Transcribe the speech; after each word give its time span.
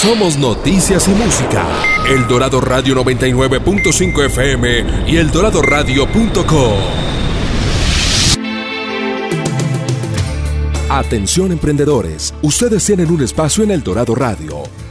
Somos 0.00 0.38
noticias 0.38 1.06
y 1.08 1.10
música. 1.10 1.66
El 2.08 2.26
Dorado 2.26 2.58
Radio 2.62 2.94
99.5 3.04 4.24
FM 4.24 4.84
y 5.06 5.18
eldoradoradio.com. 5.18 6.78
Atención 10.88 11.52
emprendedores, 11.52 12.32
ustedes 12.40 12.86
tienen 12.86 13.10
un 13.10 13.22
espacio 13.22 13.62
en 13.62 13.72
El 13.72 13.82
Dorado 13.82 14.14
Radio. 14.14 14.62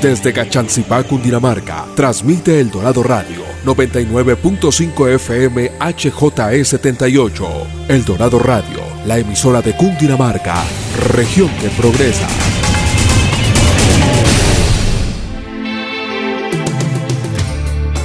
Desde 0.00 0.32
Cachancipá, 0.32 1.02
Cundinamarca, 1.02 1.84
transmite 1.96 2.60
El 2.60 2.70
Dorado 2.70 3.02
Radio 3.02 3.42
99.5 3.64 5.08
FM 5.14 5.72
HJE78. 5.76 7.48
El 7.88 8.04
Dorado 8.04 8.38
Radio, 8.38 8.78
la 9.06 9.18
emisora 9.18 9.60
de 9.60 9.76
Cundinamarca, 9.76 10.62
región 11.08 11.50
que 11.60 11.68
progresa. 11.70 12.28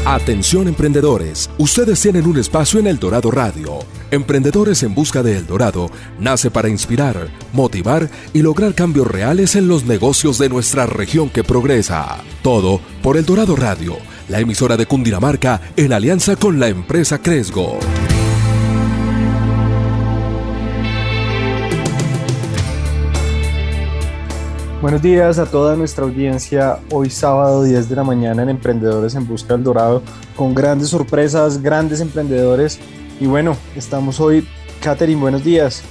Atención 0.06 0.68
emprendedores, 0.68 1.48
ustedes 1.60 2.02
tienen 2.02 2.26
un 2.26 2.40
espacio 2.40 2.80
en 2.80 2.88
El 2.88 2.98
Dorado 2.98 3.30
Radio. 3.30 3.80
Emprendedores 4.14 4.84
en 4.84 4.94
Busca 4.94 5.24
de 5.24 5.40
El 5.40 5.48
Dorado 5.48 5.90
nace 6.20 6.52
para 6.52 6.70
inspirar, 6.70 7.30
motivar 7.52 8.12
y 8.32 8.44
lograr 8.44 8.76
cambios 8.76 9.08
reales 9.08 9.56
en 9.56 9.68
los 9.68 9.86
negocios 9.86 10.38
de 10.38 10.50
nuestra 10.50 10.86
región 10.86 11.32
que 11.32 11.44
progresa. 11.44 12.18
Todo 12.44 12.80
por 13.02 13.18
El 13.18 13.26
Dorado 13.26 13.56
Radio, 13.56 13.98
la 14.30 14.40
emisora 14.40 14.78
de 14.78 14.86
Cundinamarca 14.86 15.62
en 15.76 15.94
alianza 15.94 16.36
con 16.36 16.60
la 16.60 16.68
empresa 16.68 17.24
Cresgo. 17.24 17.80
Buenos 24.80 25.02
días 25.02 25.40
a 25.40 25.48
toda 25.48 25.76
nuestra 25.76 26.04
audiencia. 26.04 26.78
Hoy 26.92 27.10
sábado 27.10 27.64
10 27.64 27.90
de 27.90 27.96
la 27.96 28.04
mañana 28.04 28.44
en 28.44 28.50
Emprendedores 28.50 29.16
en 29.16 29.26
Busca 29.26 29.56
del 29.56 29.64
Dorado, 29.64 30.04
con 30.36 30.54
grandes 30.54 30.90
sorpresas, 30.90 31.64
grandes 31.64 32.00
emprendedores. 32.00 32.80
Y 33.24 33.26
bueno, 33.26 33.56
estamos 33.78 34.20
hoy. 34.20 34.46
Katherine, 34.82 35.22
buenos 35.22 35.46
días. 35.46 35.82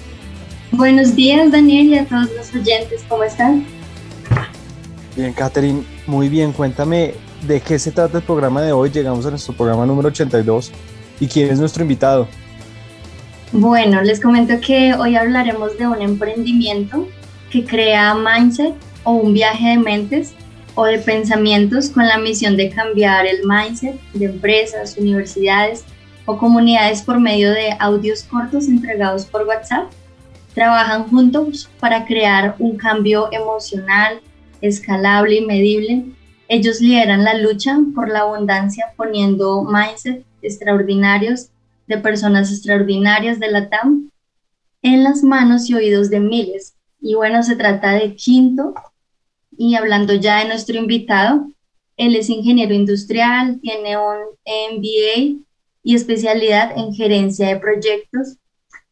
Buenos 0.70 1.16
días, 1.16 1.50
Daniel, 1.50 1.86
y 1.86 1.96
a 1.96 2.04
todos 2.04 2.28
los 2.36 2.54
oyentes. 2.54 3.02
¿Cómo 3.08 3.24
están? 3.24 3.64
Bien, 5.16 5.32
Katherine, 5.32 5.82
muy 6.06 6.28
bien. 6.28 6.52
Cuéntame 6.52 7.14
de 7.46 7.62
qué 7.62 7.78
se 7.78 7.90
trata 7.90 8.18
el 8.18 8.24
programa 8.24 8.60
de 8.60 8.72
hoy. 8.72 8.90
Llegamos 8.90 9.24
a 9.24 9.30
nuestro 9.30 9.54
programa 9.54 9.86
número 9.86 10.08
82. 10.08 10.72
¿Y 11.20 11.26
quién 11.26 11.48
es 11.48 11.58
nuestro 11.58 11.80
invitado? 11.80 12.28
Bueno, 13.50 14.02
les 14.02 14.20
comento 14.20 14.60
que 14.60 14.92
hoy 14.92 15.16
hablaremos 15.16 15.78
de 15.78 15.86
un 15.86 16.02
emprendimiento 16.02 17.08
que 17.50 17.64
crea 17.64 18.14
mindset 18.14 18.74
o 19.04 19.12
un 19.12 19.32
viaje 19.32 19.68
de 19.68 19.78
mentes 19.78 20.34
o 20.74 20.84
de 20.84 20.98
pensamientos 20.98 21.88
con 21.88 22.06
la 22.06 22.18
misión 22.18 22.58
de 22.58 22.68
cambiar 22.68 23.24
el 23.24 23.38
mindset 23.48 23.98
de 24.12 24.26
empresas, 24.26 24.98
universidades 24.98 25.86
o 26.26 26.38
comunidades 26.38 27.02
por 27.02 27.20
medio 27.20 27.50
de 27.50 27.76
audios 27.78 28.22
cortos 28.24 28.68
entregados 28.68 29.26
por 29.26 29.46
WhatsApp. 29.46 29.90
Trabajan 30.54 31.08
juntos 31.08 31.68
para 31.80 32.04
crear 32.04 32.56
un 32.58 32.76
cambio 32.76 33.28
emocional, 33.32 34.20
escalable 34.60 35.36
y 35.36 35.46
medible. 35.46 36.04
Ellos 36.48 36.80
lideran 36.80 37.24
la 37.24 37.34
lucha 37.34 37.78
por 37.94 38.08
la 38.08 38.20
abundancia 38.20 38.92
poniendo 38.96 39.64
mindset 39.64 40.24
extraordinarios 40.42 41.48
de 41.86 41.98
personas 41.98 42.50
extraordinarias 42.50 43.40
de 43.40 43.50
la 43.50 43.68
TAM 43.68 44.10
en 44.82 45.04
las 45.04 45.22
manos 45.22 45.70
y 45.70 45.74
oídos 45.74 46.10
de 46.10 46.20
miles 46.20 46.74
y 47.02 47.14
bueno, 47.14 47.42
se 47.42 47.56
trata 47.56 47.92
de 47.94 48.14
Quinto. 48.14 48.74
Y 49.58 49.74
hablando 49.74 50.14
ya 50.14 50.38
de 50.38 50.48
nuestro 50.48 50.78
invitado, 50.78 51.50
él 51.96 52.16
es 52.16 52.30
ingeniero 52.30 52.72
industrial, 52.72 53.58
tiene 53.60 53.98
un 53.98 54.18
MBA 54.46 55.44
y 55.82 55.94
especialidad 55.94 56.72
en 56.76 56.94
gerencia 56.94 57.48
de 57.48 57.56
proyectos, 57.56 58.36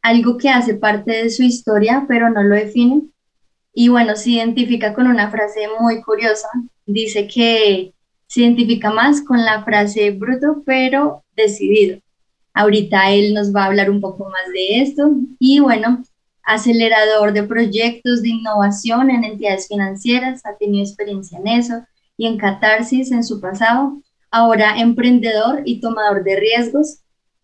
algo 0.02 0.36
que 0.38 0.48
hace 0.48 0.74
parte 0.74 1.12
de 1.12 1.30
su 1.30 1.42
historia, 1.42 2.04
pero 2.08 2.30
no 2.30 2.42
lo 2.42 2.54
define. 2.54 3.02
Y 3.72 3.88
bueno, 3.88 4.16
se 4.16 4.30
identifica 4.30 4.94
con 4.94 5.06
una 5.06 5.30
frase 5.30 5.68
muy 5.80 6.02
curiosa. 6.02 6.48
Dice 6.86 7.28
que 7.28 7.92
se 8.26 8.40
identifica 8.42 8.90
más 8.90 9.22
con 9.22 9.44
la 9.44 9.62
frase 9.62 10.10
bruto, 10.10 10.62
pero 10.64 11.24
decidido. 11.36 12.00
Ahorita 12.52 13.10
él 13.12 13.34
nos 13.34 13.54
va 13.54 13.64
a 13.64 13.66
hablar 13.66 13.90
un 13.90 14.00
poco 14.00 14.28
más 14.28 14.52
de 14.52 14.82
esto. 14.82 15.12
Y 15.38 15.60
bueno, 15.60 16.02
acelerador 16.42 17.32
de 17.32 17.44
proyectos 17.44 18.22
de 18.22 18.30
innovación 18.30 19.10
en 19.10 19.24
entidades 19.24 19.68
financieras, 19.68 20.44
ha 20.44 20.56
tenido 20.56 20.84
experiencia 20.84 21.38
en 21.38 21.46
eso 21.46 21.74
y 22.16 22.26
en 22.26 22.38
catarsis 22.38 23.12
en 23.12 23.24
su 23.24 23.40
pasado, 23.40 24.00
ahora 24.30 24.78
emprendedor 24.78 25.62
y 25.64 25.80
tomador 25.80 26.24
de 26.24 26.36
riesgos 26.36 26.98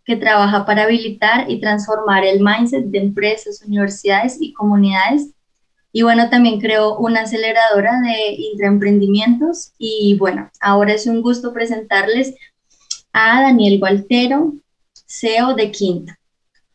que 0.04 0.16
trabaja 0.16 0.64
para 0.64 0.84
habilitar 0.84 1.50
y 1.50 1.60
transformar 1.60 2.24
el 2.24 2.40
mindset 2.40 2.86
de 2.86 2.98
empresas, 2.98 3.62
universidades 3.66 4.38
y 4.40 4.52
comunidades. 4.52 5.30
Y 5.92 6.02
bueno, 6.02 6.30
también 6.30 6.60
creó 6.60 6.96
una 6.98 7.22
aceleradora 7.22 8.00
de 8.00 8.34
intraemprendimientos 8.34 9.72
y 9.78 10.16
bueno, 10.18 10.48
ahora 10.60 10.92
es 10.92 11.06
un 11.06 11.22
gusto 11.22 11.52
presentarles 11.52 12.34
a 13.12 13.42
Daniel 13.42 13.78
Gualtero, 13.80 14.52
CEO 15.06 15.54
de 15.54 15.70
Quinta. 15.72 16.18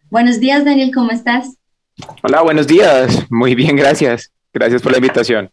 Buenos 0.10 0.40
días, 0.40 0.66
Daniel, 0.66 0.92
¿cómo 0.94 1.12
estás? 1.12 1.56
Hola, 2.24 2.42
buenos 2.42 2.68
días. 2.68 3.26
Muy 3.30 3.56
bien, 3.56 3.76
gracias. 3.76 4.32
Gracias 4.54 4.82
por 4.82 4.92
la 4.92 4.98
invitación. 4.98 5.50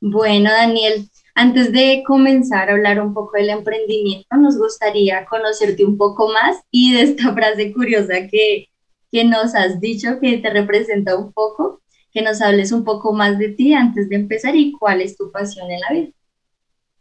Bueno, 0.00 0.50
Daniel, 0.50 1.08
antes 1.34 1.72
de 1.72 2.02
comenzar 2.06 2.70
a 2.70 2.74
hablar 2.74 3.00
un 3.00 3.12
poco 3.12 3.36
del 3.36 3.50
emprendimiento, 3.50 4.36
nos 4.36 4.56
gustaría 4.56 5.24
conocerte 5.26 5.84
un 5.84 5.98
poco 5.98 6.32
más 6.32 6.62
y 6.70 6.94
de 6.94 7.02
esta 7.02 7.34
frase 7.34 7.72
curiosa 7.72 8.28
que, 8.30 8.68
que 9.10 9.24
nos 9.24 9.54
has 9.54 9.80
dicho 9.80 10.20
que 10.20 10.38
te 10.38 10.50
representa 10.50 11.16
un 11.16 11.32
poco, 11.32 11.82
que 12.12 12.22
nos 12.22 12.40
hables 12.40 12.70
un 12.70 12.84
poco 12.84 13.12
más 13.12 13.38
de 13.38 13.48
ti 13.48 13.74
antes 13.74 14.08
de 14.08 14.16
empezar 14.16 14.54
y 14.54 14.72
cuál 14.72 15.00
es 15.00 15.16
tu 15.16 15.32
pasión 15.32 15.70
en 15.70 15.80
la 15.80 15.92
vida. 15.92 16.12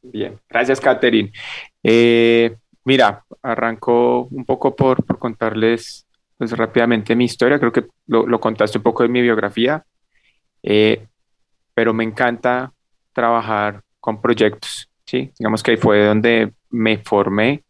Bien, 0.02 0.40
gracias, 0.50 0.82
Catherine. 0.82 1.32
Eh, 1.84 2.56
mira, 2.84 3.24
arranco 3.42 4.28
un 4.32 4.46
poco 4.46 4.76
por, 4.76 5.06
por 5.06 5.20
contarles 5.20 6.08
pues 6.38 6.52
rápidamente 6.58 7.16
mi 7.16 7.26
historia, 7.26 7.60
creo 7.60 7.72
que 7.72 7.86
lo, 8.08 8.40
contaste 8.40 8.80
un 8.80 8.84
poco 8.84 9.04
de 9.04 9.10
mi 9.10 9.22
biografía, 9.22 9.86
eh, 10.64 11.06
pero 11.74 11.94
me 11.94 12.04
encanta 12.04 12.74
trabajar 13.14 13.83
con 14.04 14.20
proyectos, 14.20 14.90
¿sí? 15.06 15.32
Digamos 15.40 15.64
que 15.64 15.72
ahí 15.72 15.78
fue 15.78 16.06
donde 16.06 16.52
me 16.70 16.98
formé 16.98 17.64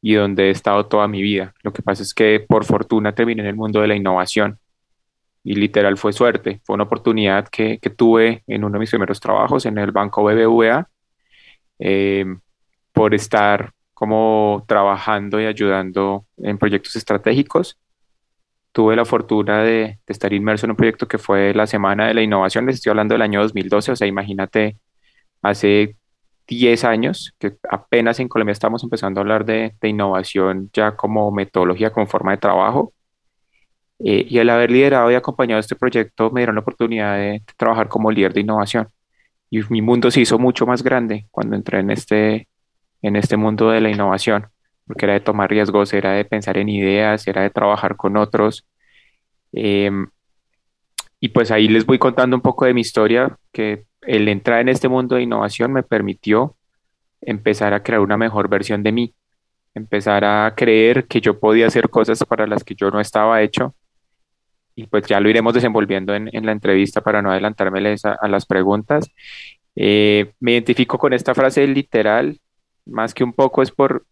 y 0.00 0.14
donde 0.14 0.44
he 0.44 0.50
estado 0.50 0.86
toda 0.86 1.08
mi 1.08 1.20
vida. 1.20 1.52
Lo 1.64 1.72
que 1.72 1.82
pasa 1.82 2.04
es 2.04 2.14
que 2.14 2.38
por 2.48 2.64
fortuna 2.64 3.12
terminé 3.12 3.42
en 3.42 3.48
el 3.48 3.56
mundo 3.56 3.80
de 3.80 3.88
la 3.88 3.96
innovación 3.96 4.60
y 5.42 5.56
literal 5.56 5.96
fue 5.96 6.12
suerte, 6.12 6.60
fue 6.62 6.74
una 6.74 6.84
oportunidad 6.84 7.48
que, 7.48 7.80
que 7.80 7.90
tuve 7.90 8.44
en 8.46 8.62
uno 8.62 8.74
de 8.74 8.78
mis 8.78 8.90
primeros 8.90 9.18
trabajos 9.18 9.66
en 9.66 9.76
el 9.78 9.90
banco 9.90 10.22
BBVA 10.22 10.88
eh, 11.80 12.24
por 12.92 13.12
estar 13.12 13.72
como 13.94 14.64
trabajando 14.68 15.40
y 15.40 15.46
ayudando 15.46 16.24
en 16.36 16.56
proyectos 16.56 16.94
estratégicos 16.94 17.80
tuve 18.74 18.96
la 18.96 19.04
fortuna 19.04 19.62
de, 19.62 20.00
estar 20.08 20.32
inmerso 20.32 20.66
en 20.66 20.70
un 20.70 20.76
proyecto 20.76 21.06
que 21.06 21.16
fue 21.18 21.54
la 21.54 21.66
Semana 21.66 22.08
de 22.08 22.14
la 22.14 22.22
Innovación, 22.22 22.66
les 22.66 22.76
estoy 22.76 22.90
hablando 22.90 23.14
del 23.14 23.22
año 23.22 23.40
2012, 23.40 23.92
o 23.92 23.96
sea, 23.96 24.06
imagínate, 24.08 24.78
hace 25.44 25.96
10 26.48 26.84
años, 26.84 27.34
que 27.38 27.56
apenas 27.70 28.20
en 28.20 28.28
Colombia 28.28 28.52
estamos 28.52 28.82
empezando 28.84 29.20
a 29.20 29.22
hablar 29.22 29.44
de, 29.44 29.74
innovación 29.82 30.70
ya 30.72 30.96
como 30.96 31.30
metodología, 31.32 31.90
como 31.92 32.06
forma 32.06 32.32
de 32.32 32.38
trabajo. 32.38 32.92
Eh, 34.00 34.26
y 34.28 34.38
al 34.38 34.50
haber 34.50 34.70
liderado 34.70 35.10
y 35.10 35.14
acompañado 35.14 35.60
este 35.60 35.76
proyecto, 35.76 36.30
me 36.30 36.40
dieron 36.40 36.56
la 36.56 36.62
oportunidad 36.62 37.16
de, 37.16 37.42
trabajar 37.56 37.88
como 37.88 38.10
líder 38.10 38.32
de 38.34 38.40
innovación. 38.40 38.88
Y 39.50 39.60
mi 39.70 39.82
mundo 39.82 40.10
se 40.10 40.20
hizo 40.20 40.38
mucho 40.38 40.66
más 40.66 40.82
grande 40.82 41.26
cuando 41.30 41.56
entré 41.56 41.80
en 41.80 41.90
este, 41.90 42.48
en 43.02 43.16
este 43.16 43.36
mundo 43.36 43.70
de 43.70 43.80
la 43.80 43.90
innovación 43.90 44.48
porque 44.86 45.06
era 45.06 45.14
de 45.14 45.20
tomar 45.20 45.50
riesgos, 45.50 45.92
era 45.92 46.12
de 46.12 46.24
pensar 46.24 46.58
en 46.58 46.68
ideas, 46.68 47.26
era 47.26 47.42
de 47.42 47.50
trabajar 47.50 47.96
con 47.96 48.16
otros. 48.16 48.66
Em, 49.52 50.08
y 51.20 51.28
pues 51.28 51.50
ahí 51.50 51.68
les 51.68 51.86
voy 51.86 51.98
contando 51.98 52.36
un 52.36 52.42
poco 52.42 52.66
de 52.66 52.74
mi 52.74 52.82
historia, 52.82 53.36
que 53.52 53.84
el 54.06 54.28
entrar 54.28 54.60
en 54.60 54.68
este 54.68 54.88
mundo 54.88 55.16
de 55.16 55.22
innovación 55.22 55.72
me 55.72 55.82
permitió 55.82 56.56
empezar 57.20 57.74
a 57.74 57.82
crear 57.82 58.00
una 58.00 58.16
mejor 58.16 58.48
versión 58.48 58.82
de 58.82 58.92
mí, 58.92 59.14
empezar 59.74 60.24
a 60.24 60.54
creer 60.56 61.06
que 61.06 61.20
yo 61.20 61.38
podía 61.38 61.66
hacer 61.66 61.88
cosas 61.90 62.22
para 62.24 62.46
las 62.46 62.64
que 62.64 62.74
yo 62.74 62.90
no 62.90 63.00
estaba 63.00 63.42
hecho. 63.42 63.74
Y 64.76 64.86
pues 64.86 65.06
ya 65.06 65.20
lo 65.20 65.28
iremos 65.28 65.54
desenvolviendo 65.54 66.14
en, 66.14 66.30
la 66.46 66.52
entrevista 66.52 67.00
para 67.00 67.22
no 67.22 67.30
adelantarme 67.30 67.96
a, 68.02 68.28
las 68.28 68.46
preguntas. 68.46 69.08
Eh, 69.76 70.32
me 70.40 70.52
identifico 70.52 70.98
con 70.98 71.12
esta 71.12 71.34
frase 71.34 71.66
literal, 71.66 72.40
más 72.86 73.14
que 73.14 73.24
un 73.24 73.32
poco 73.32 73.62
es 73.62 73.70
por, 73.70 74.04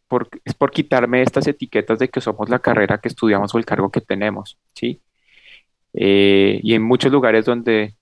es 0.44 0.54
por 0.54 0.70
quitarme 0.70 1.22
estas 1.22 1.46
etiquetas 1.46 1.98
de 1.98 2.08
que 2.08 2.20
somos 2.20 2.48
la 2.48 2.60
carrera 2.60 2.98
que 2.98 3.08
estudiamos 3.08 3.54
o 3.54 3.58
el 3.58 3.64
cargo 3.64 3.90
que 3.90 4.00
tenemos, 4.00 4.58
¿sí? 4.74 5.00
Eh, 5.94 6.60
y 6.62 6.74
en 6.74 6.82
muchos 6.82 7.12
lugares 7.12 7.44
donde 7.44 7.94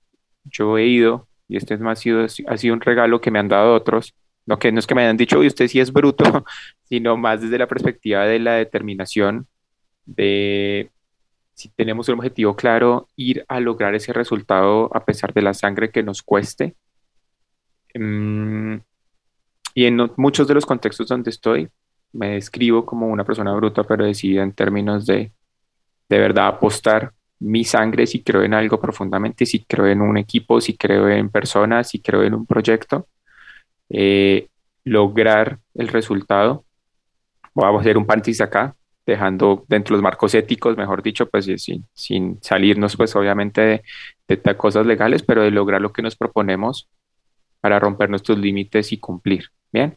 yo 0.45 0.79
he 0.79 0.87
ido, 0.87 1.29
y 1.50 1.56
este 1.56 1.75
es 1.75 1.81
más, 1.81 1.99
sido, 1.99 2.25
ha 2.25 2.56
sido 2.56 2.75
un 2.75 2.81
regalo 2.81 3.20
que 3.20 3.31
me 3.31 3.41
han 3.41 3.49
dado 3.49 3.75
otros, 3.75 4.14
no, 4.47 4.58
que, 4.58 4.70
no 4.70 4.79
es 4.79 4.87
que 4.87 4.94
me 4.94 5.02
hayan 5.02 5.17
dicho, 5.17 5.41
uy, 5.41 5.49
usted 5.49 5.67
sí 5.67 5.81
es 5.81 5.93
bruto, 5.93 6.25
sino 6.85 7.17
más 7.17 7.43
desde 7.43 7.58
la 7.58 7.67
perspectiva 7.67 8.25
de 8.25 8.38
la 8.38 8.55
determinación, 8.55 9.47
de 10.06 10.91
si 11.55 11.69
tenemos 11.70 12.08
un 12.08 12.14
objetivo 12.14 12.55
claro, 12.55 13.08
ir 13.17 13.44
a 13.49 13.58
lograr 13.58 13.94
ese 13.94 14.12
resultado 14.12 14.88
a 14.94 15.05
pesar 15.05 15.35
de 15.35 15.43
la 15.43 15.52
sangre 15.52 15.91
que 15.91 16.02
nos 16.02 16.23
cueste. 16.23 16.76
Mm, 17.94 18.76
y 19.75 19.85
en 19.85 20.11
muchos 20.17 20.47
de 20.47 20.55
los 20.55 20.64
contextos 20.64 21.08
donde 21.08 21.31
estoy, 21.31 21.69
me 22.12 22.31
describo 22.35 22.87
como 22.87 23.08
una 23.08 23.25
persona 23.25 23.52
bruta, 23.55 23.82
pero 23.85 24.05
decidida 24.05 24.43
en 24.43 24.52
términos 24.52 25.05
de 25.05 25.32
de 26.08 26.19
verdad 26.19 26.49
apostar 26.49 27.12
mi 27.41 27.65
sangre 27.65 28.07
si 28.07 28.23
creo 28.23 28.43
en 28.43 28.55
algo 28.55 28.81
profundamente, 28.81 29.47
si 29.47 29.65
creo 29.65 29.87
en 29.87 30.03
un 30.03 30.19
equipo, 30.19 30.61
si 30.61 30.77
creo 30.77 31.09
en 31.09 31.31
personas, 31.31 31.89
si 31.89 32.01
creo 32.01 32.23
en 32.23 32.35
un 32.35 32.47
proyecto, 32.47 33.09
eh, 33.89 34.49
lograr 34.85 35.59
el 35.75 35.89
resultado. 35.89 36.65
Vamos 37.55 37.79
a 37.79 37.81
hacer 37.81 37.99
un 37.99 38.07
paréntesis 38.07 38.41
acá, 38.41 38.77
dejando 39.07 39.65
dentro 39.69 39.95
de 39.95 39.99
los 39.99 40.03
marcos 40.03 40.35
éticos, 40.35 40.77
mejor 40.77 41.03
dicho, 41.03 41.29
pues 41.29 41.47
sin, 41.57 41.87
sin 41.95 42.39
salirnos 42.43 42.97
pues 42.97 43.17
obviamente 43.17 43.61
de, 43.61 43.83
de 44.29 44.57
cosas 44.57 44.87
legales, 44.87 45.23
pero 45.23 45.43
de 45.43 45.51
lograr 45.51 45.81
lo 45.81 45.93
que 45.93 46.03
nos 46.03 46.17
proponemos 46.17 46.89
para 47.61 47.79
romper 47.79 48.11
nuestros 48.11 48.39
límites 48.39 48.93
y 48.93 48.99
cumplir. 48.99 49.47
Bien. 49.73 49.97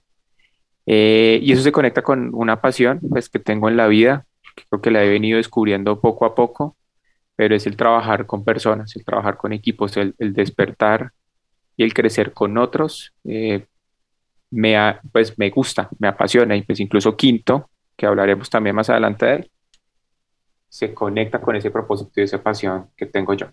Eh, 0.85 1.39
y 1.41 1.51
eso 1.51 1.61
se 1.61 1.71
conecta 1.71 2.01
con 2.01 2.31
una 2.33 2.61
pasión 2.61 2.99
pues, 3.09 3.29
que 3.29 3.39
tengo 3.39 3.69
en 3.69 3.77
la 3.77 3.87
vida, 3.87 4.25
que 4.55 4.63
creo 4.69 4.81
que 4.81 4.91
la 4.91 5.03
he 5.03 5.09
venido 5.09 5.37
descubriendo 5.37 6.01
poco 6.01 6.25
a 6.25 6.35
poco, 6.35 6.75
pero 7.35 7.55
es 7.55 7.65
el 7.65 7.75
trabajar 7.75 8.25
con 8.25 8.43
personas, 8.43 8.95
el 8.95 9.05
trabajar 9.05 9.37
con 9.37 9.53
equipos, 9.53 9.97
el, 9.97 10.15
despertar 10.17 11.11
y 11.75 11.83
el 11.83 11.93
crecer 11.93 12.33
con 12.33 12.57
otros. 12.57 13.13
Eh, 13.23 13.65
me, 14.51 14.75
pues, 15.11 15.37
me 15.37 15.49
gusta, 15.49 15.89
me 15.99 16.07
apasiona 16.07 16.55
y 16.55 16.61
pues 16.61 16.79
incluso 16.79 17.15
quinto, 17.17 17.69
que 17.95 18.05
hablaremos 18.05 18.49
también 18.49 18.75
más 18.75 18.89
adelante 18.89 19.25
de 19.25 19.35
él, 19.35 19.51
se 20.69 20.93
conecta 20.93 21.39
con 21.41 21.55
ese 21.55 21.71
propósito 21.71 22.11
y 22.15 22.23
esa 22.23 22.41
pasión 22.41 22.89
que 22.95 23.05
tengo 23.05 23.33
yo. 23.33 23.47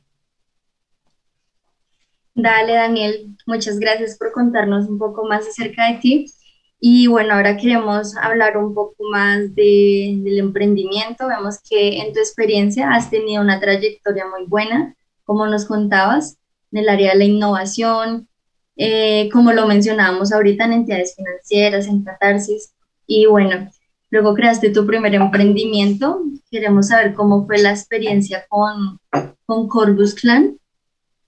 Dale, 2.35 2.75
Daniel, 2.75 3.37
muchas 3.47 3.79
gracias 3.79 4.17
por 4.17 4.33
contarnos 4.33 4.89
un 4.89 4.99
poco 4.99 5.27
más 5.27 5.47
acerca 5.47 5.93
de 5.93 5.99
ti. 5.99 6.33
Y 6.83 7.09
bueno, 7.09 7.35
ahora 7.35 7.59
queremos 7.59 8.17
hablar 8.17 8.57
un 8.57 8.75
poco 8.75 9.05
más 9.11 9.55
de, 9.55 10.19
del 10.25 10.39
emprendimiento. 10.39 11.29
Vemos 11.29 11.59
que 11.69 11.99
en 11.99 12.15
tu 12.15 12.21
experiencia 12.21 12.91
has 12.91 13.11
tenido 13.11 13.43
una 13.43 13.61
trayectoria 13.61 14.25
muy 14.27 14.47
buena, 14.47 14.97
como 15.25 15.47
nos 15.47 15.67
contabas, 15.67 16.39
en 16.73 16.79
el 16.79 16.89
área 16.89 17.13
de 17.13 17.19
la 17.19 17.25
innovación, 17.25 18.29
eh, 18.77 19.29
como 19.31 19.53
lo 19.53 19.67
mencionábamos 19.67 20.33
ahorita 20.33 20.65
en 20.65 20.73
entidades 20.73 21.15
financieras, 21.15 21.87
en 21.87 22.03
Catarsis. 22.03 22.73
Y 23.07 23.27
bueno, 23.27 23.69
luego 24.09 24.35
creaste 24.35 24.71
tu 24.71 24.87
primer 24.87 25.15
emprendimiento. 25.15 26.23
Queremos 26.51 26.89
saber 26.89 27.13
cómo 27.13 27.47
fue 27.47 27.59
la 27.59 27.73
experiencia 27.73 28.47
con, 28.49 28.99
con 29.45 29.69
Corbus 29.69 30.15
Clan, 30.15 30.57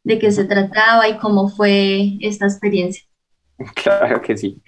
de 0.02 0.18
qué 0.18 0.32
se 0.32 0.46
trataba 0.46 1.06
y 1.10 1.18
cómo 1.18 1.50
fue 1.50 2.16
esta 2.22 2.46
experiencia. 2.46 3.04
Claro 3.74 4.20
que 4.22 4.36
sí. 4.36 4.60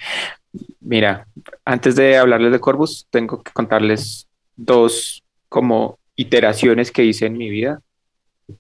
Mira, 0.81 1.27
antes 1.65 1.97
de 1.97 2.17
hablarles 2.17 2.53
de 2.53 2.61
Corbus, 2.61 3.07
tengo 3.11 3.43
que 3.43 3.53
contarles 3.53 4.29
dos 4.57 5.23
como 5.49 5.99
iteraciones 6.17 6.91
que 6.91 7.05
hice 7.05 7.27
en 7.27 7.37
mi 7.37 7.51
vida. 7.51 7.81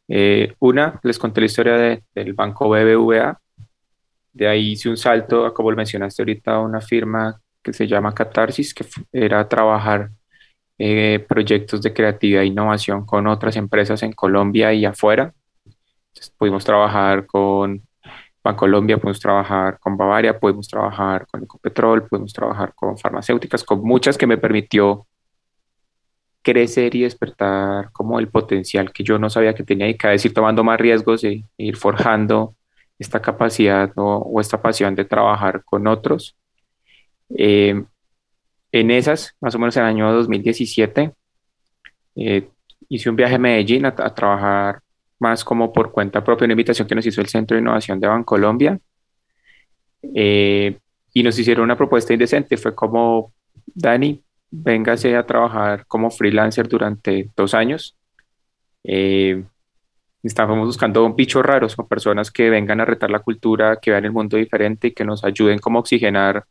Eh, 0.08 0.54
una, 0.58 0.98
les 1.02 1.18
conté 1.18 1.40
la 1.40 1.46
historia 1.46 2.02
del 2.14 2.32
banco 2.32 2.68
BBVA. 2.68 3.38
De 4.32 4.48
ahí 4.48 4.72
hice 4.72 4.88
un 4.88 4.96
salto 4.96 5.46
a, 5.46 5.54
como 5.54 5.70
lo 5.70 5.76
mencionaste 5.76 6.22
ahorita, 6.22 6.58
una 6.60 6.80
firma 6.80 7.40
que 7.62 7.72
se 7.72 7.86
llama 7.86 8.14
Catarsis, 8.14 8.74
que 8.74 8.84
era 9.12 9.48
trabajar 9.48 10.10
eh, 10.78 11.24
proyectos 11.28 11.80
de 11.82 11.92
creatividad 11.92 12.42
e 12.42 12.46
innovación 12.46 13.06
con 13.06 13.26
otras 13.26 13.56
empresas 13.56 14.02
en 14.02 14.12
Colombia 14.12 14.72
y 14.72 14.84
afuera. 14.84 15.32
pudimos 16.36 16.64
trabajar 16.64 17.26
con 17.26 17.82
Colombia, 18.52 18.98
podemos 18.98 19.20
trabajar 19.20 19.78
con 19.80 19.96
Bavaria, 19.96 20.38
podemos 20.38 20.68
trabajar 20.68 21.26
con 21.26 21.42
Ecopetrol, 21.42 22.06
podemos 22.06 22.32
trabajar 22.32 22.74
con 22.74 22.98
farmacéuticas, 22.98 23.64
con 23.64 23.80
muchas 23.82 24.18
que 24.18 24.26
me 24.26 24.36
permitió 24.36 25.06
crecer 26.42 26.94
y 26.94 27.02
despertar 27.02 27.90
como 27.90 28.18
el 28.18 28.28
potencial 28.28 28.92
que 28.92 29.02
yo 29.02 29.18
no 29.18 29.30
sabía 29.30 29.54
que 29.54 29.64
tenía 29.64 29.88
y 29.88 29.96
cada 29.96 30.12
vez 30.12 30.24
ir 30.26 30.34
tomando 30.34 30.62
más 30.62 30.78
riesgos 30.78 31.24
e, 31.24 31.42
ir 31.56 31.76
forjando 31.76 32.54
esta 32.98 33.20
capacidad 33.22 33.90
o, 33.96 34.38
esta 34.40 34.60
pasión 34.60 34.94
de 34.94 35.06
trabajar 35.06 35.64
con 35.64 35.86
otros. 35.86 36.36
Eh, 37.36 37.82
en 38.72 38.90
esas, 38.90 39.34
más 39.40 39.54
o 39.54 39.58
menos 39.58 39.76
en 39.78 39.84
el 39.84 39.88
año 39.88 40.12
2017, 40.12 41.12
eh, 42.16 42.48
hice 42.90 43.10
un 43.10 43.16
viaje 43.16 43.36
a 43.36 43.38
Medellín 43.38 43.86
a, 43.86 43.94
a 43.96 44.14
trabajar 44.14 44.83
más 45.18 45.44
como 45.44 45.72
por 45.72 45.92
cuenta 45.92 46.22
propia, 46.24 46.44
una 46.46 46.54
invitación 46.54 46.88
que 46.88 46.94
nos 46.94 47.06
hizo 47.06 47.20
el 47.20 47.28
Centro 47.28 47.56
de 47.56 47.62
Innovación 47.62 48.00
de 48.00 48.08
Bancolombia. 48.08 48.78
Eh, 50.14 50.78
y 51.12 51.22
nos 51.22 51.38
hicieron 51.38 51.64
una 51.64 51.76
propuesta 51.76 52.12
indecente. 52.12 52.56
Fue 52.56 52.74
como, 52.74 53.32
Dani, 53.66 54.22
véngase 54.50 55.16
a 55.16 55.26
trabajar 55.26 55.86
como 55.86 56.10
freelancer 56.10 56.68
durante 56.68 57.30
dos 57.36 57.54
años. 57.54 57.96
Eh, 58.82 59.44
estábamos 60.22 60.66
buscando 60.66 61.12
bichos 61.14 61.44
raros 61.44 61.74
o 61.78 61.86
personas 61.86 62.30
que 62.30 62.50
vengan 62.50 62.80
a 62.80 62.84
retar 62.84 63.10
la 63.10 63.20
cultura, 63.20 63.76
que 63.76 63.90
vean 63.90 64.04
el 64.04 64.12
mundo 64.12 64.36
diferente 64.36 64.88
y 64.88 64.92
que 64.92 65.04
nos 65.04 65.24
ayuden 65.24 65.58
como 65.58 65.78
a 65.78 65.80
oxigenar 65.82 66.44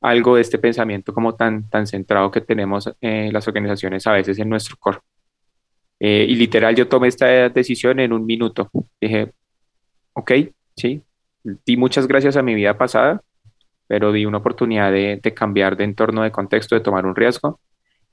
algo 0.00 0.36
de 0.36 0.42
este 0.42 0.58
pensamiento 0.58 1.14
como 1.14 1.34
tan, 1.34 1.68
tan 1.70 1.86
centrado 1.86 2.30
que 2.30 2.42
tenemos 2.42 2.90
en 3.00 3.32
las 3.32 3.48
organizaciones 3.48 4.06
a 4.06 4.12
veces 4.12 4.38
en 4.38 4.48
nuestro 4.50 4.76
core. 4.78 4.98
Eh, 6.06 6.26
y 6.28 6.34
literal 6.34 6.76
yo 6.76 6.86
tomé 6.86 7.08
esta 7.08 7.48
decisión 7.48 7.98
en 7.98 8.12
un 8.12 8.26
minuto. 8.26 8.70
Dije, 9.00 9.32
ok, 10.12 10.32
sí, 10.76 11.00
di 11.64 11.78
muchas 11.78 12.06
gracias 12.06 12.36
a 12.36 12.42
mi 12.42 12.54
vida 12.54 12.76
pasada, 12.76 13.22
pero 13.86 14.12
di 14.12 14.26
una 14.26 14.36
oportunidad 14.36 14.92
de, 14.92 15.18
cambiar 15.34 15.78
de 15.78 15.84
entorno, 15.84 16.22
de 16.22 16.30
contexto, 16.30 16.74
de 16.74 16.82
tomar 16.82 17.06
un 17.06 17.16
riesgo. 17.16 17.58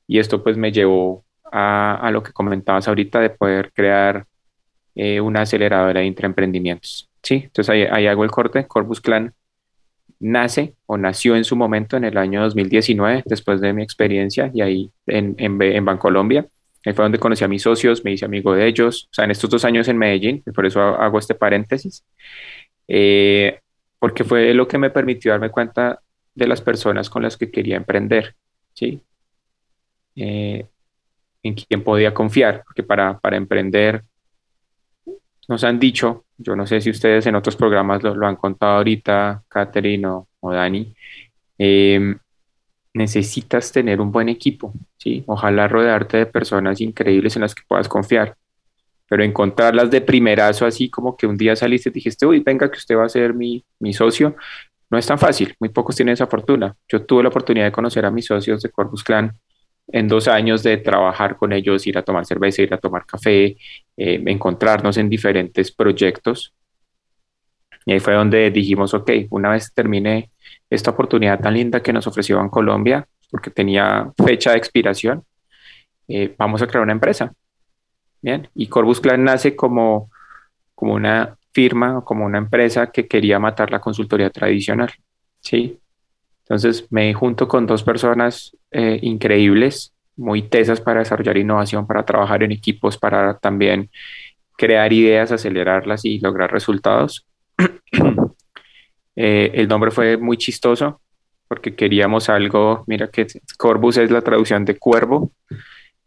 Y 0.07 0.19
esto 0.19 0.41
pues 0.41 0.55
me 0.55 0.71
llevó 0.71 1.25
a, 1.51 2.09
lo 2.13 2.23
que 2.23 2.31
comentabas 2.31 2.87
ahorita 2.87 3.19
de 3.19 3.31
poder 3.31 3.73
crear 3.73 4.25
eh, 4.95 5.19
una 5.19 5.41
aceleradora 5.41 5.99
de 5.99 6.05
intraemprendimientos. 6.05 7.09
Sí, 7.21 7.41
entonces 7.43 7.69
ahí, 7.91 8.07
hago 8.07 8.23
el 8.23 8.31
corte. 8.31 8.67
Corbus 8.67 9.01
Clan 9.01 9.33
nace 10.17 10.75
o 10.85 10.95
nació 10.95 11.35
en 11.35 11.43
su 11.43 11.57
momento 11.57 11.97
en 11.97 12.05
el 12.05 12.17
año 12.17 12.41
2019, 12.41 13.23
después 13.25 13.59
de 13.59 13.73
mi 13.73 13.83
experiencia 13.83 14.49
y 14.53 14.61
ahí 14.61 14.91
en, 15.07 15.35
en, 15.37 15.61
en 15.61 15.83
Bancolombia. 15.83 16.47
Ahí 16.85 16.93
fue 16.93 17.05
donde 17.05 17.19
conocí 17.19 17.43
a 17.43 17.47
mis 17.47 17.61
socios, 17.61 18.03
me 18.03 18.11
hice 18.11 18.25
amigo 18.25 18.53
de 18.53 18.67
ellos, 18.67 19.07
o 19.11 19.13
sea, 19.13 19.25
en 19.25 19.31
estos 19.31 19.49
dos 19.49 19.65
años 19.65 19.87
en 19.87 19.97
Medellín, 19.97 20.43
por 20.53 20.65
eso 20.65 20.81
hago 20.81 21.19
este 21.19 21.35
paréntesis, 21.35 22.03
eh, 22.87 23.59
porque 23.99 24.23
fue 24.23 24.53
lo 24.53 24.67
que 24.67 24.77
me 24.77 24.89
permitió 24.89 25.31
darme 25.31 25.49
cuenta 25.49 26.01
de 26.33 26.47
las 26.47 26.61
personas 26.61 27.09
con 27.09 27.21
las 27.23 27.37
que 27.37 27.51
quería 27.51 27.77
emprender, 27.77 28.35
¿sí? 28.73 29.01
Eh, 30.15 30.65
en 31.43 31.53
quién 31.53 31.83
podía 31.83 32.13
confiar, 32.13 32.63
porque 32.65 32.83
para, 32.83 33.19
para 33.19 33.37
emprender 33.37 34.03
nos 35.47 35.63
han 35.63 35.79
dicho, 35.79 36.25
yo 36.37 36.55
no 36.55 36.65
sé 36.65 36.79
si 36.81 36.89
ustedes 36.89 37.25
en 37.27 37.35
otros 37.35 37.55
programas 37.55 38.01
lo, 38.03 38.25
han 38.25 38.37
contado 38.37 38.77
ahorita, 38.77 39.43
Catherine 39.47 40.07
o, 40.07 40.27
Dani, 40.41 40.93
eh, 41.57 42.15
necesitas 42.93 43.71
tener 43.71 44.01
un 44.01 44.11
buen 44.11 44.29
equipo, 44.29 44.73
¿sí? 44.97 45.23
Ojalá 45.27 45.67
rodearte 45.67 46.17
de 46.17 46.25
personas 46.25 46.81
increíbles 46.81 47.35
en 47.35 47.43
las 47.43 47.55
que 47.55 47.63
puedas 47.67 47.87
confiar, 47.87 48.35
pero 49.07 49.23
encontrarlas 49.23 49.89
de 49.91 50.01
primerazo, 50.01 50.65
así 50.65 50.89
como 50.89 51.15
que 51.15 51.27
un 51.27 51.37
día 51.37 51.55
saliste 51.55 51.89
y 51.89 51.93
dijiste, 51.93 52.25
uy, 52.25 52.39
venga, 52.39 52.69
que 52.69 52.77
usted 52.77 52.95
va 52.97 53.05
a 53.05 53.09
ser 53.09 53.33
mi, 53.33 53.63
mi 53.79 53.93
socio, 53.93 54.35
no 54.89 54.97
es 54.97 55.05
tan 55.05 55.17
fácil, 55.17 55.55
muy 55.59 55.69
pocos 55.69 55.95
tienen 55.95 56.13
esa 56.13 56.27
fortuna. 56.27 56.75
Yo 56.89 57.05
tuve 57.05 57.23
la 57.23 57.29
oportunidad 57.29 57.65
de 57.65 57.71
conocer 57.71 58.05
a 58.05 58.11
mis 58.11 58.25
socios 58.25 58.61
de 58.61 58.69
Corpus 58.69 59.03
Clan 59.03 59.33
en 59.87 60.07
dos 60.07 60.27
años 60.27 60.63
de 60.63 60.77
trabajar 60.77 61.37
con 61.37 61.53
ellos, 61.53 61.85
ir 61.87 61.97
a 61.97 62.03
tomar 62.03 62.25
cerveza, 62.25 62.61
ir 62.61 62.73
a 62.73 62.77
tomar 62.77 63.05
café, 63.05 63.57
eh, 63.97 64.23
encontrarnos 64.25 64.97
en 64.97 65.09
diferentes 65.09 65.71
proyectos. 65.71 66.53
Y 67.85 67.93
ahí 67.93 67.99
fue 67.99 68.13
donde 68.13 68.51
dijimos, 68.51 68.93
ok, 68.93 69.11
una 69.29 69.51
vez 69.51 69.73
termine 69.73 70.30
esta 70.71 70.91
oportunidad 70.91 71.39
tan 71.39 71.53
linda 71.53 71.83
que 71.83 71.93
nos 71.93 72.07
ofreció 72.07 72.39
en 72.39 72.49
Colombia, 72.49 73.05
porque 73.29 73.51
tenía 73.51 74.11
fecha 74.25 74.51
de 74.51 74.57
expiración, 74.57 75.23
eh, 76.07 76.33
vamos 76.37 76.61
a 76.61 76.67
crear 76.67 76.83
una 76.83 76.93
empresa. 76.93 77.33
Bien, 78.21 78.47
y 78.55 78.67
Corbus 78.67 79.01
Clan 79.01 79.23
nace 79.23 79.55
como, 79.55 80.09
como 80.73 80.93
una 80.93 81.37
firma 81.53 81.97
o 81.97 82.05
como 82.05 82.25
una 82.25 82.37
empresa 82.37 82.87
que 82.87 83.07
quería 83.07 83.37
matar 83.37 83.69
la 83.71 83.81
consultoría 83.81 84.29
tradicional. 84.29 84.91
¿sí? 85.41 85.77
Entonces 86.43 86.87
me 86.89 87.13
junto 87.13 87.47
con 87.47 87.65
dos 87.65 87.83
personas 87.83 88.55
eh, 88.71 88.99
increíbles, 89.01 89.93
muy 90.15 90.43
tesas 90.43 90.79
para 90.79 90.99
desarrollar 90.99 91.37
innovación, 91.37 91.85
para 91.87 92.05
trabajar 92.05 92.43
en 92.43 92.51
equipos, 92.51 92.97
para 92.97 93.37
también 93.37 93.89
crear 94.57 94.93
ideas, 94.93 95.31
acelerarlas 95.31 96.05
y 96.05 96.19
lograr 96.19 96.51
resultados. 96.51 97.25
Eh, 99.15 99.51
el 99.55 99.67
nombre 99.67 99.91
fue 99.91 100.17
muy 100.17 100.37
chistoso 100.37 101.01
porque 101.47 101.75
queríamos 101.75 102.29
algo, 102.29 102.85
mira 102.87 103.09
que 103.09 103.27
Corbus 103.57 103.97
es 103.97 104.09
la 104.09 104.21
traducción 104.21 104.63
de 104.63 104.77
cuervo, 104.77 105.33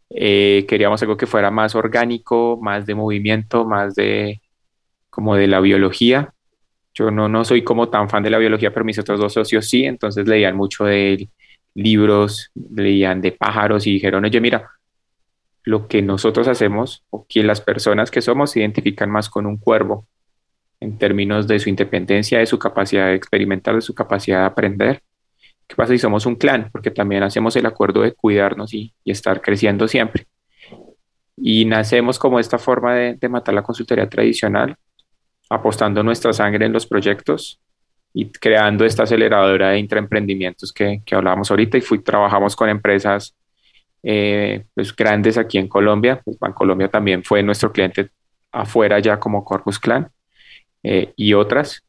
eh, 0.09 0.65
queríamos 0.67 1.01
algo 1.03 1.17
que 1.17 1.27
fuera 1.27 1.51
más 1.51 1.75
orgánico, 1.75 2.57
más 2.59 2.87
de 2.87 2.95
movimiento, 2.95 3.63
más 3.63 3.93
de 3.93 4.41
como 5.09 5.35
de 5.35 5.47
la 5.47 5.59
biología. 5.59 6.33
Yo 6.95 7.11
no, 7.11 7.29
no 7.29 7.45
soy 7.45 7.63
como 7.63 7.89
tan 7.89 8.09
fan 8.09 8.23
de 8.23 8.31
la 8.31 8.39
biología, 8.39 8.73
pero 8.73 8.85
mis 8.85 8.97
otros 8.97 9.19
dos 9.19 9.33
socios 9.33 9.67
sí, 9.67 9.85
entonces 9.85 10.27
leían 10.27 10.55
mucho 10.55 10.85
de 10.85 11.29
libros, 11.75 12.51
leían 12.55 13.21
de 13.21 13.31
pájaros 13.33 13.85
y 13.85 13.93
dijeron, 13.93 14.25
oye, 14.25 14.41
mira, 14.41 14.71
lo 15.63 15.87
que 15.87 16.01
nosotros 16.01 16.47
hacemos 16.47 17.03
o 17.11 17.25
que 17.29 17.43
las 17.43 17.61
personas 17.61 18.09
que 18.09 18.21
somos 18.21 18.51
se 18.51 18.61
identifican 18.61 19.11
más 19.11 19.29
con 19.29 19.45
un 19.45 19.57
cuervo 19.57 20.07
en 20.79 20.97
términos 20.97 21.47
de 21.47 21.59
su 21.59 21.69
independencia, 21.69 22.39
de 22.39 22.45
su 22.45 22.59
capacidad 22.59 23.07
de 23.07 23.15
experimentar, 23.15 23.75
de 23.75 23.81
su 23.81 23.93
capacidad 23.93 24.39
de 24.39 24.45
aprender. 24.45 25.01
¿Qué 25.67 25.75
pasa 25.75 25.93
si 25.93 25.99
somos 25.99 26.25
un 26.25 26.35
clan? 26.35 26.69
Porque 26.71 26.91
también 26.91 27.23
hacemos 27.23 27.55
el 27.55 27.65
acuerdo 27.65 28.01
de 28.01 28.13
cuidarnos 28.13 28.73
y, 28.73 28.93
estar 29.03 29.41
creciendo 29.41 29.87
siempre. 29.87 30.27
Y 31.37 31.65
nacemos 31.65 32.19
como 32.19 32.39
esta 32.39 32.57
forma 32.57 32.95
de, 32.95 33.29
matar 33.29 33.55
la 33.55 33.63
consultoría 33.63 34.07
tradicional, 34.09 34.75
apostando 35.49 36.03
nuestra 36.03 36.33
sangre 36.33 36.65
en 36.65 36.73
los 36.73 36.85
proyectos 36.85 37.59
y 38.13 38.29
creando 38.31 38.85
esta 38.85 39.03
aceleradora 39.03 39.71
de 39.71 39.79
intraemprendimientos 39.79 40.71
que, 40.71 41.01
que 41.05 41.15
hablábamos 41.15 41.51
ahorita 41.51 41.77
y 41.77 41.81
fui, 41.81 41.99
trabajamos 41.99 42.55
con 42.55 42.69
empresas 42.69 43.35
eh, 44.03 44.65
pues, 44.73 44.95
grandes 44.95 45.37
aquí 45.37 45.57
en 45.57 45.67
Colombia. 45.67 46.21
Pues 46.23 46.37
Colombia 46.53 46.87
también 46.87 47.23
fue 47.23 47.43
nuestro 47.43 47.71
cliente 47.71 48.09
afuera 48.51 48.99
ya 48.99 49.19
como 49.19 49.43
Corpus 49.43 49.79
Clan 49.79 50.09
eh, 50.87 51.13
y 51.15 51.33
otras, 51.33 51.83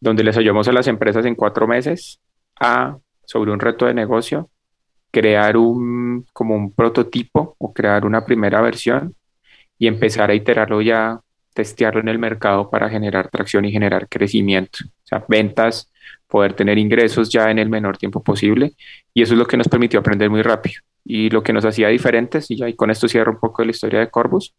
donde 0.00 0.24
les 0.24 0.38
ayudamos 0.38 0.66
a 0.66 0.72
las 0.72 0.88
empresas 0.88 1.26
en 1.26 1.34
cuatro 1.34 1.66
meses 1.66 2.18
a, 2.58 2.96
sobre 3.26 3.52
un 3.52 3.60
reto 3.60 3.84
de 3.84 3.92
negocio, 3.92 4.48
crear 5.10 5.58
un, 5.58 6.24
como 6.32 6.54
un 6.54 6.72
prototipo 6.72 7.56
o 7.58 7.74
crear 7.74 8.06
una 8.06 8.24
primera 8.24 8.62
versión 8.62 9.14
y 9.78 9.86
empezar 9.86 10.30
a 10.30 10.34
iterarlo 10.34 10.80
ya, 10.80 11.20
testearlo 11.52 12.00
en 12.00 12.08
el 12.08 12.18
mercado 12.18 12.70
para 12.70 12.88
generar 12.88 13.28
tracción 13.28 13.66
y 13.66 13.70
generar 13.70 14.08
crecimiento. 14.08 14.78
O 14.82 15.06
sea, 15.06 15.22
ventas, 15.28 15.92
poder 16.26 16.54
tener 16.54 16.78
ingresos 16.78 17.28
ya 17.28 17.50
en 17.50 17.58
el 17.58 17.68
menor 17.68 17.98
tiempo 17.98 18.22
posible. 18.22 18.72
Y 19.12 19.20
eso 19.20 19.34
es 19.34 19.38
lo 19.38 19.46
que 19.46 19.58
nos 19.58 19.68
permitió 19.68 20.00
aprender 20.00 20.30
muy 20.30 20.40
rápido. 20.40 20.80
Y 21.04 21.28
lo 21.28 21.42
que 21.42 21.52
nos 21.52 21.66
hacía 21.66 21.88
diferentes, 21.88 22.50
y 22.50 22.56
ya 22.56 22.66
y 22.66 22.74
con 22.74 22.90
esto 22.90 23.08
cierro 23.08 23.32
un 23.32 23.40
poco 23.40 23.62
la 23.62 23.72
historia 23.72 24.00
de 24.00 24.08
Corbus, 24.08 24.54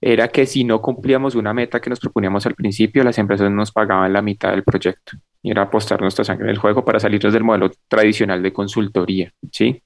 era 0.00 0.28
que 0.28 0.46
si 0.46 0.64
no 0.64 0.80
cumplíamos 0.80 1.34
una 1.34 1.52
meta 1.52 1.80
que 1.80 1.90
nos 1.90 2.00
proponíamos 2.00 2.46
al 2.46 2.54
principio, 2.54 3.04
las 3.04 3.18
empresas 3.18 3.50
nos 3.50 3.70
pagaban 3.70 4.12
la 4.12 4.22
mitad 4.22 4.50
del 4.50 4.64
proyecto. 4.64 5.18
Y 5.42 5.50
era 5.50 5.62
apostar 5.62 6.00
nuestra 6.00 6.24
sangre 6.24 6.46
en 6.46 6.50
el 6.50 6.58
juego 6.58 6.84
para 6.84 7.00
salirnos 7.00 7.32
del 7.32 7.44
modelo 7.44 7.70
tradicional 7.88 8.42
de 8.42 8.52
consultoría, 8.52 9.32
¿sí? 9.52 9.82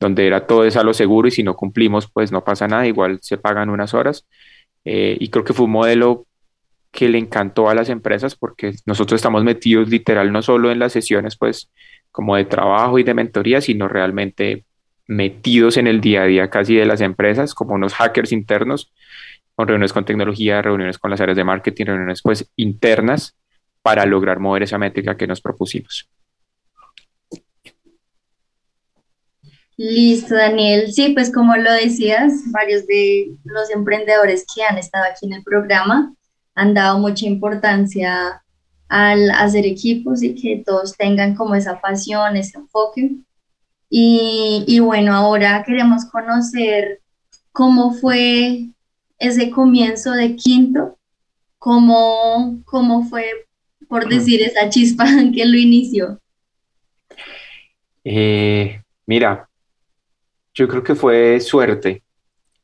Donde 0.00 0.26
era 0.26 0.46
todo 0.46 0.64
es 0.64 0.76
a 0.76 0.82
lo 0.82 0.94
seguro 0.94 1.28
y 1.28 1.30
si 1.30 1.42
no 1.42 1.54
cumplimos, 1.54 2.10
pues 2.10 2.32
no 2.32 2.44
pasa 2.44 2.66
nada, 2.66 2.86
igual 2.86 3.18
se 3.20 3.36
pagan 3.36 3.68
unas 3.68 3.94
horas. 3.94 4.26
Eh, 4.84 5.16
y 5.20 5.28
creo 5.28 5.44
que 5.44 5.52
fue 5.52 5.66
un 5.66 5.72
modelo 5.72 6.26
que 6.90 7.08
le 7.08 7.18
encantó 7.18 7.68
a 7.68 7.74
las 7.74 7.88
empresas 7.88 8.36
porque 8.36 8.72
nosotros 8.86 9.18
estamos 9.18 9.44
metidos 9.44 9.88
literal 9.88 10.32
no 10.32 10.42
solo 10.42 10.70
en 10.70 10.78
las 10.78 10.92
sesiones, 10.92 11.36
pues 11.36 11.70
como 12.10 12.36
de 12.36 12.44
trabajo 12.44 12.98
y 12.98 13.02
de 13.02 13.14
mentoría, 13.14 13.60
sino 13.60 13.88
realmente 13.88 14.64
metidos 15.06 15.76
en 15.76 15.86
el 15.86 16.00
día 16.00 16.22
a 16.22 16.26
día 16.26 16.50
casi 16.50 16.76
de 16.76 16.86
las 16.86 17.00
empresas, 17.00 17.54
como 17.54 17.74
unos 17.74 17.94
hackers 17.94 18.32
internos, 18.32 18.92
con 19.54 19.68
reuniones 19.68 19.92
con 19.92 20.04
tecnología, 20.04 20.62
reuniones 20.62 20.98
con 20.98 21.10
las 21.10 21.20
áreas 21.20 21.36
de 21.36 21.44
marketing, 21.44 21.86
reuniones 21.86 22.22
pues 22.22 22.50
internas 22.56 23.36
para 23.82 24.06
lograr 24.06 24.38
mover 24.38 24.62
esa 24.62 24.78
métrica 24.78 25.16
que 25.16 25.26
nos 25.26 25.40
propusimos. 25.40 26.08
Listo, 29.76 30.34
Daniel. 30.34 30.92
Sí, 30.92 31.10
pues 31.10 31.32
como 31.32 31.56
lo 31.56 31.72
decías, 31.72 32.32
varios 32.52 32.86
de 32.86 33.32
los 33.44 33.70
emprendedores 33.70 34.44
que 34.54 34.62
han 34.62 34.78
estado 34.78 35.04
aquí 35.10 35.26
en 35.26 35.32
el 35.32 35.42
programa 35.42 36.14
han 36.54 36.74
dado 36.74 36.98
mucha 36.98 37.26
importancia 37.26 38.42
al 38.88 39.30
hacer 39.30 39.64
equipos 39.66 40.22
y 40.22 40.34
que 40.34 40.62
todos 40.64 40.96
tengan 40.96 41.34
como 41.34 41.54
esa 41.54 41.80
pasión, 41.80 42.36
ese 42.36 42.58
enfoque. 42.58 43.16
Y, 43.88 44.64
y 44.66 44.80
bueno, 44.80 45.14
ahora 45.14 45.64
queremos 45.66 46.04
conocer 46.04 47.00
cómo 47.52 47.94
fue 47.94 48.68
ese 49.22 49.50
comienzo 49.50 50.10
de 50.10 50.34
quinto, 50.34 50.98
cómo, 51.56 52.60
cómo 52.64 53.04
fue, 53.04 53.46
por 53.88 54.08
decir, 54.08 54.42
esa 54.42 54.68
chispa 54.68 55.06
que 55.34 55.46
lo 55.46 55.56
inició. 55.56 56.18
Eh, 58.04 58.82
mira, 59.06 59.48
yo 60.52 60.66
creo 60.66 60.82
que 60.82 60.96
fue 60.96 61.38
suerte, 61.38 62.02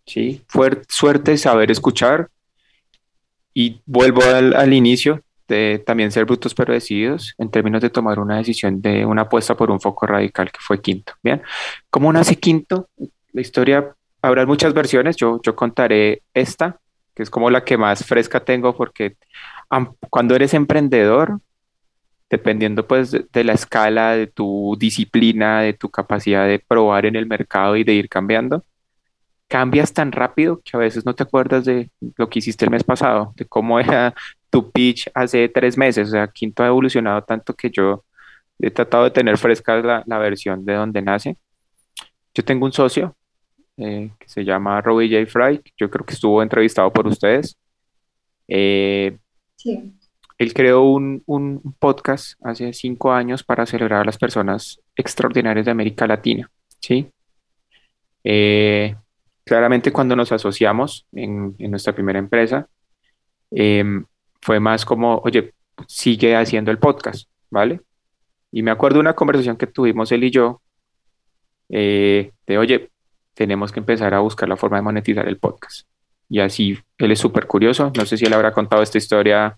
¿sí? 0.05 0.43
Fue 0.49 0.83
suerte 0.88 1.38
saber 1.38 1.71
escuchar 1.71 2.29
y 3.55 3.81
vuelvo 3.87 4.23
al, 4.23 4.53
al 4.55 4.73
inicio, 4.73 5.23
de 5.47 5.83
también 5.87 6.11
ser 6.11 6.25
brutos 6.25 6.55
pero 6.55 6.75
decididos 6.75 7.35
en 7.38 7.50
términos 7.50 7.81
de 7.81 7.88
tomar 7.88 8.19
una 8.19 8.37
decisión 8.37 8.83
de 8.83 9.07
una 9.07 9.23
apuesta 9.23 9.57
por 9.57 9.71
un 9.71 9.81
foco 9.81 10.07
radical 10.07 10.50
que 10.50 10.59
fue 10.61 10.83
Quinto. 10.83 11.15
Bien, 11.23 11.41
¿cómo 11.88 12.12
nace 12.12 12.37
Quinto? 12.37 12.88
La 13.33 13.41
historia, 13.41 13.95
habrá 14.22 14.46
muchas 14.46 14.75
versiones, 14.75 15.16
yo, 15.16 15.40
yo 15.42 15.54
contaré 15.56 16.22
esta, 16.34 16.80
que 17.14 17.22
es 17.22 17.30
como 17.30 17.50
la 17.50 17.64
que 17.64 17.76
más 17.76 18.04
fresca 18.04 18.44
tengo 18.44 18.76
porque 18.76 19.16
cuando 20.10 20.34
eres 20.34 20.54
emprendedor, 20.54 21.40
dependiendo 22.30 22.87
pues 22.87 23.10
de, 23.32 23.44
la 23.44 23.54
escala, 23.54 24.12
de 24.12 24.26
tu 24.26 24.76
disciplina, 24.78 25.62
de 25.62 25.72
tu 25.75 25.90
capacidad 25.90 26.46
de 26.46 26.58
probar 26.58 27.06
en 27.06 27.16
el 27.16 27.26
mercado 27.26 27.76
y 27.76 27.84
de 27.84 27.94
ir 27.94 28.08
cambiando, 28.08 28.64
cambias 29.48 29.92
tan 29.92 30.12
rápido 30.12 30.60
que 30.64 30.76
a 30.76 30.80
veces 30.80 31.06
no 31.06 31.14
te 31.14 31.22
acuerdas 31.22 31.64
de 31.64 31.90
lo 32.16 32.28
que 32.28 32.40
hiciste 32.40 32.64
el 32.66 32.70
mes 32.70 32.84
pasado, 32.84 33.32
de 33.37 33.46
cómo 33.46 33.80
era 33.80 34.14
tu 34.50 34.70
pitch 34.70 35.10
hace 35.14 35.48
tres 35.48 35.76
meses. 35.78 36.08
O 36.08 36.10
sea, 36.12 36.28
Quinto 36.28 36.62
ha 36.62 36.68
evolucionado 36.68 37.22
tanto 37.22 37.54
que 37.54 37.70
yo 37.70 38.04
he 38.58 38.70
tratado 38.70 39.04
de 39.04 39.10
tener 39.10 39.38
fresca 39.38 39.76
la, 40.06 40.18
versión 40.18 40.64
de 40.64 40.75
donde 40.75 41.02
nace. 41.02 41.37
Yo 42.34 42.44
tengo 42.44 42.66
un 42.66 42.72
socio 42.72 43.16
eh, 43.78 44.11
que 44.18 44.28
se 44.28 44.44
llama 44.44 44.80
Robbie 44.80 45.08
J. 45.08 45.30
Fry, 45.30 45.62
yo 45.76 45.88
creo 45.88 46.04
que 46.04 46.14
estuvo 46.14 46.42
entrevistado 46.42 46.92
por 46.92 47.06
ustedes. 47.06 47.56
Eh, 48.49 49.16
sí. 49.54 49.94
Él 50.37 50.52
creó 50.52 50.82
un, 50.82 51.23
un, 51.26 51.75
podcast 51.78 52.32
hace 52.42 52.73
cinco 52.73 53.12
años 53.12 53.44
para 53.44 53.66
celebrar 53.66 54.02
a 54.02 54.04
las 54.04 54.18
personas 54.18 54.80
extraordinarias 54.97 55.64
de 55.64 55.70
América 55.70 56.08
Latina. 56.08 56.50
¿sí? 56.80 57.08
Eh, 58.25 58.97
claramente 59.44 59.92
cuando 59.92 60.16
nos 60.16 60.32
asociamos 60.32 61.06
en, 61.12 61.54
en 61.58 61.70
nuestra 61.70 61.92
primera 61.92 62.18
empresa, 62.18 62.68
em, 63.52 64.04
fue 64.42 64.58
más 64.58 64.85
como, 64.85 65.18
oye, 65.25 65.54
sigue 65.87 66.35
haciendo 66.35 66.73
el 66.73 66.78
podcast, 66.78 67.28
¿vale? 67.49 67.80
Y 68.50 68.62
me 68.62 68.73
acuerdo 68.73 68.97
de 68.97 69.02
una 69.02 69.14
conversación 69.14 69.56
que 69.56 69.68
tuvimos 69.68 70.11
él 70.11 70.25
y 70.25 70.30
yo, 70.30 70.62
de, 71.68 72.32
oye, 72.58 72.90
tenemos 73.38 73.71
que 73.71 73.78
empezar 73.78 74.14
a 74.14 74.18
buscar 74.18 74.49
la 74.49 74.57
forma 74.57 74.78
de 74.78 74.83
monetizar 74.83 75.28
el 75.28 75.38
podcast. 75.38 75.87
Y 76.28 76.40
así, 76.40 76.76
él 76.99 77.12
es 77.12 77.21
súper 77.21 77.47
curioso, 77.47 77.92
no 77.97 78.04
sé 78.04 78.16
si 78.16 78.25
él 78.25 78.33
habrá 78.33 78.50
contado 78.50 78.83
esta 78.83 78.99
historia 78.99 79.57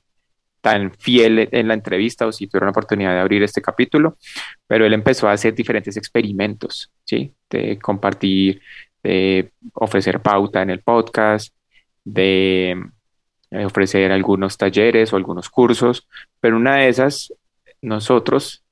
tan 0.61 0.93
fiel 0.93 1.49
en 1.51 1.67
la 1.67 1.73
entrevista 1.73 2.27
o 2.27 2.33
si 2.33 2.47
tuvieron 2.47 2.67
la 2.67 2.73
oportunidad 2.73 3.15
de 3.15 3.21
abrir 3.21 3.43
este 3.43 3.63
capítulo, 3.63 4.19
pero 4.67 4.85
él 4.85 4.93
empezó 4.93 5.29
a 5.29 5.33
hacer 5.33 5.55
diferentes 5.55 5.97
experimentos, 5.97 6.93
¿sí? 7.07 7.33
De 7.49 7.79
compartir, 7.79 8.61
de 9.03 9.51
ofrecer 9.73 10.21
pauta 10.21 10.61
en 10.61 10.69
el 10.69 10.81
podcast, 10.81 11.55
de 12.05 12.73
eh, 13.51 13.65
ofrecer 13.65 14.13
algunos 14.13 14.59
talleres 14.59 15.11
o 15.15 15.17
algunos 15.17 15.49
cursos, 15.49 16.07
pero 16.39 16.59
una 16.59 16.77
de 16.77 16.89
esas, 16.91 17.33
nosotros, 17.81 18.63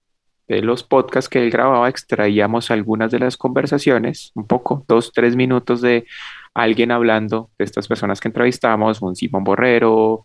de 0.49 0.63
los 0.63 0.83
podcasts 0.83 1.29
que 1.29 1.43
él 1.43 1.51
grababa, 1.51 1.89
extraíamos 1.89 2.71
algunas 2.71 3.11
de 3.13 3.19
las 3.19 3.37
conversaciones, 3.37 4.33
un 4.35 4.47
poco, 4.47 4.85
dos, 4.89 5.13
tres 5.13 5.37
minutos 5.37 5.83
de 5.83 6.07
alguien 6.55 6.91
hablando 6.91 7.51
de 7.59 7.67
estas 7.67 7.87
personas 7.87 8.21
que 8.21 8.29
entrevistamos, 8.29 9.03
un 9.03 9.15
Simón 9.15 9.45
Borrero, 9.45 10.25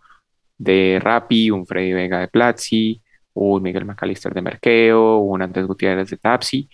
de 0.57 0.99
Rappi, 1.01 1.51
un 1.51 1.65
Freddy 1.65 1.93
Vega 1.93 2.19
de 2.19 2.27
Platzi, 2.29 3.01
un 3.33 3.61
Miguel 3.61 3.85
McAllister 3.85 4.33
de 4.33 4.41
Merkeo, 4.41 5.17
un 5.17 5.41
Andrés 5.41 5.67
Gutiérrez 5.67 6.09
de 6.09 6.17
Tapsi, 6.17 6.69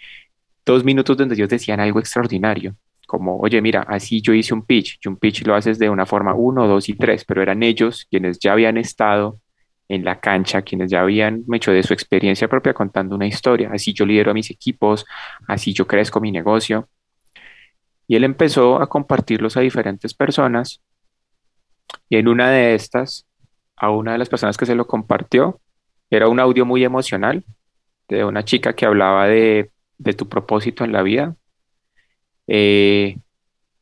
dos 0.65 0.83
minutos 0.83 1.17
donde 1.17 1.35
ellos 1.35 1.49
decían 1.49 1.79
algo 1.79 1.99
extraordinario, 1.99 2.75
como, 3.07 3.39
oye, 3.39 3.61
mira, 3.61 3.81
así 3.87 4.21
yo 4.21 4.33
hice 4.33 4.53
un 4.53 4.63
pitch, 4.63 4.99
y 5.03 5.07
un 5.07 5.17
pitch 5.17 5.45
lo 5.45 5.55
haces 5.55 5.79
de 5.79 5.89
una 5.89 6.05
forma 6.05 6.35
uno, 6.35 6.67
dos 6.67 6.89
y 6.89 6.93
tres, 6.93 7.25
pero 7.25 7.41
eran 7.41 7.63
ellos 7.63 8.05
quienes 8.11 8.37
ya 8.37 8.51
habían 8.51 8.77
estado 8.77 9.39
en 9.89 10.05
la 10.05 10.19
cancha, 10.19 10.61
quienes 10.61 10.91
ya 10.91 11.01
habían 11.01 11.43
hecho 11.51 11.71
de 11.71 11.83
su 11.83 11.93
experiencia 11.93 12.47
propia 12.47 12.73
contando 12.73 13.15
una 13.15 13.27
historia, 13.27 13.71
así 13.73 13.93
yo 13.93 14.05
lidero 14.05 14.31
a 14.31 14.35
mis 14.35 14.51
equipos, 14.51 15.05
así 15.47 15.73
yo 15.73 15.87
crezco 15.87 16.21
mi 16.21 16.31
negocio. 16.31 16.87
Y 18.07 18.15
él 18.15 18.23
empezó 18.23 18.81
a 18.81 18.87
compartirlos 18.87 19.57
a 19.57 19.61
diferentes 19.61 20.13
personas 20.13 20.81
y 22.09 22.17
en 22.17 22.27
una 22.27 22.49
de 22.49 22.75
estas, 22.75 23.27
a 23.75 23.91
una 23.91 24.13
de 24.13 24.17
las 24.17 24.29
personas 24.29 24.57
que 24.57 24.65
se 24.65 24.75
lo 24.75 24.87
compartió, 24.87 25.59
era 26.09 26.27
un 26.27 26.39
audio 26.39 26.65
muy 26.65 26.83
emocional 26.83 27.43
de 28.07 28.25
una 28.25 28.43
chica 28.43 28.73
que 28.73 28.85
hablaba 28.85 29.27
de, 29.27 29.71
tu 30.17 30.27
propósito 30.27 30.83
en 30.83 30.91
la 30.91 31.03
vida. 31.03 31.35
Eh, 32.47 33.17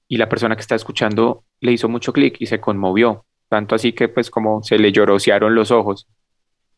y 0.09 0.17
la 0.17 0.29
persona 0.29 0.55
que 0.55 0.61
está 0.61 0.75
escuchando 0.75 1.43
le 1.61 1.71
hizo 1.71 1.89
mucho 1.89 2.13
clic 2.13 2.37
y 2.39 2.45
se 2.47 2.59
conmovió, 2.59 3.25
tanto 3.50 3.75
así 3.75 3.94
que 3.94 4.08
pues 4.10 4.30
como 4.30 4.63
se 4.63 4.77
le 4.77 4.92
llorosearon 4.92 5.56
los 5.56 5.72
ojos. 5.72 6.08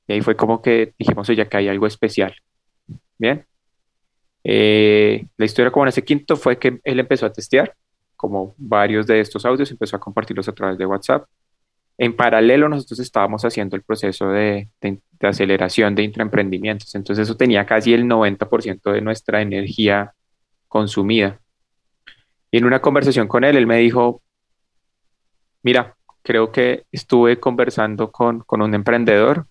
Y 0.08 0.14
ahí 0.14 0.22
fue 0.22 0.36
como 0.36 0.62
que 0.62 0.94
dijimos, 0.98 1.30
oye, 1.30 1.48
que 1.48 1.58
hay 1.58 1.68
algo 1.68 1.88
especial. 1.88 2.36
Bien. 3.18 3.46
Eh, 4.44 5.26
la 5.38 5.46
historia 5.46 5.72
como 5.72 5.86
en 5.86 5.90
ese 5.90 6.04
quinto 6.04 6.36
fue 6.38 6.58
que 6.58 6.80
él 6.84 7.00
empezó 7.00 7.26
a 7.26 7.34
testear 7.34 7.76
como 8.20 8.54
varios 8.58 9.08
de 9.08 9.22
estos 9.22 9.46
audios, 9.46 9.72
empezó 9.72 9.96
a 9.96 10.00
compartirlos 10.02 10.50
a 10.50 10.52
través 10.52 10.78
de 10.78 10.86
WhatsApp. 10.86 11.26
En 11.98 12.14
paralelo, 12.16 12.68
nosotros 12.68 13.00
estábamos 13.00 13.46
haciendo 13.46 13.78
el 13.78 13.82
proceso 13.82 14.28
de, 14.30 14.68
aceleración 15.22 15.96
de 15.96 16.04
intraemprendimientos, 16.04 16.94
entonces 16.96 17.28
eso 17.28 17.38
tenía 17.38 17.66
casi 17.66 17.94
el 17.94 18.04
90% 18.04 18.92
de 18.92 19.00
nuestra 19.00 19.42
energía 19.42 20.14
consumida. 20.68 21.40
Y 22.52 22.58
en 22.58 22.66
una 22.66 22.82
conversación 22.82 23.30
con 23.30 23.46
él, 23.46 23.56
él 23.56 23.68
me 23.68 23.78
dijo, 23.78 24.22
mira, 25.64 25.96
creo 26.30 26.52
que 26.52 26.84
estuve 26.92 27.40
conversando 27.40 28.12
con, 28.12 28.46
un 28.48 28.76
emprendedor 28.76 29.48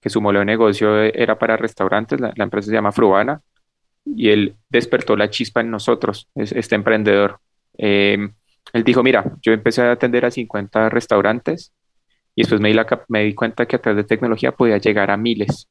que 0.00 0.08
su 0.08 0.20
modelo 0.20 0.38
de 0.38 0.44
negocio 0.44 1.02
era 1.02 1.36
para 1.36 1.56
restaurantes, 1.56 2.20
la, 2.20 2.32
empresa 2.36 2.66
se 2.66 2.74
llama 2.74 2.92
Fruana, 2.92 3.40
y 4.04 4.28
él 4.28 4.54
despertó 4.68 5.16
la 5.16 5.30
chispa 5.30 5.62
en 5.62 5.72
nosotros, 5.72 6.28
este 6.36 6.76
emprendedor. 6.76 7.40
Em, 7.76 8.32
él 8.72 8.84
dijo, 8.84 9.02
mira, 9.02 9.32
yo 9.42 9.52
empecé 9.52 9.82
a 9.82 9.90
atender 9.90 10.24
a 10.24 10.30
50 10.30 10.90
restaurantes 10.90 11.72
y 12.36 12.42
después 12.42 12.60
me 12.60 12.72
di, 12.72 12.78
me 13.08 13.24
di 13.24 13.34
cuenta 13.34 13.66
que 13.66 13.74
a 13.74 13.80
través 13.80 13.96
de 13.96 14.08
tecnología 14.08 14.52
podía 14.52 14.78
llegar 14.78 15.10
a 15.10 15.16
miles. 15.16 15.68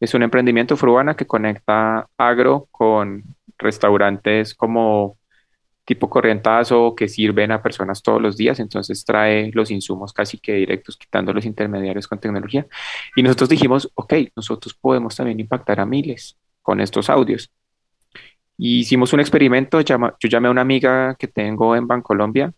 Es 0.00 0.12
un 0.12 0.22
emprendimiento 0.22 0.76
fruana 0.76 1.16
que 1.16 1.26
conecta 1.26 2.10
agro 2.18 2.68
con 2.70 3.22
restaurantes 3.56 4.54
como 4.54 5.16
tipo 5.84 6.08
corrientazo 6.08 6.94
que 6.94 7.08
sirven 7.08 7.52
a 7.52 7.62
personas 7.62 8.02
todos 8.02 8.20
los 8.20 8.36
días, 8.36 8.58
entonces 8.60 9.04
trae 9.04 9.50
los 9.52 9.70
insumos 9.70 10.12
casi 10.12 10.38
que 10.38 10.54
directos, 10.54 10.96
quitando 10.96 11.32
los 11.32 11.44
intermediarios 11.44 12.08
con 12.08 12.18
tecnología. 12.18 12.66
Y 13.16 13.22
nosotros 13.22 13.48
dijimos, 13.50 13.90
ok, 13.94 14.14
nosotros 14.36 14.74
podemos 14.74 15.14
también 15.16 15.40
impactar 15.40 15.80
a 15.80 15.86
miles 15.86 16.36
con 16.62 16.80
estos 16.80 17.10
audios 17.10 17.50
hicimos 18.58 19.12
un 19.12 19.20
experimento, 19.20 19.80
yo 19.80 20.08
llamé 20.22 20.48
a 20.48 20.50
una 20.50 20.60
amiga 20.60 21.16
que 21.18 21.28
tengo 21.28 21.74
en 21.76 21.86
Bancolombia, 21.86 22.52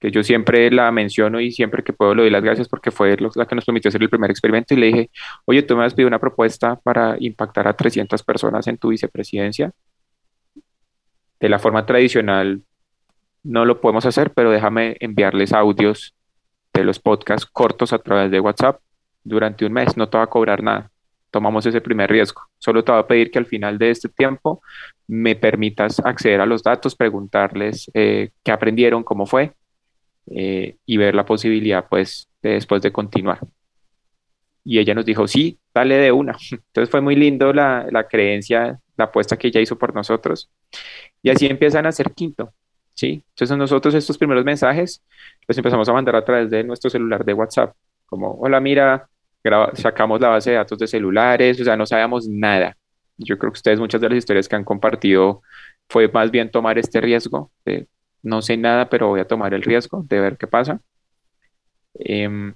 que 0.00 0.10
yo 0.10 0.22
siempre 0.22 0.70
la 0.70 0.90
menciono 0.92 1.40
y 1.40 1.50
siempre 1.52 1.82
que 1.82 1.92
puedo 1.92 2.14
le 2.14 2.22
doy 2.22 2.30
las 2.30 2.42
gracias 2.42 2.68
porque 2.68 2.90
fue 2.90 3.16
la 3.34 3.46
que 3.46 3.54
nos 3.54 3.64
permitió 3.64 3.88
hacer 3.88 4.02
el 4.02 4.10
primer 4.10 4.30
experimento 4.30 4.74
y 4.74 4.76
le 4.78 4.86
dije, 4.86 5.10
oye, 5.46 5.62
tú 5.62 5.76
me 5.76 5.84
has 5.84 5.94
pedido 5.94 6.08
una 6.08 6.18
propuesta 6.18 6.76
para 6.76 7.16
impactar 7.20 7.68
a 7.68 7.74
300 7.74 8.22
personas 8.22 8.66
en 8.66 8.78
tu 8.78 8.88
vicepresidencia. 8.88 9.72
De 11.40 11.48
la 11.48 11.58
forma 11.58 11.84
tradicional 11.84 12.62
no 13.44 13.64
lo 13.64 13.80
podemos 13.80 14.06
hacer, 14.06 14.32
pero 14.32 14.50
déjame 14.50 14.96
enviarles 15.00 15.52
audios 15.52 16.14
de 16.72 16.84
los 16.84 16.98
podcasts 16.98 17.46
cortos 17.46 17.92
a 17.92 17.98
través 17.98 18.30
de 18.30 18.40
WhatsApp 18.40 18.80
durante 19.22 19.64
un 19.64 19.72
mes, 19.72 19.96
no 19.96 20.08
te 20.08 20.18
va 20.18 20.24
a 20.24 20.28
cobrar 20.28 20.62
nada 20.62 20.90
tomamos 21.34 21.66
ese 21.66 21.80
primer 21.80 22.08
riesgo. 22.08 22.42
Solo 22.58 22.84
te 22.84 22.92
voy 22.92 23.00
a 23.00 23.08
pedir 23.08 23.32
que 23.32 23.40
al 23.40 23.46
final 23.46 23.76
de 23.76 23.90
este 23.90 24.08
tiempo 24.08 24.62
me 25.08 25.34
permitas 25.34 25.98
acceder 25.98 26.40
a 26.40 26.46
los 26.46 26.62
datos, 26.62 26.94
preguntarles 26.94 27.90
eh, 27.92 28.30
qué 28.44 28.52
aprendieron, 28.52 29.02
cómo 29.02 29.26
fue 29.26 29.52
eh, 30.30 30.76
y 30.86 30.96
ver 30.96 31.16
la 31.16 31.26
posibilidad, 31.26 31.86
pues, 31.90 32.28
de 32.40 32.50
después 32.50 32.82
de 32.82 32.92
continuar. 32.92 33.40
Y 34.62 34.78
ella 34.78 34.94
nos 34.94 35.04
dijo, 35.04 35.26
sí, 35.26 35.58
dale 35.74 35.96
de 35.96 36.12
una. 36.12 36.36
Entonces 36.52 36.88
fue 36.88 37.00
muy 37.00 37.16
lindo 37.16 37.52
la, 37.52 37.88
la 37.90 38.06
creencia, 38.06 38.78
la 38.96 39.06
apuesta 39.06 39.36
que 39.36 39.48
ella 39.48 39.60
hizo 39.60 39.76
por 39.76 39.92
nosotros. 39.92 40.52
Y 41.20 41.30
así 41.30 41.46
empiezan 41.46 41.84
a 41.86 41.90
ser 41.90 42.12
quinto. 42.12 42.52
¿Sí? 42.94 43.24
Entonces 43.30 43.56
nosotros 43.56 43.94
estos 43.94 44.18
primeros 44.18 44.44
mensajes 44.44 45.02
los 45.46 45.56
empezamos 45.58 45.88
a 45.88 45.92
mandar 45.92 46.16
a 46.16 46.24
través 46.24 46.50
de 46.50 46.64
nuestro 46.64 46.90
celular 46.90 47.24
de 47.24 47.34
WhatsApp. 47.34 47.74
Como, 48.06 48.32
hola, 48.40 48.60
mira, 48.60 49.08
sacamos 49.74 50.20
la 50.20 50.28
base 50.28 50.50
de 50.50 50.56
datos 50.56 50.78
de 50.78 50.86
celulares, 50.86 51.60
o 51.60 51.64
sea, 51.64 51.76
no 51.76 51.86
sabíamos 51.86 52.28
nada. 52.28 52.76
Yo 53.16 53.38
creo 53.38 53.52
que 53.52 53.58
ustedes 53.58 53.78
muchas 53.78 54.00
de 54.00 54.08
las 54.08 54.18
historias 54.18 54.48
que 54.48 54.56
han 54.56 54.64
compartido 54.64 55.42
fue 55.88 56.08
más 56.08 56.30
bien 56.30 56.50
tomar 56.50 56.78
este 56.78 57.00
riesgo 57.00 57.50
de 57.64 57.86
no 58.22 58.40
sé 58.42 58.56
nada, 58.56 58.88
pero 58.88 59.08
voy 59.08 59.20
a 59.20 59.26
tomar 59.26 59.52
el 59.54 59.62
riesgo 59.62 60.02
de 60.08 60.20
ver 60.20 60.38
qué 60.38 60.46
pasa. 60.46 60.80
Em, 61.94 62.54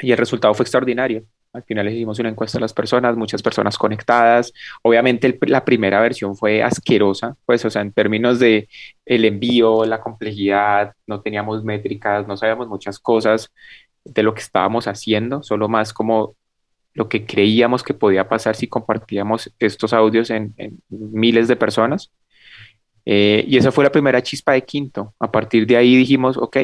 y 0.00 0.12
el 0.12 0.18
resultado 0.18 0.54
fue 0.54 0.64
extraordinario. 0.64 1.24
Al 1.56 1.64
final 1.64 1.88
hicimos 1.88 2.18
una 2.18 2.28
encuesta 2.28 2.58
a 2.58 2.60
las 2.60 2.74
personas, 2.74 3.16
muchas 3.16 3.42
personas 3.42 3.78
conectadas. 3.78 4.52
Obviamente 4.82 5.38
la 5.46 5.64
primera 5.64 6.00
versión 6.00 6.36
fue 6.36 6.62
asquerosa, 6.62 7.34
pues, 7.46 7.64
o 7.64 7.70
sea, 7.70 7.80
en 7.80 7.92
términos 7.92 8.38
de 8.38 8.68
el 9.06 9.24
envío, 9.24 9.86
la 9.86 10.00
complejidad, 10.00 10.92
no 11.06 11.22
teníamos 11.22 11.64
métricas, 11.64 12.26
no 12.28 12.36
sabíamos 12.36 12.68
muchas 12.68 12.98
cosas 12.98 13.50
de 14.04 14.22
lo 14.22 14.34
que 14.34 14.42
estábamos 14.42 14.86
haciendo, 14.86 15.42
solo 15.42 15.68
más 15.68 15.94
como 15.94 16.36
lo 16.92 17.08
que 17.08 17.24
creíamos 17.24 17.82
que 17.82 17.94
podía 17.94 18.28
pasar 18.28 18.54
si 18.54 18.66
compartíamos 18.68 19.50
estos 19.58 19.94
audios 19.94 20.30
en, 20.30 20.54
miles 20.90 21.48
de 21.48 21.56
personas. 21.56 22.12
Eh, 23.06 23.44
y 23.48 23.56
esa 23.56 23.72
fue 23.72 23.84
la 23.84 23.92
primera 23.92 24.22
chispa 24.22 24.52
de 24.52 24.62
Quinto. 24.62 25.14
A 25.18 25.30
partir 25.32 25.66
de 25.66 25.76
ahí 25.76 25.96
dijimos, 25.96 26.36
ok, 26.36 26.58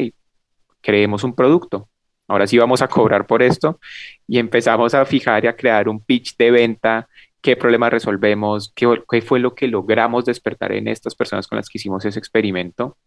creemos 0.81 1.23
un 1.23 1.33
producto. 1.33 1.89
Ahora 2.33 2.47
sí 2.47 2.57
vamos 2.57 2.81
a 2.81 2.87
cobrar 2.87 3.27
por 3.27 3.43
esto 3.43 3.79
y 4.27 4.39
empezamos 4.39 4.95
a 4.95 5.05
fijar 5.05 5.45
y 5.45 5.47
a 5.47 5.55
crear 5.55 5.87
un 5.87 6.03
pitch 6.03 6.35
de 6.35 6.49
venta, 6.49 7.07
qué 7.41 7.55
problemas 7.55 7.91
resolvemos, 7.91 8.73
qué, 8.75 9.03
qué 9.07 9.21
fue 9.21 9.39
lo 9.39 9.53
que 9.53 9.67
logramos 9.67 10.25
despertar 10.25 10.71
en 10.71 10.87
estas 10.87 11.13
personas 11.13 11.45
con 11.45 11.57
las 11.57 11.69
que 11.69 11.77
hicimos 11.77 12.03
ese 12.05 12.17
experimento 12.17 12.97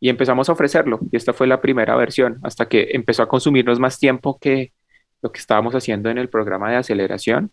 y 0.00 0.08
empezamos 0.08 0.48
a 0.48 0.52
ofrecerlo. 0.52 1.00
Y 1.12 1.18
esta 1.18 1.34
fue 1.34 1.46
la 1.46 1.60
primera 1.60 1.96
versión, 1.96 2.38
hasta 2.42 2.66
que 2.66 2.88
empezó 2.92 3.24
a 3.24 3.28
consumirnos 3.28 3.78
más 3.78 3.98
tiempo 3.98 4.38
que 4.38 4.72
lo 5.20 5.30
que 5.30 5.38
estábamos 5.38 5.74
haciendo 5.74 6.08
en 6.08 6.16
el 6.16 6.30
programa 6.30 6.70
de 6.70 6.76
aceleración. 6.76 7.52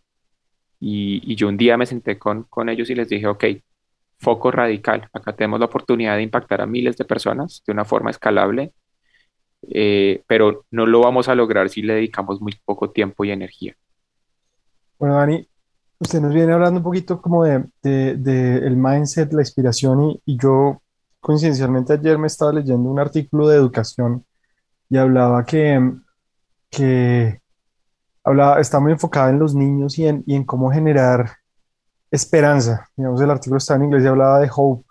Y, 0.79 1.35
yo 1.35 1.49
un 1.49 1.57
día 1.57 1.75
me 1.75 1.85
senté 1.85 2.17
con, 2.17 2.43
con 2.43 2.69
ellos 2.69 2.89
y 2.89 2.95
les 2.95 3.09
dije, 3.09 3.27
ok, 3.27 3.43
foco 4.19 4.51
radical, 4.51 5.09
acá 5.11 5.35
tenemos 5.35 5.59
la 5.59 5.65
oportunidad 5.65 6.15
de 6.15 6.23
impactar 6.23 6.61
a 6.61 6.65
miles 6.65 6.95
de 6.95 7.03
personas 7.03 7.61
de 7.67 7.73
una 7.73 7.83
forma 7.83 8.09
escalable, 8.09 8.71
eh, 9.69 10.23
pero 10.27 10.65
no 10.71 10.85
lo 10.85 11.01
vamos 11.01 11.29
a 11.29 11.35
lograr 11.35 11.69
si 11.69 11.81
le 11.81 11.95
dedicamos 11.95 12.41
muy 12.41 12.53
poco 12.65 12.89
tiempo 12.89 13.23
y 13.25 13.31
energía. 13.31 13.75
Bueno, 14.99 15.15
Dani, 15.15 15.47
usted 15.99 16.21
nos 16.21 16.33
viene 16.33 16.53
hablando 16.53 16.79
un 16.79 16.83
poquito 16.83 17.21
como 17.21 17.43
de, 17.43 17.65
de, 17.81 18.57
el 18.57 18.75
mindset, 18.75 19.31
la 19.33 19.41
inspiración 19.41 20.01
y, 20.09 20.21
y 20.25 20.37
yo 20.37 20.81
coincidencialmente 21.19 21.93
ayer 21.93 22.17
me 22.17 22.27
estaba 22.27 22.51
leyendo 22.51 22.89
un 22.89 22.99
artículo 22.99 23.47
de 23.47 23.55
educación 23.55 24.25
y 24.89 24.97
hablaba 24.97 25.45
que, 25.45 25.93
que 26.69 27.41
hablaba, 28.23 28.59
está 28.59 28.79
muy 28.79 28.91
enfocada 28.91 29.29
en 29.29 29.39
los 29.39 29.55
niños 29.55 29.97
y 29.97 30.07
en, 30.07 30.23
y 30.27 30.35
en 30.35 30.43
cómo 30.43 30.71
generar 30.71 31.37
esperanza. 32.11 32.89
Digamos, 32.95 33.21
el 33.21 33.31
artículo 33.31 33.57
está 33.57 33.75
en 33.75 33.85
inglés 33.85 34.03
y 34.03 34.07
hablaba 34.07 34.39
de 34.39 34.49
hope, 34.55 34.85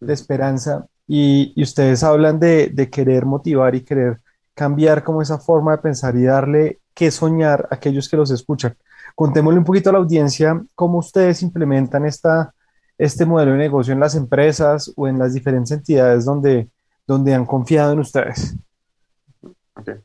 de 0.00 0.12
esperanza, 0.12 0.86
y, 1.06 1.60
ustedes 1.62 2.02
hablan 2.02 2.40
de, 2.40 2.88
querer 2.90 3.26
motivar 3.26 3.74
y 3.74 3.82
querer 3.82 4.20
cambiar 4.54 5.04
como 5.04 5.22
esa 5.22 5.38
forma 5.38 5.72
de 5.72 5.78
pensar 5.78 6.16
y 6.16 6.24
darle 6.24 6.80
que 6.94 7.10
soñar 7.10 7.68
a 7.70 7.76
aquellos 7.76 8.08
que 8.08 8.16
los 8.16 8.30
escuchan. 8.30 8.76
Contémosle 9.14 9.58
un 9.58 9.64
poquito 9.64 9.90
a 9.90 9.92
la 9.92 9.98
audiencia 9.98 10.62
cómo 10.74 10.98
ustedes 10.98 11.42
implementan 11.42 12.06
esta 12.06 12.52
este 12.98 13.26
modelo 13.26 13.52
de 13.52 13.58
negocio 13.58 13.92
en 13.92 14.00
las 14.00 14.14
empresas 14.14 14.92
o 14.96 15.06
en 15.06 15.18
las 15.18 15.34
diferentes 15.34 15.70
entidades 15.70 16.24
donde, 16.24 16.68
donde 17.06 17.34
han 17.34 17.44
confiado 17.44 17.92
en 17.92 17.98
ustedes. 17.98 18.56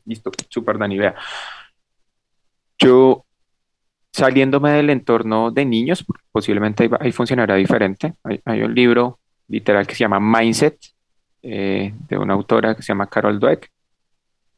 Listo, 0.04 0.30
súper 0.48 0.78
Dani, 0.78 0.98
vea. 0.98 1.14
Yo 2.78 3.24
saliéndome 4.12 4.72
del 4.72 4.90
entorno 4.90 5.50
de 5.50 5.64
niños, 5.64 6.04
posiblemente 6.30 6.90
ahí, 7.00 7.12
funcionará 7.12 7.54
diferente. 7.54 8.14
Hay, 8.44 8.62
un 8.62 8.74
libro 8.74 9.18
literal 9.52 9.86
que 9.86 9.94
se 9.94 10.00
llama 10.00 10.18
Mindset, 10.18 10.78
eh, 11.42 11.92
de 12.08 12.18
una 12.18 12.32
autora 12.32 12.74
que 12.74 12.82
se 12.82 12.88
llama 12.88 13.06
Carol 13.06 13.38
Dweck, 13.38 13.70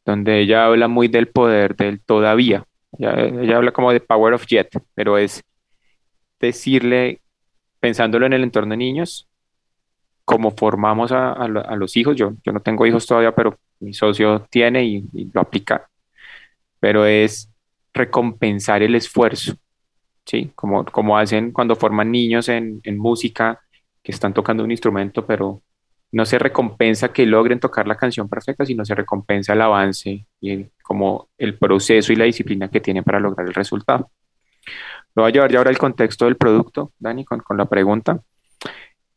donde 0.05 0.39
ella 0.39 0.65
habla 0.65 0.87
muy 0.87 1.09
del 1.09 1.27
poder 1.27 1.75
del 1.75 1.99
todavía. 1.99 2.63
ella 2.97 3.57
habla 3.57 3.71
como 3.71 3.91
de 3.91 3.99
Power 3.99 4.33
of 4.33 4.45
Jet, 4.47 4.69
pero 4.93 5.17
es 5.17 5.43
decirle, 6.39 7.19
pensándolo 7.81 8.25
en 8.25 8.33
el 8.33 8.43
entorno 8.43 8.71
de 8.71 8.77
niños, 8.77 9.27
como 10.23 10.51
formamos 10.51 11.11
a, 11.11 11.47
los 11.47 11.97
hijos, 11.97 12.15
yo, 12.15 12.31
yo 12.43 12.53
no 12.53 12.61
tengo 12.61 12.85
hijos 12.85 13.05
todavía, 13.05 13.35
pero 13.35 13.59
mi 13.81 13.93
socio 13.93 14.47
tiene 14.49 14.85
y, 14.85 15.29
lo 15.33 15.41
aplica, 15.41 15.89
pero 16.79 17.05
es 17.05 17.51
recompensar 17.93 18.81
el 18.81 18.95
esfuerzo, 18.95 19.55
¿sí? 20.25 20.51
Como, 20.55 20.85
como 20.85 21.17
hacen 21.17 21.51
cuando 21.51 21.75
forman 21.75 22.11
niños 22.11 22.47
en, 22.47 22.79
en 22.83 22.97
música, 22.97 23.59
que 24.05 24.11
están 24.11 24.35
tocando 24.35 24.63
un 24.63 24.69
instrumento, 24.69 25.25
pero 25.25 25.63
no 26.11 26.25
se 26.27 26.37
recompensa 26.37 27.11
que 27.11 27.25
logren 27.25 27.59
tocar 27.59 27.87
la 27.87 27.97
canción 27.97 28.29
perfecta, 28.29 28.63
sino 28.63 28.85
se 28.85 28.93
recompensa 28.93 29.53
el 29.53 29.61
avance 29.61 30.27
y 30.39 30.65
como 30.83 31.29
el 31.39 31.57
proceso 31.57 32.13
y 32.13 32.15
la 32.15 32.25
disciplina 32.25 32.69
que 32.69 32.79
tienen 32.79 33.03
para 33.03 33.19
lograr 33.19 33.47
el 33.47 33.53
resultado. 33.55 34.11
Lo 35.15 35.23
voy 35.23 35.31
a 35.31 35.33
llevar 35.33 35.51
ya 35.51 35.57
ahora 35.57 35.71
el 35.71 35.79
contexto 35.79 36.25
del 36.25 36.37
producto, 36.37 36.91
Dani, 36.99 37.25
con, 37.25 37.39
con 37.39 37.57
la 37.57 37.65
pregunta. 37.65 38.21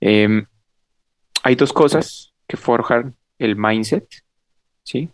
Em, 0.01 0.47
hay 1.43 1.55
dos 1.55 1.73
cosas 1.75 2.33
que 2.47 2.57
forjan 2.57 3.15
el 3.39 3.57
mindset, 3.57 4.07
¿sí? 4.83 5.11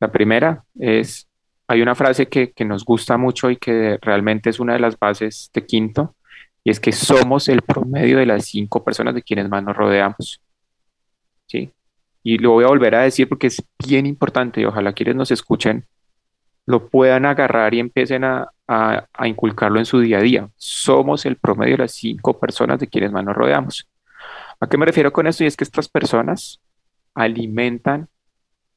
La 0.00 0.10
primera 0.10 0.64
es, 0.78 1.28
hay 1.66 1.82
una 1.82 1.94
frase 1.94 2.26
que, 2.26 2.52
que 2.52 2.64
nos 2.64 2.86
gusta 2.86 3.18
mucho 3.18 3.50
y 3.50 3.58
que 3.58 3.98
realmente 4.00 4.48
es 4.48 4.60
una 4.60 4.72
de 4.72 4.80
las 4.80 4.98
bases 4.98 5.50
de 5.52 5.66
Quinto, 5.66 6.14
y 6.68 6.70
es 6.70 6.80
que 6.80 6.92
somos 6.92 7.48
el 7.48 7.62
promedio 7.62 8.18
de 8.18 8.26
las 8.26 8.44
cinco 8.44 8.84
personas 8.84 9.14
de 9.14 9.22
quienes 9.22 9.48
más 9.48 9.64
nos 9.64 9.74
rodeamos. 9.74 10.42
¿sí? 11.46 11.70
Y 12.22 12.36
lo 12.36 12.50
voy 12.50 12.64
a 12.64 12.68
volver 12.68 12.94
a 12.94 13.04
decir 13.04 13.26
porque 13.26 13.46
es 13.46 13.64
bien 13.86 14.04
importante 14.04 14.60
y 14.60 14.66
ojalá 14.66 14.92
quienes 14.92 15.16
nos 15.16 15.30
escuchen 15.30 15.86
lo 16.66 16.90
puedan 16.90 17.24
agarrar 17.24 17.72
y 17.72 17.80
empiecen 17.80 18.22
a, 18.24 18.52
a, 18.66 19.26
inculcarlo 19.26 19.78
en 19.78 19.86
su 19.86 20.00
día 20.00 20.18
a 20.18 20.20
día. 20.20 20.50
Somos 20.58 21.24
el 21.24 21.36
promedio 21.36 21.78
de 21.78 21.84
las 21.84 21.92
cinco 21.92 22.38
personas 22.38 22.78
de 22.78 22.86
quienes 22.86 23.12
más 23.12 23.24
nos 23.24 23.34
rodeamos. 23.34 23.88
¿A 24.60 24.68
qué 24.68 24.76
me 24.76 24.84
refiero 24.84 25.10
con 25.10 25.26
esto? 25.26 25.44
Y 25.44 25.46
es 25.46 25.56
que 25.56 25.64
estas 25.64 25.88
personas 25.88 26.60
alimentan 27.14 28.10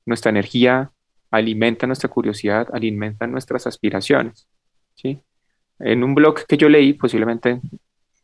nuestra 0.05 0.29
energía, 0.29 0.93
alimentan 1.29 1.89
nuestra 1.89 2.09
curiosidad, 2.09 2.69
alimentan 2.71 3.33
nuestras 3.33 3.67
aspiraciones. 3.67 4.47
¿sí? 4.95 5.21
En 5.83 6.03
un 6.03 6.15
blog 6.15 6.45
que 6.47 6.57
yo 6.57 6.69
leí, 6.69 6.93
posiblemente 6.93 7.59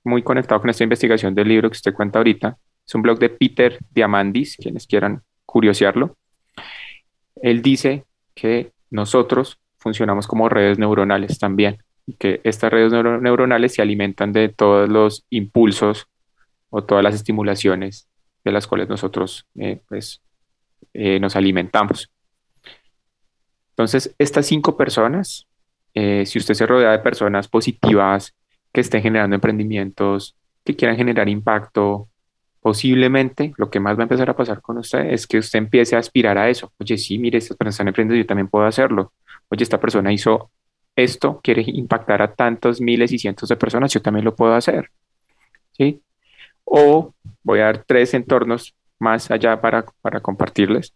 muy 0.04 0.24
conectado 0.24 0.62
con 0.62 0.70
esta 0.70 0.84
investigación 0.84 1.36
del 1.36 1.48
libro 1.48 1.70
que 1.70 1.76
usted 1.76 1.94
cuenta 1.94 2.20
ahorita, 2.20 2.58
es 2.86 2.96
un 2.96 3.02
blog 3.02 3.20
de 3.20 3.30
Peter 3.30 3.78
Diamandis, 3.92 4.56
quienes 4.56 4.88
quieran 4.88 5.22
curiosearlo. 5.46 6.16
Él 7.42 7.62
dice 7.62 8.06
que 8.34 8.72
nosotros 8.90 9.60
funcionamos 9.78 10.28
como 10.28 10.50
redes 10.50 10.80
neuronales 10.80 11.38
también 11.40 11.78
y 12.06 12.14
que 12.14 12.42
estas 12.44 12.72
redes 12.72 12.92
neuronales 12.94 13.74
se 13.74 13.82
alimentan 13.82 14.32
de 14.32 14.50
todos 14.50 14.90
los 14.90 15.26
impulsos 15.30 16.08
o 16.70 16.84
todas 16.84 17.04
las 17.04 17.16
estimulaciones 17.16 18.08
de 18.44 18.52
las 18.52 18.68
cuales 18.68 18.88
nosotros 18.88 19.46
eh, 19.60 19.82
pues, 19.90 20.22
eh, 20.94 21.20
nos 21.20 21.36
alimentamos. 21.36 22.10
Entonces, 23.72 24.16
estas 24.18 24.46
cinco 24.46 24.78
personas, 24.78 25.47
eh, 26.00 26.28
si 26.28 26.38
usted 26.38 26.54
se 26.54 26.68
rodea 26.68 26.92
de 26.92 27.00
personas 27.00 27.48
positivas, 27.48 28.36
que 28.72 28.82
estén 28.82 29.02
generando 29.02 29.34
emprendimientos, 29.34 30.36
que 30.64 30.76
quieran 30.76 30.96
generar 30.96 31.28
impacto, 31.28 32.08
posiblemente 32.62 33.52
lo 33.58 33.72
que 33.72 33.80
más 33.80 33.98
va 33.98 34.02
a 34.02 34.04
empezar 34.04 34.30
a 34.30 34.36
pasar 34.36 34.62
con 34.62 34.78
usted 34.78 35.12
es 35.12 35.26
que 35.26 35.40
usted 35.40 35.58
empiece 35.58 35.96
a 35.96 36.00
aspirar 36.00 36.38
a 36.38 36.50
eso. 36.50 36.72
Oye, 36.80 37.00
sí, 37.00 37.18
mire, 37.18 37.40
esta 37.40 37.56
persona 37.56 37.90
está 37.90 37.90
emprendiendo, 37.90 38.22
yo 38.22 38.28
también 38.28 38.48
puedo 38.48 38.66
hacerlo. 38.68 39.12
Oye, 39.50 39.64
esta 39.64 39.80
persona 39.80 40.14
hizo 40.14 40.52
esto, 40.96 41.40
quiere 41.42 41.64
impactar 41.66 42.22
a 42.22 42.32
tantos 42.32 42.80
miles 42.80 43.12
y 43.12 43.18
cientos 43.18 43.50
de 43.50 43.56
personas, 43.56 43.92
yo 43.92 44.00
también 44.00 44.24
lo 44.24 44.36
puedo 44.36 44.54
hacer. 44.54 44.92
¿Sí? 45.72 46.04
O 46.64 47.16
voy 47.42 47.60
a 47.62 47.66
dar 47.66 47.84
tres 47.88 48.14
entornos 48.14 48.76
más 49.00 49.32
allá 49.32 49.60
para, 49.60 49.84
para 50.02 50.20
compartirles. 50.20 50.94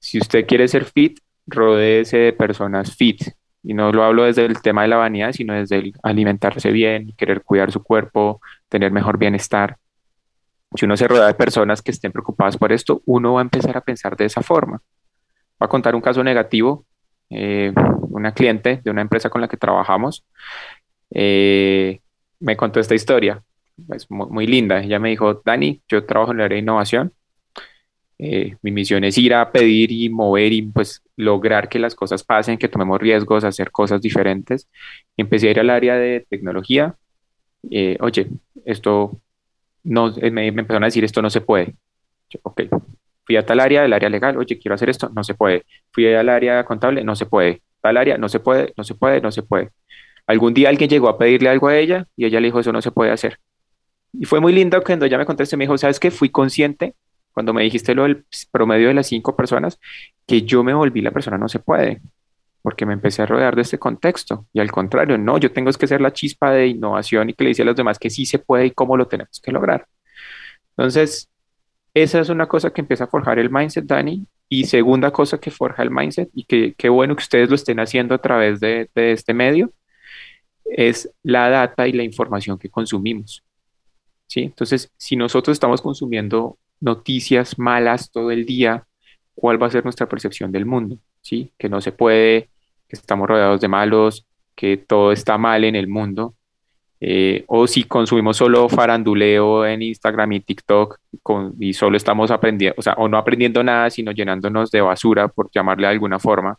Si 0.00 0.18
usted 0.18 0.44
quiere 0.44 0.66
ser 0.66 0.86
fit, 0.86 1.20
rodéese 1.46 2.16
de 2.18 2.32
personas 2.32 2.96
fit. 2.96 3.22
Y 3.62 3.74
no 3.74 3.92
lo 3.92 4.04
hablo 4.04 4.24
desde 4.24 4.46
el 4.46 4.60
tema 4.62 4.82
de 4.82 4.88
la 4.88 4.96
vanidad, 4.96 5.32
sino 5.32 5.54
desde 5.54 5.76
el 5.76 5.94
alimentarse 6.02 6.70
bien, 6.70 7.12
querer 7.16 7.42
cuidar 7.42 7.72
su 7.72 7.82
cuerpo, 7.82 8.40
tener 8.68 8.90
mejor 8.90 9.18
bienestar 9.18 9.76
si 10.74 10.84
uno 10.84 10.96
se 10.96 11.08
rodea 11.08 11.26
de 11.26 11.34
personas 11.34 11.82
que 11.82 11.90
estén 11.90 12.12
preocupadas 12.12 12.56
por 12.56 12.72
esto, 12.72 13.02
uno 13.06 13.34
va 13.34 13.40
a 13.40 13.42
empezar 13.42 13.76
a 13.76 13.80
pensar 13.80 14.16
de 14.16 14.26
esa 14.26 14.42
forma. 14.42 14.80
Voy 15.58 15.66
a 15.66 15.68
contar 15.68 15.94
un 15.94 16.00
caso 16.00 16.22
negativo. 16.22 16.84
Eh, 17.28 17.72
una 18.08 18.32
cliente 18.32 18.80
de 18.82 18.90
una 18.90 19.02
empresa 19.02 19.30
con 19.30 19.40
la 19.40 19.46
que 19.46 19.56
trabajamos 19.56 20.24
eh, 21.12 22.00
me 22.40 22.56
contó 22.56 22.80
esta 22.80 22.94
historia. 22.94 23.42
Es 23.92 24.10
muy, 24.10 24.46
linda. 24.46 24.80
Ella 24.80 24.98
me 24.98 25.10
dijo, 25.10 25.42
Dani, 25.44 25.80
yo 25.88 26.04
trabajo 26.04 26.32
en 26.32 26.40
el 26.40 26.44
área 26.44 26.56
de 26.56 26.62
innovación. 26.62 27.12
Eh, 28.22 28.56
mi 28.62 28.70
misión 28.70 29.02
es 29.04 29.16
ir 29.16 29.32
a 29.32 29.50
pedir 29.50 29.90
y 29.92 30.10
mover 30.10 30.52
y 30.52 30.62
pues 30.62 31.02
lograr 31.16 31.70
que 31.70 31.78
las 31.78 31.94
cosas 31.94 32.22
pasen, 32.22 32.58
que 32.58 32.68
tomemos 32.68 33.00
riesgos, 33.00 33.44
hacer 33.44 33.70
cosas 33.70 34.02
diferentes. 34.02 34.68
Empecé 35.16 35.48
a 35.48 35.50
ir 35.52 35.60
al 35.60 35.70
área 35.70 35.96
de 35.96 36.26
tecnología. 36.28 36.96
oye, 38.00 38.28
esto 38.64 39.20
no, 39.84 40.14
eh, 40.18 40.30
me, 40.30 40.48
empezaron 40.48 40.84
a 40.84 40.86
decir 40.86 41.04
esto 41.04 41.22
no 41.22 41.30
se 41.30 41.40
puede. 41.40 41.74
ok, 42.42 42.62
fui 43.24 43.36
a 43.36 43.46
tal 43.46 43.60
área, 43.60 43.82
del 43.82 43.92
área 43.92 44.10
legal, 44.10 44.36
oye, 44.36 44.58
quiero 44.58 44.74
hacer 44.74 44.90
esto, 44.90 45.10
no 45.14 45.24
se 45.24 45.34
puede. 45.34 45.64
Fui 45.92 46.06
al 46.14 46.28
área 46.28 46.64
contable, 46.64 47.04
no 47.04 47.16
se 47.16 47.26
puede. 47.26 47.62
Tal 47.80 47.96
área, 47.96 48.18
no 48.18 48.28
se 48.28 48.40
puede, 48.40 48.74
no 48.76 48.84
se 48.84 48.94
puede, 48.94 49.20
no 49.20 49.32
se 49.32 49.42
puede. 49.42 49.70
Algún 50.26 50.54
día 50.54 50.68
alguien 50.68 50.90
llegó 50.90 51.08
a 51.08 51.18
pedirle 51.18 51.48
algo 51.48 51.68
a 51.68 51.76
ella 51.78 52.06
y 52.16 52.26
ella 52.26 52.40
le 52.40 52.48
dijo, 52.48 52.60
eso 52.60 52.72
no 52.72 52.82
se 52.82 52.90
puede 52.92 53.10
hacer. 53.12 53.38
Y 54.12 54.26
fue 54.26 54.40
muy 54.40 54.52
lindo 54.52 54.82
cuando 54.82 55.06
ella 55.06 55.18
me 55.18 55.26
contestó, 55.26 55.56
me 55.56 55.64
dijo, 55.64 55.78
¿sabes 55.78 56.00
qué? 56.00 56.10
Fui 56.10 56.28
consciente 56.30 56.94
cuando 57.40 57.54
me 57.54 57.62
dijiste 57.62 57.94
lo 57.94 58.02
del 58.02 58.26
promedio 58.50 58.88
de 58.88 58.94
las 58.94 59.06
cinco 59.06 59.34
personas, 59.34 59.80
que 60.26 60.42
yo 60.42 60.62
me 60.62 60.74
volví 60.74 61.00
la 61.00 61.10
persona 61.10 61.38
no 61.38 61.48
se 61.48 61.58
puede 61.58 62.02
porque 62.60 62.84
me 62.84 62.92
empecé 62.92 63.22
a 63.22 63.26
rodear 63.26 63.56
de 63.56 63.62
este 63.62 63.78
contexto. 63.78 64.46
Y 64.52 64.60
al 64.60 64.70
contrario, 64.70 65.16
no, 65.16 65.38
yo 65.38 65.50
tengo 65.50 65.72
que 65.72 65.86
ser 65.86 66.02
la 66.02 66.12
chispa 66.12 66.50
de 66.50 66.66
innovación 66.66 67.30
y 67.30 67.32
que 67.32 67.44
le 67.44 67.48
dice 67.48 67.62
a 67.62 67.64
los 67.64 67.76
demás 67.76 67.98
que 67.98 68.10
sí 68.10 68.26
se 68.26 68.38
puede 68.38 68.66
y 68.66 68.70
cómo 68.72 68.98
lo 68.98 69.08
tenemos 69.08 69.40
que 69.42 69.52
lograr. 69.52 69.86
Entonces, 70.76 71.30
esa 71.94 72.20
es 72.20 72.28
una 72.28 72.46
cosa 72.46 72.70
que 72.74 72.82
empieza 72.82 73.04
a 73.04 73.06
forjar 73.06 73.38
el 73.38 73.48
mindset, 73.48 73.86
Dani. 73.86 74.26
Y 74.50 74.64
segunda 74.64 75.10
cosa 75.10 75.38
que 75.38 75.50
forja 75.50 75.82
el 75.82 75.90
mindset, 75.90 76.28
y 76.34 76.44
que 76.44 76.74
qué 76.76 76.90
bueno 76.90 77.16
que 77.16 77.22
ustedes 77.22 77.48
lo 77.48 77.54
estén 77.54 77.80
haciendo 77.80 78.14
a 78.14 78.18
través 78.18 78.60
de, 78.60 78.90
de 78.94 79.12
este 79.12 79.32
medio, 79.32 79.72
es 80.64 81.10
la 81.22 81.48
data 81.48 81.88
y 81.88 81.92
la 81.92 82.02
información 82.02 82.58
que 82.58 82.68
consumimos. 82.68 83.42
¿Sí? 84.26 84.42
Entonces, 84.42 84.92
si 84.98 85.16
nosotros 85.16 85.54
estamos 85.54 85.80
consumiendo 85.80 86.58
noticias 86.80 87.58
malas 87.58 88.10
todo 88.10 88.30
el 88.30 88.46
día, 88.46 88.86
¿cuál 89.34 89.62
va 89.62 89.66
a 89.66 89.70
ser 89.70 89.84
nuestra 89.84 90.08
percepción 90.08 90.52
del 90.52 90.66
mundo? 90.66 90.98
¿sí? 91.22 91.52
Que 91.58 91.68
no 91.68 91.80
se 91.80 91.92
puede, 91.92 92.50
que 92.88 92.96
estamos 92.96 93.28
rodeados 93.28 93.60
de 93.60 93.68
malos, 93.68 94.26
que 94.54 94.76
todo 94.76 95.12
está 95.12 95.38
mal 95.38 95.64
en 95.64 95.76
el 95.76 95.88
mundo. 95.88 96.34
Eh, 97.02 97.44
o 97.48 97.66
si 97.66 97.84
consumimos 97.84 98.36
solo 98.36 98.68
faranduleo 98.68 99.64
en 99.64 99.80
Instagram 99.82 100.32
y 100.32 100.40
TikTok 100.40 100.98
y 101.58 101.72
solo 101.72 101.96
estamos 101.96 102.30
aprendiendo, 102.30 102.74
o 102.78 102.82
sea, 102.82 102.92
o 102.94 103.08
no 103.08 103.16
aprendiendo 103.16 103.62
nada, 103.64 103.88
sino 103.88 104.12
llenándonos 104.12 104.70
de 104.70 104.82
basura, 104.82 105.28
por 105.28 105.50
llamarle 105.50 105.86
de 105.86 105.92
alguna 105.94 106.18
forma, 106.18 106.58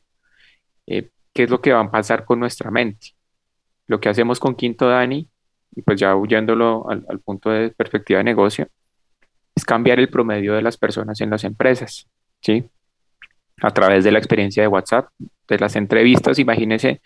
eh, 0.88 1.10
¿qué 1.34 1.44
es 1.44 1.50
lo 1.50 1.62
que 1.62 1.74
va 1.74 1.82
a 1.82 1.92
pasar 1.92 2.26
con 2.26 2.40
nuestra 2.40 2.72
mente? 2.72 3.10
Lo 3.88 4.00
que 4.00 4.10
hacemos 4.10 4.40
con 4.40 4.56
Quinto 4.56 4.88
Dani, 4.88 5.28
y 5.76 5.82
pues 5.84 6.00
ya 6.00 6.16
huyéndolo 6.16 6.90
al, 6.90 7.06
al 7.08 7.20
punto 7.20 7.50
de 7.52 7.70
perspectiva 7.72 8.18
de 8.20 8.24
negocio, 8.24 8.68
es 9.56 9.66
cambiar 9.66 10.00
el 10.00 10.10
promedio 10.10 10.54
de 10.54 10.62
las 10.62 10.78
personas 10.78 11.22
en 11.22 11.30
las 11.30 11.44
empresas, 11.44 12.08
¿sí? 12.42 12.70
a 13.62 13.72
través 13.72 14.04
de 14.04 14.12
la 14.12 14.18
experiencia 14.18 14.64
de 14.64 14.68
WhatsApp, 14.68 15.10
de 15.48 15.60
las 15.60 15.76
entrevistas. 15.76 16.40
Imagínense 16.40 17.02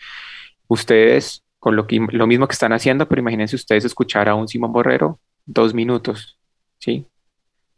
ustedes 0.68 1.44
con 1.58 1.76
lo, 1.76 1.86
que, 1.86 2.04
lo 2.10 2.26
mismo 2.26 2.46
que 2.46 2.52
están 2.52 2.72
haciendo, 2.72 3.08
pero 3.08 3.20
imagínense 3.20 3.56
ustedes 3.56 3.84
escuchar 3.84 4.28
a 4.28 4.34
un 4.34 4.48
Simón 4.48 4.72
Borrero 4.72 5.20
dos 5.44 5.74
minutos, 5.74 6.38
¿sí? 6.78 7.06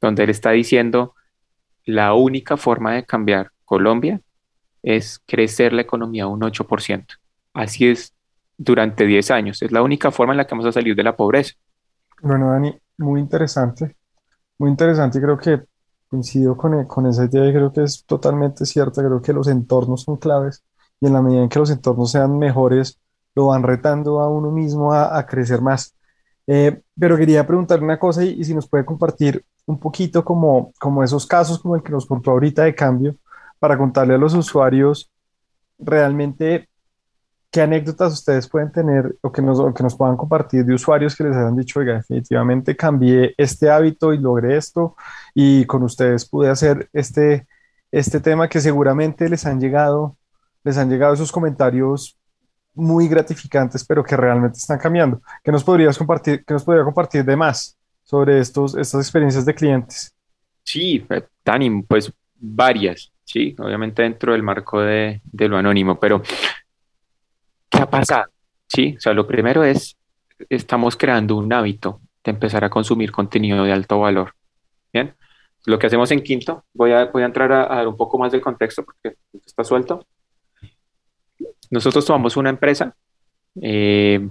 Donde 0.01 0.25
él 0.25 0.31
está 0.31 0.51
diciendo 0.53 1.15
la 1.85 2.15
única 2.15 2.57
forma 2.57 2.95
de 2.95 3.05
cambiar 3.05 3.51
Colombia 3.65 4.21
es 4.83 5.21
crecer 5.27 5.73
la 5.73 5.83
economía 5.83 6.27
un 6.27 6.41
8%. 6.41 7.07
Así 7.55 7.89
es 7.89 8.15
durante 8.57 9.07
10 9.07 9.31
años. 9.31 9.63
Es 9.63 9.73
la 9.73 9.83
única 9.83 10.11
forma 10.11 10.33
en 10.33 10.39
la 10.39 10.47
que 10.47 10.55
vamos 10.55 10.67
a 10.67 10.73
salir 10.73 10.95
de 10.95 11.03
la 11.03 11.17
pobreza. 11.17 11.55
Bueno, 12.23 12.51
Dani, 12.51 12.79
muy 12.99 13.21
interesante. 13.21 13.97
Muy 14.59 14.71
interesante. 14.71 15.21
Creo 15.21 15.39
que 15.39 15.63
Coincido 16.09 16.57
con, 16.57 16.75
e, 16.81 16.87
con 16.87 17.07
esa 17.07 17.27
idea 17.27 17.47
y 17.47 17.53
creo 17.53 17.73
que 17.73 17.83
es 17.85 18.05
totalmente 18.07 18.65
cierta. 18.67 19.03
Creo 19.05 19.21
que 19.23 19.33
los 19.35 19.47
entornos 19.49 20.03
son 20.05 20.17
claves 20.17 20.65
y 21.01 21.07
en 21.07 21.13
la 21.13 21.23
medida 21.23 21.43
en 21.43 21.49
que 21.51 21.59
los 21.59 21.71
entornos 21.71 22.13
sean 22.13 22.39
mejores, 22.39 22.99
lo 23.35 23.49
van 23.49 23.63
retando 23.63 24.21
a 24.21 24.29
uno 24.31 24.51
mismo 24.51 24.93
a, 24.93 25.19
a 25.19 25.27
crecer 25.27 25.61
más. 25.61 25.95
Eh, 26.47 26.81
pero 26.99 27.17
quería 27.19 27.47
preguntarle 27.47 27.85
una 27.85 27.99
cosa 27.99 28.25
y, 28.25 28.31
y, 28.41 28.45
si 28.45 28.55
nos 28.55 28.69
puede 28.69 28.87
compartir 28.87 29.45
un 29.67 29.79
poquito 29.79 30.25
como, 30.25 30.73
como 30.81 31.05
esos 31.05 31.27
casos 31.27 31.59
como 31.59 31.77
el 31.77 31.83
que 31.83 31.93
nos 31.93 32.07
contó 32.07 32.31
ahorita 32.31 32.65
de 32.65 32.75
cambio 32.75 33.17
para 33.59 33.77
contarle 33.77 34.15
a 34.15 34.19
los 34.19 34.35
usuarios 34.35 35.11
realmente 35.79 36.69
¿qué 37.51 37.63
anécdotas 37.63 38.13
ustedes 38.13 38.49
pueden 38.49 38.71
tener 38.73 39.17
o 39.23 39.33
que 39.33 39.41
nos, 39.41 39.59
que 39.75 39.83
nos 39.83 39.97
puedan 39.97 40.17
compartir 40.17 40.65
de 40.65 40.75
usuarios 40.75 41.17
que 41.17 41.25
les 41.25 41.37
hayan 41.37 41.57
dicho, 41.57 41.81
oiga, 41.81 41.95
definitivamente 41.95 42.77
cambié 42.77 43.35
este 43.39 43.71
hábito 43.71 44.13
y 44.13 44.19
logré 44.19 44.57
esto 44.57 44.97
y 45.35 45.65
con 45.65 45.83
ustedes 45.83 46.29
pude 46.29 46.51
hacer 46.51 46.89
este, 46.93 47.47
este 47.91 48.21
tema 48.21 48.49
que 48.49 48.61
seguramente 48.61 49.29
les 49.29 49.47
han 49.47 49.61
llegado, 49.61 50.17
les 50.63 50.77
han 50.77 50.91
llegado 50.91 51.15
esos 51.15 51.33
comentarios 51.33 52.19
muy 52.75 53.09
gratificantes, 53.09 53.85
pero 53.85 54.05
que 54.05 54.17
realmente 54.17 54.59
están 54.59 54.79
cambiando. 54.79 55.21
¿Qué 55.43 55.51
nos 55.51 55.65
podrías 55.65 55.99
compartir, 55.99 56.45
qué 56.45 56.55
nos 56.55 56.65
podría 56.65 56.85
compartir 56.85 57.25
de 57.25 57.35
más 57.35 57.77
sobre 58.05 58.39
estos, 58.39 58.77
estas 58.77 59.01
experiencias 59.01 59.45
de 59.45 59.55
clientes? 59.55 60.15
Sí, 60.63 61.05
eh, 61.09 61.25
Dani, 61.45 61.83
pues 61.83 62.13
varias, 62.37 63.11
sí, 63.25 63.57
obviamente 63.59 64.03
dentro 64.03 64.33
del 64.33 64.43
marco 64.43 64.81
de, 64.81 65.21
de 65.25 65.49
lo 65.49 65.57
anónimo, 65.57 65.99
pero 65.99 66.23
¿qué 67.79 67.83
ha 67.85 67.91
pasado? 67.91 68.25
Sí, 68.67 68.95
o 68.97 69.01
sea, 69.01 69.15
lo 69.15 69.27
primero 69.27 69.65
es, 69.65 69.97
estamos 70.49 70.97
creando 70.97 71.37
un 71.37 71.53
hábito 71.53 72.01
de 72.25 72.33
empezar 72.33 72.65
a 72.65 72.71
consumir 72.71 73.13
contenido 73.13 73.65
de 73.65 73.73
alto 73.73 74.01
valor. 74.01 74.35
Bien, 74.93 75.15
lo 75.67 75.79
que 75.79 75.87
hacemos 75.87 76.11
en 76.11 76.23
quinto, 76.23 76.65
voy 76.73 76.93
a, 76.93 77.07
voy 77.07 77.23
a 77.23 77.27
entrar 77.27 77.53
a, 77.53 77.73
a 77.73 77.77
dar 77.77 77.89
un 77.89 77.97
poco 77.97 78.19
más 78.19 78.33
del 78.33 78.41
contexto 78.41 78.85
porque 78.85 79.17
está 79.45 79.65
suelto. 79.65 80.07
Nosotros 81.71 82.05
tomamos 82.05 82.37
una 82.37 82.51
empresa 82.51 82.95
eh, 83.61 84.29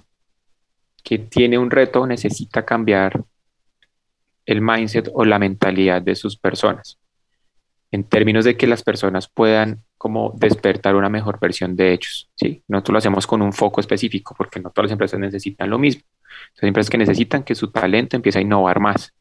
que 1.04 1.20
tiene 1.20 1.58
un 1.58 1.72
reto, 1.72 2.06
necesita 2.06 2.66
cambiar 2.66 3.24
el 4.46 4.62
mindset 4.62 5.10
o 5.14 5.26
la 5.26 5.40
mentalidad 5.40 6.02
de 6.02 6.16
sus 6.16 6.38
personas, 6.38 6.98
en 7.92 8.04
términos 8.04 8.46
de 8.46 8.58
que 8.58 8.68
las 8.68 8.84
personas 8.84 9.28
puedan 9.28 9.84
como 9.98 10.34
despertar 10.38 10.96
una 10.96 11.10
mejor 11.10 11.40
versión 11.40 11.76
de 11.76 11.94
ellos, 11.94 12.30
¿sí? 12.36 12.64
Nosotros 12.68 12.94
lo 12.94 12.98
hacemos 13.00 13.28
con 13.28 13.42
un 13.42 13.54
foco 13.54 13.80
específico, 13.80 14.36
porque 14.38 14.60
no 14.60 14.70
todas 14.70 14.90
las 14.90 14.92
empresas 14.94 15.20
necesitan 15.20 15.70
lo 15.70 15.80
mismo. 15.80 16.04
Hay 16.62 16.68
empresas 16.68 16.90
que 16.90 16.98
necesitan 16.98 17.44
que 17.44 17.56
su 17.56 17.72
talento 17.72 18.16
empiece 18.16 18.40
a 18.40 18.42
innovar 18.42 18.80
más. 18.80 19.14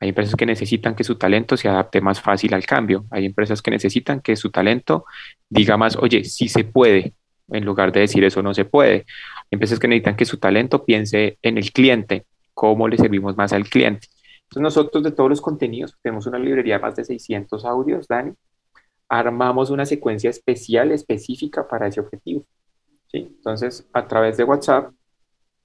Hay 0.00 0.08
empresas 0.08 0.34
que 0.34 0.46
necesitan 0.46 0.94
que 0.94 1.04
su 1.04 1.16
talento 1.16 1.56
se 1.56 1.68
adapte 1.68 2.00
más 2.00 2.20
fácil 2.20 2.54
al 2.54 2.66
cambio. 2.66 3.06
Hay 3.10 3.26
empresas 3.26 3.62
que 3.62 3.70
necesitan 3.70 4.20
que 4.20 4.36
su 4.36 4.50
talento 4.50 5.04
diga 5.48 5.76
más, 5.76 5.96
oye, 5.96 6.24
sí 6.24 6.48
se 6.48 6.64
puede, 6.64 7.14
en 7.48 7.64
lugar 7.64 7.92
de 7.92 8.00
decir 8.00 8.24
eso 8.24 8.42
no 8.42 8.54
se 8.54 8.64
puede. 8.64 8.94
Hay 8.94 9.52
empresas 9.52 9.78
que 9.78 9.88
necesitan 9.88 10.16
que 10.16 10.24
su 10.24 10.38
talento 10.38 10.84
piense 10.84 11.38
en 11.42 11.58
el 11.58 11.72
cliente, 11.72 12.24
cómo 12.52 12.88
le 12.88 12.96
servimos 12.96 13.36
más 13.36 13.52
al 13.52 13.68
cliente. 13.68 14.08
Entonces 14.44 14.62
nosotros 14.62 15.02
de 15.02 15.10
todos 15.12 15.30
los 15.30 15.40
contenidos, 15.40 15.96
tenemos 16.02 16.26
una 16.26 16.38
librería 16.38 16.76
de 16.76 16.82
más 16.82 16.96
de 16.96 17.04
600 17.04 17.64
audios, 17.64 18.06
Dani, 18.08 18.32
armamos 19.08 19.70
una 19.70 19.86
secuencia 19.86 20.30
especial, 20.30 20.92
específica 20.92 21.66
para 21.66 21.86
ese 21.86 22.00
objetivo. 22.00 22.44
¿sí? 23.10 23.34
Entonces, 23.36 23.86
a 23.92 24.06
través 24.06 24.36
de 24.36 24.44
WhatsApp, 24.44 24.92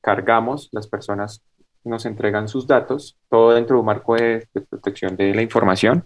cargamos, 0.02 0.70
las 0.72 0.88
personas 0.88 1.42
nos 1.84 2.06
entregan 2.06 2.48
sus 2.48 2.68
datos, 2.68 3.18
todo 3.30 3.54
dentro 3.54 3.76
de 3.76 3.80
un 3.80 3.86
marco 3.86 4.16
de, 4.16 4.48
de 4.54 4.62
protección 4.62 5.16
de 5.16 5.34
la 5.34 5.42
información, 5.42 6.06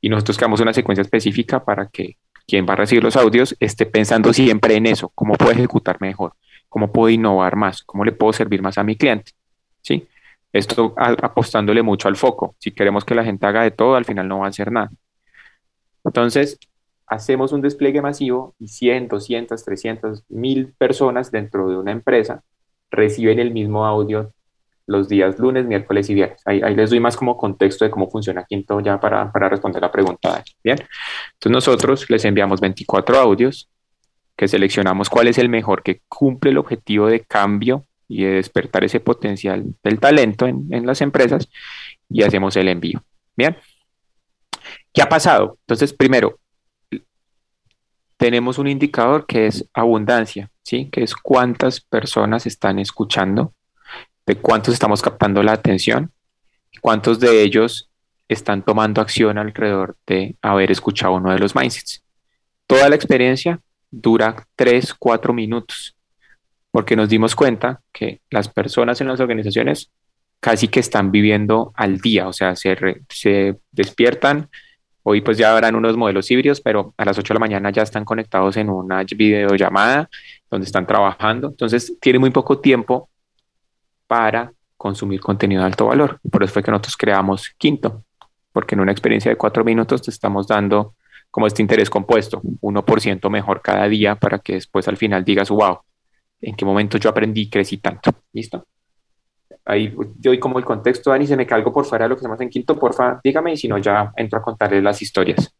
y 0.00 0.08
nosotros 0.08 0.36
creamos 0.36 0.60
una 0.60 0.72
secuencia 0.72 1.02
específica 1.02 1.64
para 1.64 1.88
que 1.88 2.16
quien 2.46 2.66
va 2.66 2.72
a 2.72 2.76
recibir 2.76 3.04
los 3.04 3.16
audios 3.16 3.54
esté 3.60 3.84
pensando 3.86 4.32
siempre 4.32 4.76
en 4.76 4.86
eso, 4.86 5.10
cómo 5.14 5.34
puedo 5.34 5.52
ejecutar 5.52 6.00
mejor, 6.00 6.32
cómo 6.68 6.90
puedo 6.92 7.10
innovar 7.10 7.56
más, 7.56 7.82
cómo 7.82 8.04
le 8.04 8.12
puedo 8.12 8.32
servir 8.32 8.62
más 8.62 8.78
a 8.78 8.84
mi 8.84 8.96
cliente. 8.96 9.32
¿sí? 9.82 10.08
Esto 10.52 10.94
apostándole 10.96 11.82
mucho 11.82 12.08
al 12.08 12.16
foco. 12.16 12.56
Si 12.58 12.70
queremos 12.70 13.04
que 13.04 13.14
la 13.14 13.24
gente 13.24 13.46
haga 13.46 13.62
de 13.62 13.70
todo, 13.70 13.94
al 13.96 14.04
final 14.04 14.28
no 14.28 14.38
va 14.38 14.46
a 14.46 14.48
hacer 14.48 14.72
nada. 14.72 14.90
Entonces, 16.04 16.58
hacemos 17.06 17.52
un 17.52 17.60
despliegue 17.60 18.00
masivo 18.00 18.54
y 18.58 18.68
100, 18.68 19.08
200, 19.08 19.64
300, 19.64 20.24
1000 20.28 20.74
personas 20.78 21.30
dentro 21.30 21.68
de 21.68 21.76
una 21.76 21.92
empresa 21.92 22.42
reciben 22.90 23.38
el 23.38 23.52
mismo 23.52 23.84
audio 23.84 24.32
los 24.86 25.06
días 25.06 25.38
lunes, 25.38 25.66
miércoles 25.66 26.08
y 26.08 26.14
viernes. 26.14 26.40
Ahí, 26.46 26.60
les 26.74 26.88
doy 26.88 26.98
más 26.98 27.14
como 27.14 27.36
contexto 27.36 27.84
de 27.84 27.90
cómo 27.90 28.08
funciona 28.10 28.44
Quinto 28.44 28.80
ya 28.80 28.98
para, 28.98 29.30
para 29.30 29.50
responder 29.50 29.82
la 29.82 29.92
pregunta. 29.92 30.42
Bien, 30.64 30.78
entonces 31.34 31.52
nosotros 31.52 32.08
les 32.08 32.24
enviamos 32.24 32.58
24 32.60 33.18
audios 33.18 33.68
que 34.34 34.48
seleccionamos 34.48 35.10
cuál 35.10 35.28
es 35.28 35.36
el 35.36 35.50
mejor 35.50 35.82
que 35.82 36.00
cumple 36.08 36.52
el 36.52 36.58
objetivo 36.58 37.06
de 37.06 37.20
cambio 37.20 37.84
y 38.08 38.24
de 38.24 38.34
despertar 38.34 38.84
ese 38.84 39.00
potencial 39.00 39.64
del 39.82 40.00
talento 40.00 40.46
en, 40.46 40.66
en 40.70 40.86
las 40.86 41.00
empresas 41.00 41.48
y 42.08 42.22
hacemos 42.22 42.56
el 42.56 42.68
envío. 42.68 43.02
Bien, 43.36 43.56
¿qué 44.92 45.02
ha 45.02 45.08
pasado? 45.08 45.58
Entonces, 45.60 45.92
primero, 45.92 46.38
tenemos 48.18 48.58
un 48.58 48.66
indicador 48.66 49.26
que 49.26 49.46
es 49.46 49.64
abundancia, 49.72 50.50
¿sí? 50.62 50.88
Que 50.90 51.02
es 51.02 51.14
cuántas 51.14 51.80
personas 51.80 52.46
están 52.46 52.78
escuchando, 52.78 53.54
de 54.26 54.36
cuántos 54.36 54.74
estamos 54.74 55.00
captando 55.00 55.42
la 55.42 55.52
atención, 55.52 56.12
cuántos 56.80 57.20
de 57.20 57.42
ellos 57.42 57.88
están 58.28 58.62
tomando 58.62 59.00
acción 59.00 59.38
alrededor 59.38 59.96
de 60.06 60.36
haber 60.42 60.70
escuchado 60.70 61.14
uno 61.14 61.32
de 61.32 61.38
los 61.38 61.54
mindsets. 61.54 62.02
Toda 62.66 62.88
la 62.88 62.96
experiencia 62.96 63.60
dura 63.90 64.46
3, 64.56 64.94
4 64.94 65.32
minutos, 65.32 65.96
porque 66.78 66.94
nos 66.94 67.08
dimos 67.08 67.34
cuenta 67.34 67.80
que 67.92 68.20
las 68.30 68.48
personas 68.48 69.00
en 69.00 69.08
las 69.08 69.18
organizaciones 69.18 69.90
casi 70.38 70.68
que 70.68 70.78
están 70.78 71.10
viviendo 71.10 71.72
al 71.74 71.98
día, 71.98 72.28
o 72.28 72.32
sea, 72.32 72.54
se, 72.54 72.76
se 73.08 73.56
despiertan, 73.72 74.48
Hoy 75.02 75.22
pues 75.22 75.36
ya 75.36 75.50
habrán 75.50 75.74
unos 75.74 75.96
modelos 75.96 76.30
híbridos, 76.30 76.60
pero 76.60 76.94
a 76.96 77.04
las 77.04 77.18
8 77.18 77.34
de 77.34 77.34
la 77.34 77.40
mañana 77.40 77.70
ya 77.70 77.82
están 77.82 78.04
conectados 78.04 78.56
en 78.56 78.70
una 78.70 79.02
videollamada 79.02 80.08
donde 80.48 80.66
están 80.66 80.86
trabajando. 80.86 81.48
Entonces 81.48 81.96
tiene 82.00 82.20
muy 82.20 82.30
poco 82.30 82.60
tiempo 82.60 83.10
para 84.06 84.52
consumir 84.76 85.20
contenido 85.20 85.62
de 85.62 85.66
alto 85.66 85.86
valor. 85.86 86.20
Por 86.30 86.44
eso 86.44 86.52
fue 86.52 86.62
que 86.62 86.70
nosotros 86.70 86.96
creamos 86.96 87.50
Quinto, 87.58 88.04
porque 88.52 88.76
en 88.76 88.82
una 88.82 88.92
experiencia 88.92 89.32
de 89.32 89.36
cuatro 89.36 89.64
minutos 89.64 90.00
te 90.00 90.12
estamos 90.12 90.46
dando 90.46 90.94
como 91.28 91.48
este 91.48 91.60
interés 91.60 91.90
compuesto, 91.90 92.40
1% 92.40 93.30
mejor 93.30 93.62
cada 93.62 93.88
día 93.88 94.14
para 94.14 94.38
que 94.38 94.52
después 94.52 94.86
al 94.86 94.96
final 94.96 95.24
digas, 95.24 95.48
wow, 95.48 95.80
¿en 96.40 96.56
qué 96.56 96.64
momento 96.64 96.98
yo 96.98 97.10
aprendí 97.10 97.42
y 97.42 97.50
crecí 97.50 97.78
tanto? 97.78 98.10
¿Listo? 98.32 98.64
ahí 99.68 99.94
yo 100.18 100.30
doy 100.30 100.38
como 100.38 100.58
el 100.58 100.64
contexto, 100.64 101.10
Dani, 101.10 101.26
se 101.26 101.36
me 101.36 101.46
calgo 101.46 101.72
por 101.72 101.84
fuera 101.84 102.06
de 102.06 102.08
lo 102.08 102.16
que 102.16 102.20
hacemos 102.20 102.40
en 102.40 102.48
quinto, 102.48 102.78
porfa, 102.78 103.20
dígame 103.22 103.52
y 103.52 103.56
si 103.58 103.68
no 103.68 103.76
ya 103.78 104.12
entro 104.16 104.38
a 104.38 104.42
contarles 104.42 104.82
las 104.82 105.00
historias. 105.02 105.54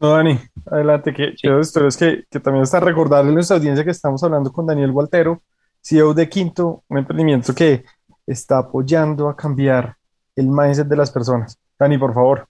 No, 0.00 0.14
Dani, 0.14 0.38
adelante, 0.66 1.12
que 1.12 1.34
sí. 1.36 1.48
historias 1.60 1.96
que, 1.96 2.24
que 2.30 2.40
también 2.40 2.62
está 2.62 2.80
recordarle 2.80 3.30
a 3.30 3.34
nuestra 3.34 3.56
audiencia 3.56 3.84
que 3.84 3.90
estamos 3.90 4.22
hablando 4.24 4.50
con 4.50 4.66
Daniel 4.66 4.92
Gualtero, 4.92 5.42
CEO 5.82 6.14
de 6.14 6.28
Quinto, 6.28 6.84
un 6.88 6.98
emprendimiento 6.98 7.54
que 7.54 7.84
está 8.26 8.58
apoyando 8.58 9.28
a 9.28 9.36
cambiar 9.36 9.96
el 10.34 10.48
mindset 10.48 10.86
de 10.86 10.96
las 10.96 11.10
personas. 11.10 11.58
Dani, 11.78 11.98
por 11.98 12.14
favor. 12.14 12.46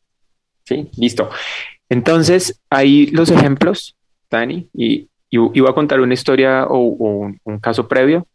Sí, 0.65 0.91
listo. 0.97 1.29
Entonces, 1.89 2.61
ahí 2.71 3.07
los 3.07 3.31
ejemplos, 3.31 3.97
Dani, 4.31 4.69
y, 4.75 5.09
y, 5.31 5.39
voy 5.39 5.69
a 5.69 5.75
contar 5.75 6.01
una 6.01 6.15
historia 6.15 6.67
o, 6.69 6.79
un, 6.79 7.59
caso 7.61 7.87
previo 7.89 8.27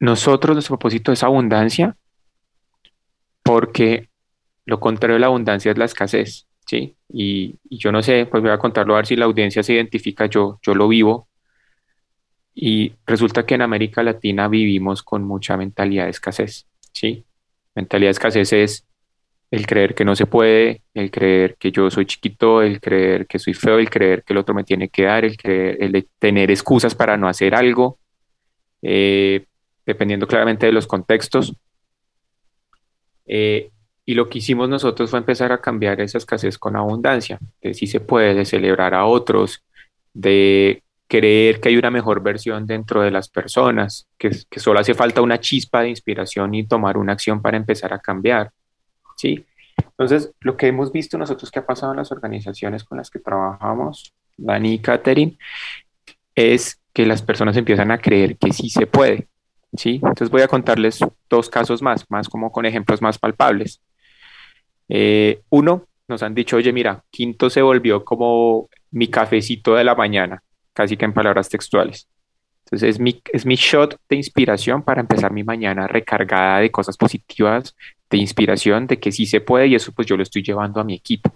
nosotros, 0.00 0.54
nuestro 0.54 0.76
propósito 0.76 1.12
es 1.12 1.22
abundancia, 1.22 1.96
porque 3.42 4.08
lo 4.66 4.78
contrario 4.78 5.14
de 5.14 5.20
la 5.20 5.26
abundancia 5.26 5.72
es 5.72 5.78
la 5.78 5.86
escasez, 5.86 6.46
¿sí? 6.66 6.96
Y, 7.08 7.58
y, 7.70 7.78
yo 7.78 7.90
no 7.90 8.02
sé, 8.02 8.26
pues 8.26 8.42
voy 8.42 8.52
a 8.52 8.58
contarlo 8.58 8.94
a 8.94 8.98
ver 8.98 9.06
si 9.06 9.16
la 9.16 9.24
audiencia 9.24 9.62
se 9.62 9.72
identifica, 9.72 10.26
yo, 10.26 10.58
yo 10.62 10.74
lo 10.74 10.88
vivo. 10.88 11.28
Y 12.54 12.92
resulta 13.06 13.46
que 13.46 13.54
en 13.54 13.62
América 13.62 14.02
Latina 14.02 14.46
vivimos 14.48 15.02
con 15.02 15.24
mucha 15.24 15.56
mentalidad 15.56 16.04
de 16.04 16.10
escasez, 16.10 16.66
¿sí? 16.92 17.24
Mentalidad 17.74 18.08
de 18.08 18.12
escasez 18.12 18.52
es 18.52 18.86
el 19.54 19.66
creer 19.66 19.94
que 19.94 20.04
no 20.04 20.16
se 20.16 20.26
puede, 20.26 20.82
el 20.94 21.10
creer 21.10 21.56
que 21.56 21.70
yo 21.70 21.90
soy 21.90 22.06
chiquito, 22.06 22.60
el 22.60 22.80
creer 22.80 23.26
que 23.26 23.38
soy 23.38 23.54
feo, 23.54 23.78
el 23.78 23.88
creer 23.88 24.24
que 24.24 24.32
el 24.32 24.38
otro 24.38 24.54
me 24.54 24.64
tiene 24.64 24.88
que 24.88 25.04
dar, 25.04 25.24
el, 25.24 25.36
creer, 25.36 25.76
el 25.80 26.08
tener 26.18 26.50
excusas 26.50 26.94
para 26.94 27.16
no 27.16 27.28
hacer 27.28 27.54
algo. 27.54 27.98
Eh, 28.82 29.46
dependiendo 29.86 30.26
claramente 30.26 30.66
de 30.66 30.72
los 30.72 30.86
contextos. 30.86 31.54
Eh, 33.26 33.70
y 34.04 34.14
lo 34.14 34.28
que 34.28 34.38
hicimos 34.38 34.68
nosotros 34.68 35.10
fue 35.10 35.18
empezar 35.18 35.52
a 35.52 35.60
cambiar 35.60 36.00
esa 36.00 36.18
escasez 36.18 36.58
con 36.58 36.76
abundancia, 36.76 37.38
de 37.62 37.74
si 37.74 37.86
se 37.86 38.00
puede, 38.00 38.34
de 38.34 38.44
celebrar 38.44 38.92
a 38.92 39.06
otros, 39.06 39.64
de 40.12 40.82
creer 41.06 41.60
que 41.60 41.68
hay 41.68 41.76
una 41.76 41.90
mejor 41.90 42.22
versión 42.22 42.66
dentro 42.66 43.02
de 43.02 43.10
las 43.10 43.28
personas, 43.28 44.08
que 44.18 44.32
solo 44.58 44.80
hace 44.80 44.94
falta 44.94 45.22
una 45.22 45.38
chispa 45.38 45.82
de 45.82 45.90
inspiración 45.90 46.54
y 46.54 46.66
tomar 46.66 46.98
una 46.98 47.12
acción 47.12 47.40
para 47.40 47.56
empezar 47.56 47.92
a 47.92 48.00
cambiar. 48.00 48.50
¿Sí? 49.16 49.44
Entonces, 49.76 50.32
lo 50.40 50.56
que 50.56 50.66
hemos 50.68 50.92
visto 50.92 51.18
nosotros 51.18 51.50
que 51.50 51.60
ha 51.60 51.66
pasado 51.66 51.92
en 51.92 51.98
las 51.98 52.12
organizaciones 52.12 52.84
con 52.84 52.98
las 52.98 53.10
que 53.10 53.20
trabajamos, 53.20 54.12
Dani 54.36 54.74
y 54.74 54.78
Catherine, 54.78 55.38
es 56.34 56.80
que 56.92 57.06
las 57.06 57.22
personas 57.22 57.56
empiezan 57.56 57.90
a 57.90 57.98
creer 57.98 58.36
que 58.36 58.52
sí 58.52 58.70
se 58.70 58.86
puede, 58.86 59.28
¿sí? 59.76 59.96
Entonces 59.96 60.30
voy 60.30 60.42
a 60.42 60.48
contarles 60.48 61.00
dos 61.28 61.48
casos 61.48 61.82
más, 61.82 62.04
más 62.08 62.28
como 62.28 62.50
con 62.52 62.66
ejemplos 62.66 63.02
más 63.02 63.18
palpables. 63.18 63.80
Eh, 64.88 65.42
uno, 65.50 65.86
nos 66.08 66.22
han 66.22 66.34
dicho, 66.34 66.56
oye, 66.56 66.72
mira, 66.72 67.04
Quinto 67.10 67.50
se 67.50 67.62
volvió 67.62 68.04
como 68.04 68.68
mi 68.90 69.08
cafecito 69.08 69.74
de 69.74 69.84
la 69.84 69.94
mañana, 69.94 70.42
casi 70.72 70.96
que 70.96 71.04
en 71.04 71.14
palabras 71.14 71.48
textuales. 71.48 72.08
Entonces 72.64 72.90
es 72.90 73.00
mi, 73.00 73.20
es 73.32 73.44
mi 73.46 73.56
shot 73.56 73.98
de 74.08 74.16
inspiración 74.16 74.82
para 74.82 75.00
empezar 75.00 75.32
mi 75.32 75.44
mañana 75.44 75.86
recargada 75.86 76.60
de 76.60 76.70
cosas 76.70 76.96
positivas, 76.96 77.76
de 78.10 78.18
inspiración, 78.18 78.86
de 78.86 78.98
que 78.98 79.12
sí 79.12 79.26
se 79.26 79.40
puede 79.40 79.66
y 79.66 79.74
eso 79.74 79.92
pues 79.92 80.06
yo 80.06 80.16
lo 80.16 80.22
estoy 80.22 80.42
llevando 80.42 80.80
a 80.80 80.84
mi 80.84 80.94
equipo. 80.94 81.32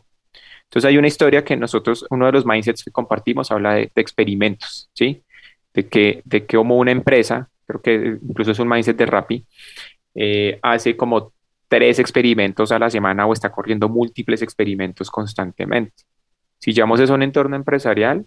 Entonces 0.65 0.89
hay 0.89 0.99
una 0.99 1.09
historia 1.09 1.45
que 1.45 1.57
nosotros, 1.57 2.05
uno 2.11 2.27
de 2.27 2.33
los 2.33 2.45
mindsets 2.45 2.85
que 2.85 2.91
compartimos 2.91 3.51
habla 3.51 3.75
de, 3.75 3.91
experimentos, 3.95 4.91
¿sí? 4.93 5.23
De 5.73 5.87
que, 5.87 6.23
de 6.25 6.45
que 6.45 6.57
como 6.57 6.77
una 6.77 6.91
empresa, 6.93 7.49
creo 7.67 7.81
que 7.81 8.19
incluso 8.23 8.53
es 8.53 8.59
un 8.59 8.69
mindset 8.69 8.97
de 8.97 9.07
Rappi, 9.07 9.45
eh, 10.15 10.59
hace 10.63 10.97
como 10.97 11.33
tres 11.69 11.99
experimentos 11.99 12.73
a 12.73 12.79
la 12.79 12.91
semana 12.91 13.27
o 13.27 13.33
está 13.33 13.51
corriendo 13.51 13.89
múltiples 13.89 14.43
experimentos 14.43 15.11
constantemente. 15.11 16.05
Si 16.59 16.73
llamamos 16.73 17.01
eso 17.01 17.15
un 17.15 17.23
entorno 17.23 17.57
empresarial, 17.57 18.27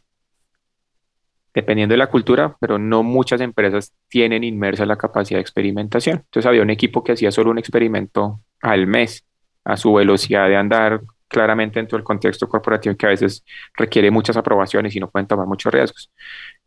dependiendo 1.53 1.93
de 1.93 1.97
la 1.97 2.07
cultura, 2.07 2.55
pero 2.59 2.77
no 2.77 3.03
muchas 3.03 3.41
empresas 3.41 3.93
tienen 4.07 4.43
inmersa 4.43 4.85
la 4.85 4.97
capacidad 4.97 5.37
de 5.37 5.41
experimentación. 5.41 6.17
Entonces 6.17 6.47
había 6.47 6.61
un 6.61 6.69
equipo 6.69 7.03
que 7.03 7.11
hacía 7.13 7.31
solo 7.31 7.51
un 7.51 7.59
experimento 7.59 8.39
al 8.61 8.87
mes, 8.87 9.25
a 9.63 9.77
su 9.77 9.93
velocidad 9.93 10.47
de 10.47 10.55
andar 10.55 11.01
claramente 11.27 11.79
dentro 11.79 11.97
del 11.97 12.03
contexto 12.03 12.47
corporativo 12.47 12.95
que 12.95 13.05
a 13.05 13.09
veces 13.09 13.43
requiere 13.75 14.11
muchas 14.11 14.35
aprobaciones 14.37 14.95
y 14.95 14.99
no 14.99 15.09
pueden 15.09 15.27
tomar 15.27 15.47
muchos 15.47 15.73
riesgos. 15.73 16.11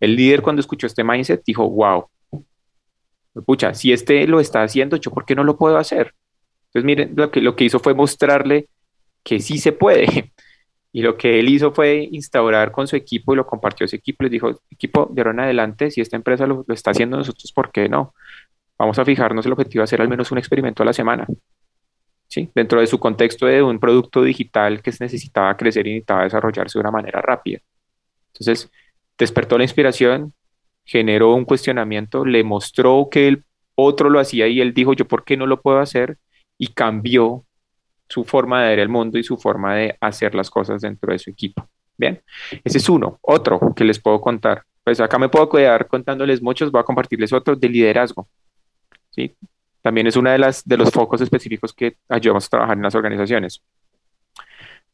El 0.00 0.16
líder 0.16 0.42
cuando 0.42 0.60
escuchó 0.60 0.86
este 0.86 1.04
mindset 1.04 1.42
dijo, 1.44 1.68
wow, 1.68 2.06
pucha, 3.46 3.74
si 3.74 3.92
este 3.92 4.26
lo 4.26 4.40
está 4.40 4.62
haciendo, 4.62 4.96
yo 4.96 5.10
por 5.10 5.24
qué 5.24 5.34
no 5.34 5.44
lo 5.44 5.56
puedo 5.56 5.76
hacer. 5.76 6.14
Entonces 6.68 6.84
miren, 6.84 7.12
lo 7.14 7.30
que, 7.30 7.40
lo 7.40 7.54
que 7.56 7.64
hizo 7.64 7.78
fue 7.78 7.94
mostrarle 7.94 8.68
que 9.22 9.40
sí 9.40 9.58
se 9.58 9.72
puede. 9.72 10.32
Y 10.94 11.02
lo 11.02 11.18
que 11.18 11.40
él 11.40 11.48
hizo 11.48 11.72
fue 11.72 12.08
instaurar 12.10 12.70
con 12.70 12.86
su 12.86 12.96
equipo 12.96 13.34
y 13.34 13.36
lo 13.36 13.46
compartió 13.46 13.84
ese 13.84 13.96
equipo. 13.96 14.22
Les 14.22 14.32
dijo, 14.32 14.60
equipo, 14.70 15.10
de 15.12 15.20
ahora 15.20 15.32
en 15.32 15.40
adelante, 15.40 15.90
si 15.90 16.00
esta 16.00 16.16
empresa 16.16 16.46
lo, 16.46 16.64
lo 16.66 16.72
está 16.72 16.92
haciendo 16.92 17.16
nosotros, 17.16 17.52
¿por 17.52 17.70
qué 17.72 17.88
no? 17.88 18.14
Vamos 18.78 18.98
a 18.98 19.04
fijarnos 19.04 19.44
el 19.44 19.52
objetivo 19.52 19.80
de 19.80 19.84
hacer 19.84 20.00
al 20.00 20.08
menos 20.08 20.30
un 20.30 20.38
experimento 20.38 20.82
a 20.82 20.86
la 20.86 20.92
semana 20.92 21.26
dentro 22.54 22.80
de 22.80 22.86
su 22.86 22.98
contexto 22.98 23.46
de 23.46 23.62
un 23.62 23.78
producto 23.78 24.22
digital 24.22 24.82
que 24.82 24.90
necesitaba 24.98 25.56
crecer 25.56 25.86
y 25.86 25.90
necesitaba 25.90 26.24
desarrollarse 26.24 26.78
de 26.78 26.80
una 26.80 26.90
manera 26.90 27.20
rápida. 27.20 27.60
Entonces, 28.32 28.70
despertó 29.16 29.56
la 29.58 29.64
inspiración, 29.64 30.32
generó 30.84 31.34
un 31.34 31.44
cuestionamiento, 31.44 32.24
le 32.24 32.42
mostró 32.42 33.08
que 33.10 33.28
el 33.28 33.44
otro 33.74 34.10
lo 34.10 34.20
hacía 34.20 34.48
y 34.48 34.60
él 34.60 34.74
dijo, 34.74 34.92
yo 34.94 35.06
por 35.06 35.24
qué 35.24 35.36
no 35.36 35.46
lo 35.46 35.60
puedo 35.60 35.78
hacer, 35.78 36.18
y 36.58 36.68
cambió 36.68 37.44
su 38.08 38.24
forma 38.24 38.62
de 38.62 38.70
ver 38.70 38.78
el 38.80 38.88
mundo 38.88 39.18
y 39.18 39.24
su 39.24 39.36
forma 39.36 39.74
de 39.76 39.96
hacer 40.00 40.34
las 40.34 40.50
cosas 40.50 40.82
dentro 40.82 41.12
de 41.12 41.18
su 41.18 41.30
equipo. 41.30 41.68
Bien, 41.96 42.22
ese 42.64 42.78
es 42.78 42.88
uno. 42.88 43.18
Otro 43.22 43.72
que 43.74 43.84
les 43.84 44.00
puedo 44.00 44.20
contar. 44.20 44.64
Pues 44.82 45.00
acá 45.00 45.18
me 45.18 45.28
puedo 45.28 45.48
quedar 45.48 45.86
contándoles 45.86 46.42
muchos, 46.42 46.70
voy 46.70 46.80
a 46.80 46.84
compartirles 46.84 47.32
otro 47.32 47.56
de 47.56 47.68
liderazgo. 47.68 48.28
¿sí? 49.10 49.34
también 49.84 50.06
es 50.06 50.16
uno 50.16 50.30
de, 50.30 50.54
de 50.64 50.76
los 50.78 50.90
focos 50.90 51.20
específicos 51.20 51.74
que 51.74 51.98
ayudamos 52.08 52.46
a 52.46 52.48
trabajar 52.48 52.74
en 52.78 52.82
las 52.82 52.94
organizaciones. 52.94 53.62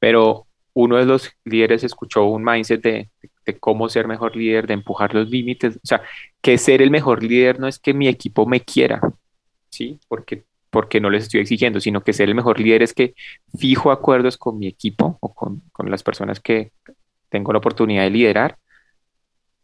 Pero 0.01 0.49
uno 0.75 0.97
de 0.97 1.05
los 1.05 1.31
líderes 1.45 1.85
escuchó 1.85 2.25
un 2.25 2.43
mindset 2.43 2.83
de, 2.83 3.11
cómo 3.61 3.89
ser 3.89 4.09
mejor 4.09 4.35
líder, 4.35 4.67
de 4.67 4.75
empujar 4.75 5.15
los 5.15 5.31
límites. 5.31 5.77
O 5.77 5.87
sea, 5.87 6.03
que 6.41 6.59
ser 6.59 6.83
el 6.83 6.91
mejor 6.91 7.23
líder 7.23 7.61
no 7.61 7.69
es 7.69 7.79
que 7.79 7.95
mi 7.95 8.09
equipo 8.09 8.47
me 8.47 8.63
quiera, 8.63 9.01
¿sí? 9.69 10.01
Porque, 10.09 10.43
porque 10.71 11.01
no 11.01 11.11
les 11.11 11.25
estoy 11.25 11.41
exigiendo, 11.41 11.81
sino 11.81 12.03
que 12.03 12.13
ser 12.13 12.29
el 12.29 12.35
mejor 12.35 12.61
líder 12.61 12.83
es 12.83 12.95
que 12.95 13.15
fijo 13.59 13.91
acuerdos 13.91 14.37
con 14.37 14.59
mi 14.59 14.67
equipo 14.67 15.19
o 15.21 15.35
con, 15.35 15.63
con 15.73 15.91
las 15.91 16.03
personas 16.03 16.41
que 16.41 16.73
tengo 17.29 17.53
la 17.53 17.59
oportunidad 17.59 18.05
de 18.05 18.11
liderar, 18.11 18.59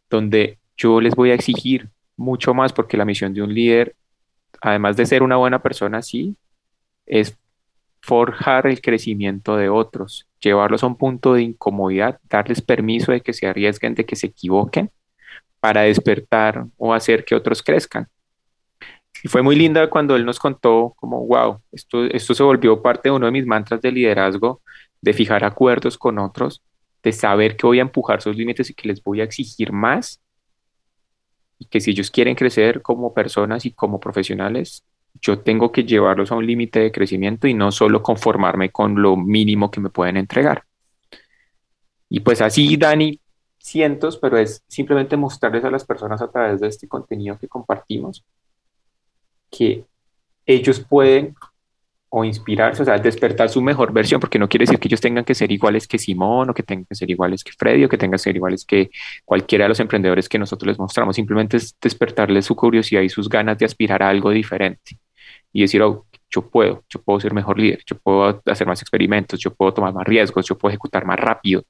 donde 0.09 0.59
yo 0.75 1.01
les 1.01 1.15
voy 1.15 1.31
a 1.31 1.33
exigir 1.33 1.89
mucho 2.15 2.53
más 2.53 2.73
porque 2.73 2.97
la 2.97 3.05
misión 3.05 3.33
de 3.33 3.41
un 3.41 3.53
líder 3.53 3.95
además 4.61 4.97
de 4.97 5.05
ser 5.05 5.23
una 5.23 5.37
buena 5.37 5.61
persona, 5.61 6.01
sí, 6.01 6.35
es 7.05 7.37
forjar 8.01 8.67
el 8.67 8.81
crecimiento 8.81 9.57
de 9.57 9.69
otros, 9.69 10.27
llevarlos 10.39 10.83
a 10.83 10.87
un 10.87 10.97
punto 10.97 11.33
de 11.33 11.43
incomodidad, 11.43 12.19
darles 12.29 12.61
permiso 12.61 13.11
de 13.11 13.21
que 13.21 13.33
se 13.33 13.47
arriesguen, 13.47 13.95
de 13.95 14.05
que 14.05 14.15
se 14.15 14.27
equivoquen, 14.27 14.91
para 15.59 15.81
despertar 15.81 16.65
o 16.77 16.93
hacer 16.93 17.25
que 17.25 17.35
otros 17.35 17.63
crezcan. 17.63 18.07
Y 19.23 19.27
fue 19.27 19.41
muy 19.41 19.55
linda 19.55 19.89
cuando 19.89 20.15
él 20.15 20.25
nos 20.25 20.39
contó 20.39 20.93
como, 20.97 21.25
wow, 21.25 21.59
esto, 21.71 22.05
esto 22.05 22.33
se 22.33 22.43
volvió 22.43 22.81
parte 22.81 23.09
de 23.09 23.15
uno 23.15 23.25
de 23.25 23.31
mis 23.31 23.45
mantras 23.45 23.81
de 23.81 23.91
liderazgo, 23.91 24.61
de 25.01 25.13
fijar 25.13 25.43
acuerdos 25.43 25.97
con 25.97 26.19
otros, 26.19 26.61
de 27.03 27.11
saber 27.13 27.55
que 27.55 27.67
voy 27.67 27.79
a 27.79 27.83
empujar 27.83 28.21
sus 28.21 28.35
límites 28.35 28.69
y 28.69 28.73
que 28.73 28.87
les 28.87 29.01
voy 29.01 29.21
a 29.21 29.23
exigir 29.23 29.71
más 29.71 30.21
y 31.59 31.65
que 31.65 31.79
si 31.79 31.91
ellos 31.91 32.11
quieren 32.11 32.35
crecer 32.35 32.81
como 32.81 33.13
personas 33.13 33.65
y 33.65 33.71
como 33.71 33.99
profesionales, 33.99 34.83
yo 35.21 35.39
tengo 35.39 35.71
que 35.71 35.83
llevarlos 35.83 36.31
a 36.31 36.35
un 36.35 36.45
límite 36.45 36.79
de 36.79 36.91
crecimiento 36.91 37.47
y 37.47 37.53
no 37.53 37.71
solo 37.71 38.03
conformarme 38.03 38.71
con 38.71 39.01
lo 39.01 39.15
mínimo 39.15 39.71
que 39.71 39.79
me 39.79 39.89
pueden 39.89 40.17
entregar. 40.17 40.63
Y 42.09 42.19
pues 42.19 42.41
así, 42.41 42.77
Dani, 42.77 43.19
cientos, 43.57 44.17
pero 44.17 44.37
es 44.37 44.63
simplemente 44.67 45.17
mostrarles 45.17 45.63
a 45.63 45.71
las 45.71 45.85
personas 45.85 46.21
a 46.21 46.29
través 46.29 46.61
de 46.61 46.67
este 46.67 46.87
contenido 46.87 47.37
que 47.37 47.47
compartimos 47.47 48.23
que 49.49 49.85
ellos 50.45 50.79
pueden 50.79 51.35
o 52.09 52.23
inspirarse, 52.23 52.81
o 52.81 52.85
sea, 52.85 52.97
despertar 52.97 53.49
su 53.49 53.61
mejor 53.61 53.91
versión, 53.91 54.19
porque 54.21 54.39
no 54.39 54.47
quiere 54.47 54.63
decir 54.63 54.79
que 54.79 54.87
ellos 54.87 55.01
tengan 55.01 55.25
que 55.25 55.35
ser 55.35 55.51
iguales 55.51 55.87
que 55.87 55.97
Simón 55.97 56.49
o 56.49 56.53
que 56.53 56.63
tengan 56.63 56.85
que 56.85 56.95
ser 56.95 57.09
iguales 57.11 57.43
que 57.43 57.51
Freddy 57.57 57.83
o 57.83 57.89
que 57.89 57.97
tengan 57.97 58.13
que 58.13 58.23
ser 58.23 58.35
iguales 58.35 58.65
que 58.65 58.89
cualquiera 59.25 59.65
de 59.65 59.69
los 59.69 59.79
emprendedores 59.81 60.29
que 60.29 60.39
nosotros 60.39 60.67
les 60.67 60.79
mostramos, 60.79 61.17
simplemente 61.17 61.57
es 61.57 61.75
despertarles 61.81 62.45
su 62.45 62.55
curiosidad 62.55 63.01
y 63.01 63.09
sus 63.09 63.27
ganas 63.27 63.57
de 63.57 63.65
aspirar 63.65 64.03
a 64.03 64.09
algo 64.09 64.29
diferente 64.31 64.97
y 65.51 65.61
decir, 65.61 65.81
oh, 65.81 66.05
yo 66.29 66.49
puedo, 66.49 66.83
yo 66.89 67.01
puedo 67.01 67.19
ser 67.19 67.33
mejor 67.33 67.59
líder, 67.59 67.83
yo 67.85 67.97
puedo 67.97 68.41
hacer 68.45 68.67
más 68.67 68.81
experimentos, 68.81 69.39
yo 69.39 69.53
puedo 69.53 69.73
tomar 69.73 69.93
más 69.93 70.05
riesgos, 70.05 70.45
yo 70.47 70.57
puedo 70.57 70.71
ejecutar 70.71 71.05
más 71.05 71.19
rápido. 71.19 71.63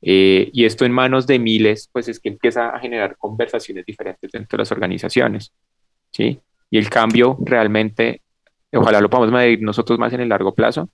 Eh, 0.00 0.50
y 0.52 0.64
esto 0.64 0.84
en 0.84 0.92
manos 0.92 1.26
de 1.26 1.38
miles, 1.38 1.88
pues 1.92 2.08
es 2.08 2.18
que 2.18 2.28
empieza 2.30 2.70
a 2.70 2.80
generar 2.80 3.16
conversaciones 3.16 3.86
diferentes 3.86 4.30
dentro 4.32 4.56
de 4.56 4.62
las 4.62 4.72
organizaciones, 4.72 5.52
¿sí? 6.10 6.40
Y 6.72 6.78
el 6.78 6.88
cambio 6.90 7.36
realmente 7.44 8.22
Ojalá 8.74 9.00
lo 9.00 9.10
podamos 9.10 9.32
medir 9.32 9.62
nosotros 9.62 9.98
más 9.98 10.12
en 10.12 10.20
el 10.20 10.30
largo 10.30 10.54
plazo, 10.54 10.88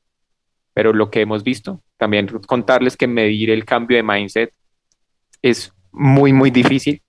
pero 0.75 0.93
lo 0.93 1.11
que 1.11 1.21
hemos 1.21 1.45
visto, 1.45 1.83
también 1.97 2.27
contarles 2.47 2.97
que 2.97 3.07
medir 3.07 3.51
el 3.51 3.65
cambio 3.65 3.97
de 3.97 4.03
mindset 4.03 4.53
es 5.43 5.73
muy, 5.93 6.33
muy 6.33 6.51
difícil, 6.51 7.01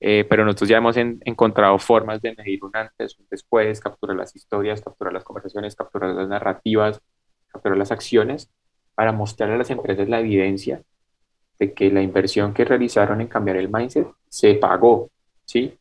eh, 0.00 0.26
pero 0.28 0.44
nosotros 0.44 0.68
ya 0.68 0.78
hemos 0.78 0.96
encontrado 0.96 1.78
formas 1.78 2.20
de 2.20 2.34
medir 2.36 2.64
un 2.64 2.76
antes, 2.76 3.16
un 3.18 3.26
después, 3.30 3.80
capturar 3.80 4.16
las 4.16 4.34
historias, 4.34 4.80
capturar 4.80 5.12
las 5.12 5.24
conversaciones, 5.24 5.76
capturar 5.76 6.14
las 6.14 6.28
narrativas, 6.28 7.00
capturar 7.48 7.78
las 7.78 7.92
acciones, 7.92 8.50
para 8.94 9.12
mostrarle 9.12 9.54
a 9.54 9.58
las 9.58 9.70
empresas 9.70 10.08
la 10.08 10.18
evidencia 10.18 10.82
de 11.60 11.72
que 11.72 11.92
la 11.92 12.02
inversión 12.02 12.52
que 12.52 12.64
realizaron 12.64 13.20
en 13.20 13.28
cambiar 13.28 13.56
el 13.56 13.68
mindset 13.68 14.08
se 14.28 14.54
pagó, 14.54 15.10
¿sí? 15.44 15.78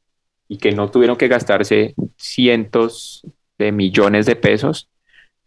Y 0.48 0.58
que 0.58 0.72
no 0.72 0.90
tuvieron 0.90 1.18
que 1.18 1.28
gastarse 1.28 1.94
cientos 2.16 3.26
de 3.58 3.72
millones 3.72 4.26
de 4.26 4.36
pesos 4.36 4.90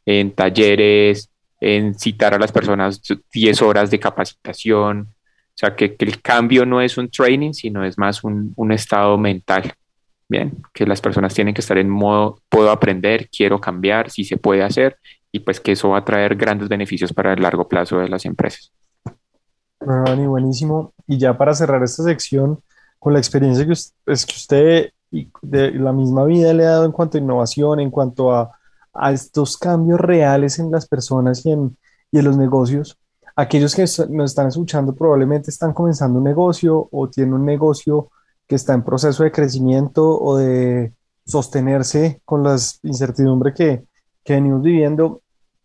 en 0.05 0.33
talleres, 0.33 1.31
en 1.61 1.95
citar 1.99 2.35
a 2.35 2.39
las 2.39 2.53
personas 2.53 3.01
10 3.33 3.63
horas 3.63 3.91
de 3.91 4.01
capacitación. 4.01 5.09
O 5.11 5.61
sea, 5.61 5.77
que, 5.77 5.95
el 5.99 6.23
cambio 6.23 6.65
no 6.65 6.81
es 6.81 6.97
un 6.97 7.11
training, 7.11 7.53
sino 7.53 7.85
es 7.85 7.99
más 7.99 8.25
un, 8.25 8.53
un, 8.57 8.73
estado 8.73 9.19
mental. 9.19 9.73
Bien, 10.29 10.63
que 10.73 10.87
las 10.87 11.01
personas 11.01 11.35
tienen 11.35 11.55
que 11.55 11.61
estar 11.61 11.77
en 11.77 11.91
modo, 11.91 12.41
puedo 12.49 12.71
aprender, 12.71 13.29
quiero 13.31 13.61
cambiar, 13.61 14.11
si 14.11 14.25
se 14.25 14.37
puede 14.37 14.63
hacer, 14.63 14.97
y 15.33 15.41
pues 15.41 15.61
que 15.61 15.73
eso 15.73 15.91
va 15.91 15.99
a 15.99 16.05
traer 16.05 16.37
grandes 16.37 16.69
beneficios 16.69 17.13
para 17.13 17.33
el 17.33 17.43
largo 17.43 17.69
plazo 17.69 17.99
de 17.99 18.09
las 18.09 18.25
empresas. 18.25 18.73
Dani, 19.81 20.27
buenísimo. 20.27 20.93
Y 21.07 21.19
ya 21.19 21.37
para 21.37 21.55
cerrar 21.55 21.83
esta 21.83 22.05
sección, 22.05 22.63
con 22.99 23.13
la 23.13 23.19
experiencia 23.19 23.67
que 23.67 23.73
es 23.73 24.27
que 24.27 24.35
usted 24.35 24.91
y 25.11 25.31
de 25.43 25.73
la 25.73 25.93
misma 25.93 26.25
vida 26.25 26.53
le 26.53 26.67
ha 26.67 26.71
dado 26.71 26.85
en 26.85 26.93
cuanto 26.93 27.19
a 27.19 27.21
innovación, 27.21 27.81
en 27.81 27.91
cuanto 27.91 28.33
a, 28.33 28.53
a 28.93 29.13
estos 29.13 29.57
cambios 29.57 30.01
reales 30.01 30.59
en 30.59 30.71
las 30.71 30.87
personas 30.87 31.45
y 31.45 31.53
en, 31.53 31.77
y 32.11 32.19
en 32.19 32.25
los 32.25 32.37
negocios. 32.37 32.99
Aquellos 33.37 33.75
que 33.75 33.83
nos 34.11 34.31
están 34.31 34.49
escuchando 34.49 34.95
probablemente 34.95 35.51
están 35.51 35.73
comenzando 35.73 36.19
un 36.19 36.25
negocio 36.25 36.89
o 36.91 37.09
tienen 37.09 37.35
un 37.35 37.45
negocio 37.45 38.11
que 38.47 38.57
está 38.57 38.75
en 38.75 38.83
proceso 38.83 39.23
de 39.23 39.33
crecimiento 39.33 40.21
o 40.21 40.37
de 40.37 40.93
sostenerse 41.25 42.21
con 42.25 42.43
las 42.43 42.81
incertidumbres 42.83 43.55
que, 43.55 43.85
que 44.25 44.35
venimos 44.35 44.63
viviendo. 44.63 45.23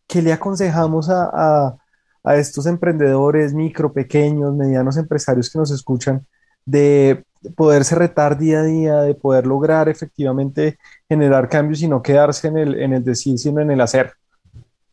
¿Qué 0.08 0.22
le 0.22 0.32
aconsejamos 0.32 1.10
a, 1.10 1.30
a, 1.34 1.78
a 2.24 2.36
estos 2.36 2.68
emprendedores 2.68 3.54
micro, 3.54 3.92
pequeños, 3.92 4.56
medianos 4.56 4.98
empresarios 4.98 5.50
que 5.50 5.58
nos 5.58 5.72
escuchan 5.72 6.26
de 6.64 7.26
poderse 7.56 7.96
retar 7.96 8.38
día 8.38 8.60
a 8.60 8.64
día, 8.64 8.96
de 9.02 9.16
poder 9.16 9.46
lograr 9.46 9.90
efectivamente 9.90 10.78
generar 11.08 11.50
cambios 11.50 11.82
y 11.82 11.88
no 11.88 12.02
quedarse 12.02 12.48
en 12.48 12.58
el, 12.58 12.80
en 12.80 12.94
el 12.94 13.04
decir, 13.04 13.38
sino 13.38 13.62
en 13.62 13.72
el 13.72 13.82
hacer. 13.82 14.14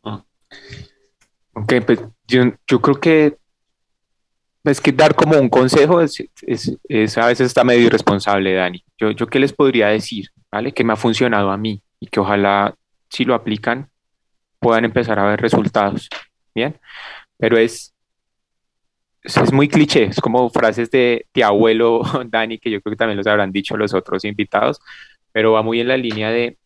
Ah. 0.03 0.23
Ok, 1.53 1.73
pues 1.85 1.99
yo, 2.27 2.43
yo 2.67 2.81
creo 2.81 2.99
que 2.99 3.37
es 4.63 4.79
que 4.79 4.91
dar 4.91 5.13
como 5.13 5.37
un 5.37 5.49
consejo 5.49 6.01
es, 6.01 6.17
a 7.17 7.27
veces 7.27 7.47
está 7.47 7.63
medio 7.63 7.87
irresponsable, 7.87 8.53
Dani. 8.53 8.83
Yo, 8.97 9.11
yo 9.11 9.27
qué 9.27 9.39
les 9.39 9.51
podría 9.51 9.87
decir, 9.87 10.29
¿vale? 10.51 10.71
Que 10.71 10.83
me 10.83 10.93
ha 10.93 10.97
funcionado 10.97 11.51
a 11.51 11.57
mí 11.57 11.81
y 11.99 12.07
que 12.07 12.19
ojalá 12.19 12.75
si 13.09 13.25
lo 13.25 13.35
aplican 13.35 13.89
puedan 14.59 14.85
empezar 14.85 15.19
a 15.19 15.25
ver 15.25 15.41
resultados, 15.41 16.07
¿bien? 16.55 16.79
Pero 17.37 17.57
es, 17.57 17.92
es, 19.23 19.53
muy 19.53 19.67
cliché, 19.67 20.03
es 20.05 20.19
como 20.21 20.49
frases 20.49 20.91
de, 20.91 21.27
de 21.33 21.43
abuelo 21.43 22.01
Dani, 22.27 22.57
que 22.59 22.69
yo 22.71 22.81
creo 22.81 22.91
que 22.91 22.97
también 22.97 23.17
los 23.17 23.27
habrán 23.27 23.51
dicho 23.51 23.77
los 23.77 23.93
otros 23.93 24.25
invitados, 24.25 24.79
pero 25.31 25.53
va 25.53 25.63
muy 25.63 25.79
en 25.79 25.87
la 25.87 25.97
línea 25.97 26.29
de 26.31 26.57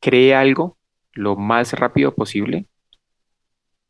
cree 0.00 0.34
algo 0.34 0.78
lo 1.12 1.36
más 1.36 1.72
rápido 1.74 2.14
posible 2.14 2.66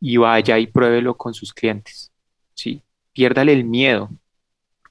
y 0.01 0.17
vaya 0.17 0.59
y 0.59 0.67
pruébelo 0.67 1.17
con 1.17 1.35
sus 1.35 1.53
clientes. 1.53 2.13
¿sí? 2.55 2.83
Piérdale 3.13 3.53
el 3.53 3.65
miedo, 3.65 4.11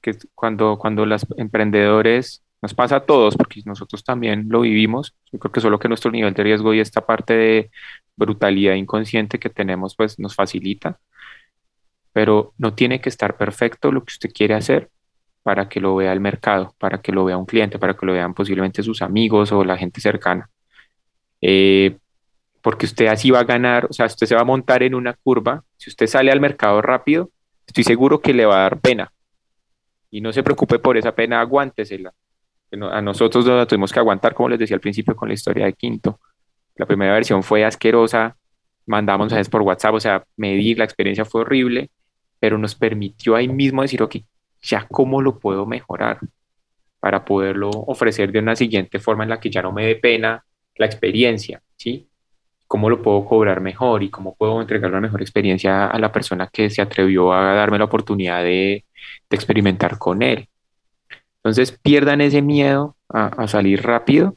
que 0.00 0.16
cuando, 0.34 0.78
cuando 0.78 1.04
los 1.06 1.26
emprendedores, 1.36 2.42
nos 2.62 2.74
pasa 2.74 2.96
a 2.96 3.06
todos, 3.06 3.36
porque 3.36 3.62
nosotros 3.64 4.04
también 4.04 4.46
lo 4.48 4.60
vivimos, 4.60 5.14
yo 5.32 5.38
creo 5.38 5.52
que 5.52 5.60
solo 5.60 5.78
que 5.78 5.88
nuestro 5.88 6.10
nivel 6.10 6.34
de 6.34 6.42
riesgo 6.42 6.74
y 6.74 6.80
esta 6.80 7.04
parte 7.06 7.34
de 7.34 7.70
brutalidad 8.16 8.74
inconsciente 8.74 9.38
que 9.38 9.50
tenemos, 9.50 9.96
pues 9.96 10.18
nos 10.18 10.34
facilita, 10.34 11.00
pero 12.12 12.52
no 12.58 12.74
tiene 12.74 13.00
que 13.00 13.08
estar 13.08 13.36
perfecto 13.36 13.92
lo 13.92 14.04
que 14.04 14.12
usted 14.12 14.30
quiere 14.32 14.54
hacer 14.54 14.90
para 15.42 15.68
que 15.68 15.80
lo 15.80 15.96
vea 15.96 16.12
el 16.12 16.20
mercado, 16.20 16.74
para 16.78 17.00
que 17.00 17.12
lo 17.12 17.24
vea 17.24 17.36
un 17.36 17.46
cliente, 17.46 17.78
para 17.78 17.94
que 17.94 18.06
lo 18.06 18.12
vean 18.12 18.34
posiblemente 18.34 18.82
sus 18.82 19.02
amigos 19.02 19.52
o 19.52 19.64
la 19.64 19.76
gente 19.76 20.00
cercana. 20.00 20.50
Eh, 21.40 21.96
porque 22.62 22.86
usted 22.86 23.06
así 23.06 23.30
va 23.30 23.40
a 23.40 23.44
ganar, 23.44 23.86
o 23.88 23.92
sea, 23.92 24.06
usted 24.06 24.26
se 24.26 24.34
va 24.34 24.42
a 24.42 24.44
montar 24.44 24.82
en 24.82 24.94
una 24.94 25.14
curva. 25.14 25.64
Si 25.78 25.88
usted 25.88 26.06
sale 26.06 26.30
al 26.30 26.40
mercado 26.40 26.82
rápido, 26.82 27.30
estoy 27.66 27.84
seguro 27.84 28.20
que 28.20 28.34
le 28.34 28.44
va 28.44 28.58
a 28.58 28.62
dar 28.62 28.80
pena. 28.80 29.12
Y 30.10 30.20
no 30.20 30.32
se 30.32 30.42
preocupe 30.42 30.78
por 30.78 30.96
esa 30.96 31.14
pena, 31.14 31.40
aguántesela. 31.40 32.12
A 32.92 33.00
nosotros 33.00 33.46
nos 33.46 33.66
tuvimos 33.66 33.92
que 33.92 33.98
aguantar, 33.98 34.34
como 34.34 34.50
les 34.50 34.58
decía 34.58 34.76
al 34.76 34.80
principio, 34.80 35.16
con 35.16 35.28
la 35.28 35.34
historia 35.34 35.64
de 35.64 35.72
Quinto. 35.72 36.20
La 36.76 36.86
primera 36.86 37.14
versión 37.14 37.42
fue 37.42 37.64
asquerosa, 37.64 38.36
mandamos 38.86 39.26
mensajes 39.26 39.48
por 39.48 39.62
WhatsApp, 39.62 39.94
o 39.94 40.00
sea, 40.00 40.24
medir, 40.36 40.78
la 40.78 40.84
experiencia 40.84 41.24
fue 41.24 41.42
horrible, 41.42 41.90
pero 42.40 42.58
nos 42.58 42.74
permitió 42.74 43.36
ahí 43.36 43.48
mismo 43.48 43.82
decir, 43.82 44.02
ok, 44.02 44.16
ya 44.62 44.86
cómo 44.90 45.22
lo 45.22 45.38
puedo 45.38 45.66
mejorar 45.66 46.18
para 46.98 47.24
poderlo 47.24 47.70
ofrecer 47.70 48.32
de 48.32 48.40
una 48.40 48.56
siguiente 48.56 48.98
forma 48.98 49.24
en 49.24 49.30
la 49.30 49.40
que 49.40 49.50
ya 49.50 49.62
no 49.62 49.72
me 49.72 49.86
dé 49.86 49.96
pena 49.96 50.44
la 50.76 50.86
experiencia, 50.86 51.62
¿sí? 51.76 52.10
cómo 52.70 52.88
lo 52.88 53.02
puedo 53.02 53.24
cobrar 53.24 53.60
mejor 53.60 54.04
y 54.04 54.10
cómo 54.10 54.36
puedo 54.36 54.60
entregar 54.60 54.92
una 54.92 55.00
mejor 55.00 55.20
experiencia 55.22 55.88
a 55.88 55.98
la 55.98 56.12
persona 56.12 56.48
que 56.52 56.70
se 56.70 56.80
atrevió 56.80 57.32
a 57.32 57.52
darme 57.54 57.78
la 57.78 57.86
oportunidad 57.86 58.44
de, 58.44 58.84
experimentar 59.28 59.98
con 59.98 60.22
él. 60.22 60.48
Entonces 61.38 61.72
pierdan 61.72 62.20
ese 62.20 62.42
miedo 62.42 62.94
a, 63.08 63.48
salir 63.48 63.82
rápido. 63.82 64.36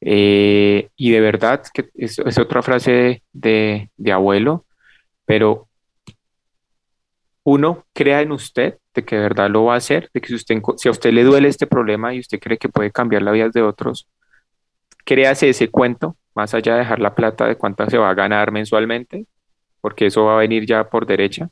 Eh, 0.00 0.88
y 0.96 1.12
de 1.12 1.20
verdad, 1.20 1.62
que 1.72 1.90
es, 1.94 2.18
otra 2.38 2.60
frase 2.60 3.22
de, 3.32 3.88
abuelo, 4.12 4.64
pero 5.24 5.68
uno 7.44 7.84
crea 7.92 8.22
en 8.22 8.32
usted 8.32 8.78
de 8.94 9.04
que 9.04 9.16
de 9.16 9.22
verdad 9.22 9.50
lo 9.50 9.64
va 9.64 9.74
a 9.74 9.78
hacer, 9.78 10.10
de 10.12 10.20
que 10.20 10.28
si, 10.28 10.34
usted, 10.34 10.60
si 10.76 10.88
a 10.88 10.90
usted 10.90 11.12
le 11.12 11.24
duele 11.24 11.48
este 11.48 11.66
problema 11.66 12.14
y 12.14 12.20
usted 12.20 12.40
cree 12.40 12.58
que 12.58 12.68
puede 12.68 12.90
cambiar 12.90 13.22
la 13.22 13.32
vida 13.32 13.48
de 13.48 13.62
otros, 13.62 14.08
créase 15.04 15.48
ese 15.48 15.70
cuento 15.70 16.16
más 16.34 16.54
allá 16.54 16.74
de 16.74 16.80
dejar 16.80 16.98
la 16.98 17.14
plata 17.14 17.46
de 17.46 17.56
cuánta 17.56 17.88
se 17.88 17.98
va 17.98 18.10
a 18.10 18.14
ganar 18.14 18.50
mensualmente, 18.50 19.26
porque 19.80 20.06
eso 20.06 20.24
va 20.24 20.34
a 20.34 20.38
venir 20.38 20.66
ya 20.66 20.88
por 20.88 21.06
derecha. 21.06 21.48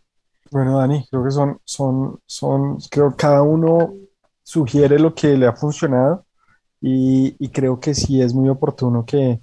Bueno, 0.51 0.78
Dani, 0.78 1.07
creo 1.11 1.24
que 1.24 1.30
son, 1.30 1.61
son, 1.64 2.18
son, 2.26 2.78
creo 2.90 3.11
que 3.11 3.16
cada 3.16 3.43
uno 3.43 3.95
sugiere 4.43 4.99
lo 4.99 5.14
que 5.14 5.36
le 5.36 5.47
ha 5.47 5.53
funcionado 5.53 6.26
y, 6.80 7.49
creo 7.51 7.78
que 7.78 7.95
sí 7.95 8.20
es 8.20 8.34
muy 8.34 8.49
oportuno 8.49 9.05
que, 9.07 9.40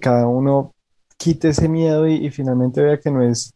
cada 0.00 0.26
uno 0.26 0.74
quite 1.16 1.50
ese 1.50 1.68
miedo 1.68 2.08
y, 2.08 2.28
finalmente 2.30 2.82
vea 2.82 2.98
que 2.98 3.10
no 3.10 3.22
es, 3.22 3.54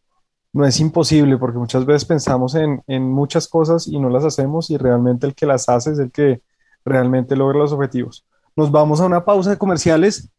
no 0.56 0.66
es 0.66 0.80
imposible, 0.80 1.36
porque 1.38 1.58
muchas 1.58 1.84
veces 1.84 2.04
pensamos 2.04 2.54
en, 2.54 2.82
en 2.86 3.10
muchas 3.10 3.46
cosas 3.48 3.86
y 3.86 3.98
no 3.98 4.08
las 4.08 4.24
hacemos 4.24 4.70
y 4.70 4.76
realmente 4.76 5.26
el 5.26 5.34
que 5.34 5.46
las 5.46 5.68
hace 5.68 5.92
es 5.92 5.98
el 5.98 6.10
que 6.10 6.42
realmente 6.84 7.36
logra 7.36 7.58
los 7.58 7.72
objetivos. 7.72 8.24
Nos 8.56 8.70
vamos 8.70 9.00
a 9.00 9.06
una 9.06 9.24
pausa 9.24 9.50
de 9.50 9.58
comerciales 9.58 10.30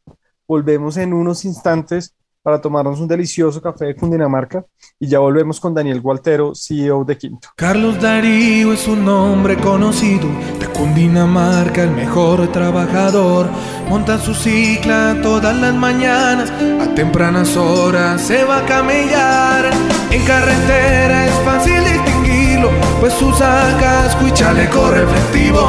Volvemos 0.48 0.96
en 0.96 1.14
unos 1.14 1.44
instantes 1.44 2.16
para 2.48 2.62
tomarnos 2.62 3.02
un 3.02 3.10
delicioso 3.10 3.62
café 3.62 3.88
de 3.88 3.96
Cundinamarca 3.98 4.66
y 4.98 5.08
ya 5.10 5.20
volvemos 5.20 5.60
con 5.60 5.74
Daniel 5.74 6.00
Gualtero, 6.00 6.54
CEO 6.56 7.04
de 7.04 7.18
Quinto. 7.18 7.50
Carlos 7.58 8.00
Darío 8.00 8.72
es 8.72 8.88
un 8.88 9.06
hombre 9.10 9.58
conocido 9.58 10.30
de 10.58 10.66
Cundinamarca, 10.68 11.84
el 11.84 11.92
mejor 11.92 12.50
trabajador. 12.54 13.50
Monta 13.90 14.18
su 14.18 14.34
cicla 14.34 15.20
todas 15.22 15.58
las 15.58 15.76
mañanas, 15.76 16.50
a 16.50 16.96
tempranas 16.96 17.58
horas 17.58 18.22
se 18.22 18.46
va 18.46 18.60
a 18.60 18.66
camellar. 18.66 19.66
En 20.10 20.26
carretera 20.26 21.26
es 21.28 21.34
fácil 21.44 21.84
pues 23.00 23.22
usa 23.22 23.78
casco 23.80 24.28
y 24.28 24.32
chaleco 24.32 24.92
reflectivo. 24.92 25.62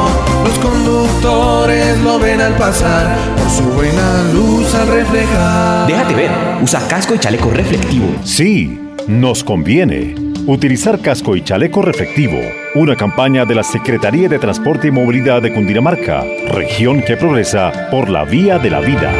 Los 0.43 0.59
conductores 0.59 1.99
lo 2.01 2.19
ven 2.19 2.41
al 2.41 2.53
pasar 2.55 3.15
por 3.37 3.49
su 3.49 3.63
buena 3.71 4.23
luz 4.33 4.73
al 4.75 4.87
reflejar. 4.87 5.87
Déjate 5.87 6.15
ver, 6.15 6.31
usa 6.61 6.81
casco 6.87 7.15
y 7.15 7.19
chaleco 7.19 7.49
reflectivo. 7.51 8.07
Sí, 8.23 8.79
nos 9.07 9.43
conviene. 9.43 10.15
Utilizar 10.47 10.99
casco 10.99 11.35
y 11.35 11.43
chaleco 11.43 11.81
reflectivo. 11.81 12.39
Una 12.75 12.95
campaña 12.95 13.45
de 13.45 13.55
la 13.55 13.63
Secretaría 13.63 14.27
de 14.29 14.39
Transporte 14.39 14.87
y 14.87 14.91
Movilidad 14.91 15.41
de 15.41 15.53
Cundinamarca, 15.53 16.23
región 16.51 17.01
que 17.03 17.17
progresa 17.17 17.89
por 17.91 18.09
la 18.09 18.23
vía 18.23 18.57
de 18.57 18.69
la 18.69 18.79
vida. 18.79 19.11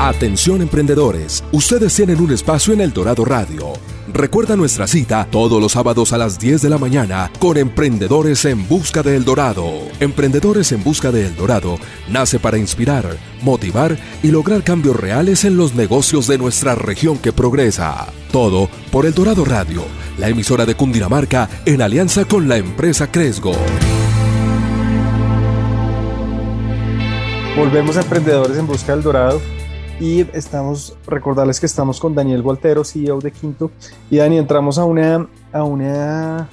Atención 0.00 0.62
emprendedores, 0.62 1.42
ustedes 1.50 1.92
tienen 1.92 2.20
un 2.20 2.32
espacio 2.32 2.72
en 2.72 2.80
El 2.80 2.92
Dorado 2.92 3.24
Radio. 3.24 3.72
Recuerda 4.12 4.54
nuestra 4.54 4.86
cita 4.86 5.26
todos 5.28 5.60
los 5.60 5.72
sábados 5.72 6.12
a 6.12 6.18
las 6.18 6.38
10 6.38 6.62
de 6.62 6.70
la 6.70 6.78
mañana 6.78 7.32
con 7.40 7.56
Emprendedores 7.56 8.44
en 8.44 8.68
Busca 8.68 9.02
de 9.02 9.16
El 9.16 9.24
Dorado. 9.24 9.66
Emprendedores 9.98 10.70
en 10.70 10.84
Busca 10.84 11.10
de 11.10 11.26
El 11.26 11.34
Dorado 11.34 11.80
nace 12.08 12.38
para 12.38 12.58
inspirar, 12.58 13.16
motivar 13.42 13.98
y 14.22 14.28
lograr 14.28 14.62
cambios 14.62 14.94
reales 14.94 15.44
en 15.44 15.56
los 15.56 15.74
negocios 15.74 16.28
de 16.28 16.38
nuestra 16.38 16.76
región 16.76 17.18
que 17.18 17.32
progresa. 17.32 18.06
Todo 18.30 18.70
por 18.92 19.04
El 19.04 19.14
Dorado 19.14 19.44
Radio, 19.44 19.82
la 20.16 20.28
emisora 20.28 20.64
de 20.64 20.76
Cundinamarca 20.76 21.50
en 21.66 21.82
alianza 21.82 22.24
con 22.24 22.48
la 22.48 22.56
empresa 22.56 23.10
Cresgo. 23.10 23.50
Volvemos 27.56 27.96
a 27.96 28.02
Emprendedores 28.02 28.56
en 28.56 28.68
Busca 28.68 28.92
del 28.92 29.02
Dorado 29.02 29.57
y 30.00 30.20
estamos, 30.32 30.96
recordarles 31.06 31.58
que 31.58 31.66
estamos 31.66 31.98
con 31.98 32.14
Daniel 32.14 32.42
Gualtero, 32.42 32.84
CEO 32.84 33.18
de 33.18 33.32
Quinto. 33.32 33.70
Y 34.10 34.18
Dani, 34.18 34.38
entramos 34.38 34.78
a 34.78 34.84
una, 34.84 35.28
a 35.52 35.64
una, 35.64 36.38
a 36.38 36.48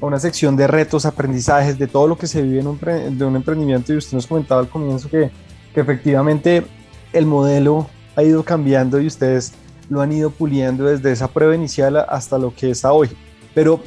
una 0.00 0.18
sección 0.18 0.56
de 0.56 0.66
retos, 0.66 1.06
aprendizajes, 1.06 1.78
de 1.78 1.86
todo 1.86 2.08
lo 2.08 2.18
que 2.18 2.26
se 2.26 2.42
vive 2.42 2.60
en 2.60 2.66
un, 2.66 2.78
de 2.80 3.24
un 3.24 3.36
emprendimiento. 3.36 3.92
Y 3.92 3.96
usted 3.96 4.14
nos 4.14 4.26
comentaba 4.26 4.60
al 4.60 4.68
comienzo 4.68 5.08
que, 5.08 5.30
que 5.72 5.80
efectivamente 5.80 6.66
el 7.12 7.26
modelo 7.26 7.88
ha 8.16 8.22
ido 8.24 8.44
cambiando 8.44 9.00
y 9.00 9.06
ustedes 9.06 9.52
lo 9.88 10.00
han 10.00 10.12
ido 10.12 10.30
puliendo 10.30 10.84
desde 10.84 11.12
esa 11.12 11.28
prueba 11.28 11.54
inicial 11.54 11.96
hasta 11.96 12.38
lo 12.38 12.54
que 12.54 12.70
es 12.70 12.84
hoy. 12.84 13.08
Pero 13.54 13.80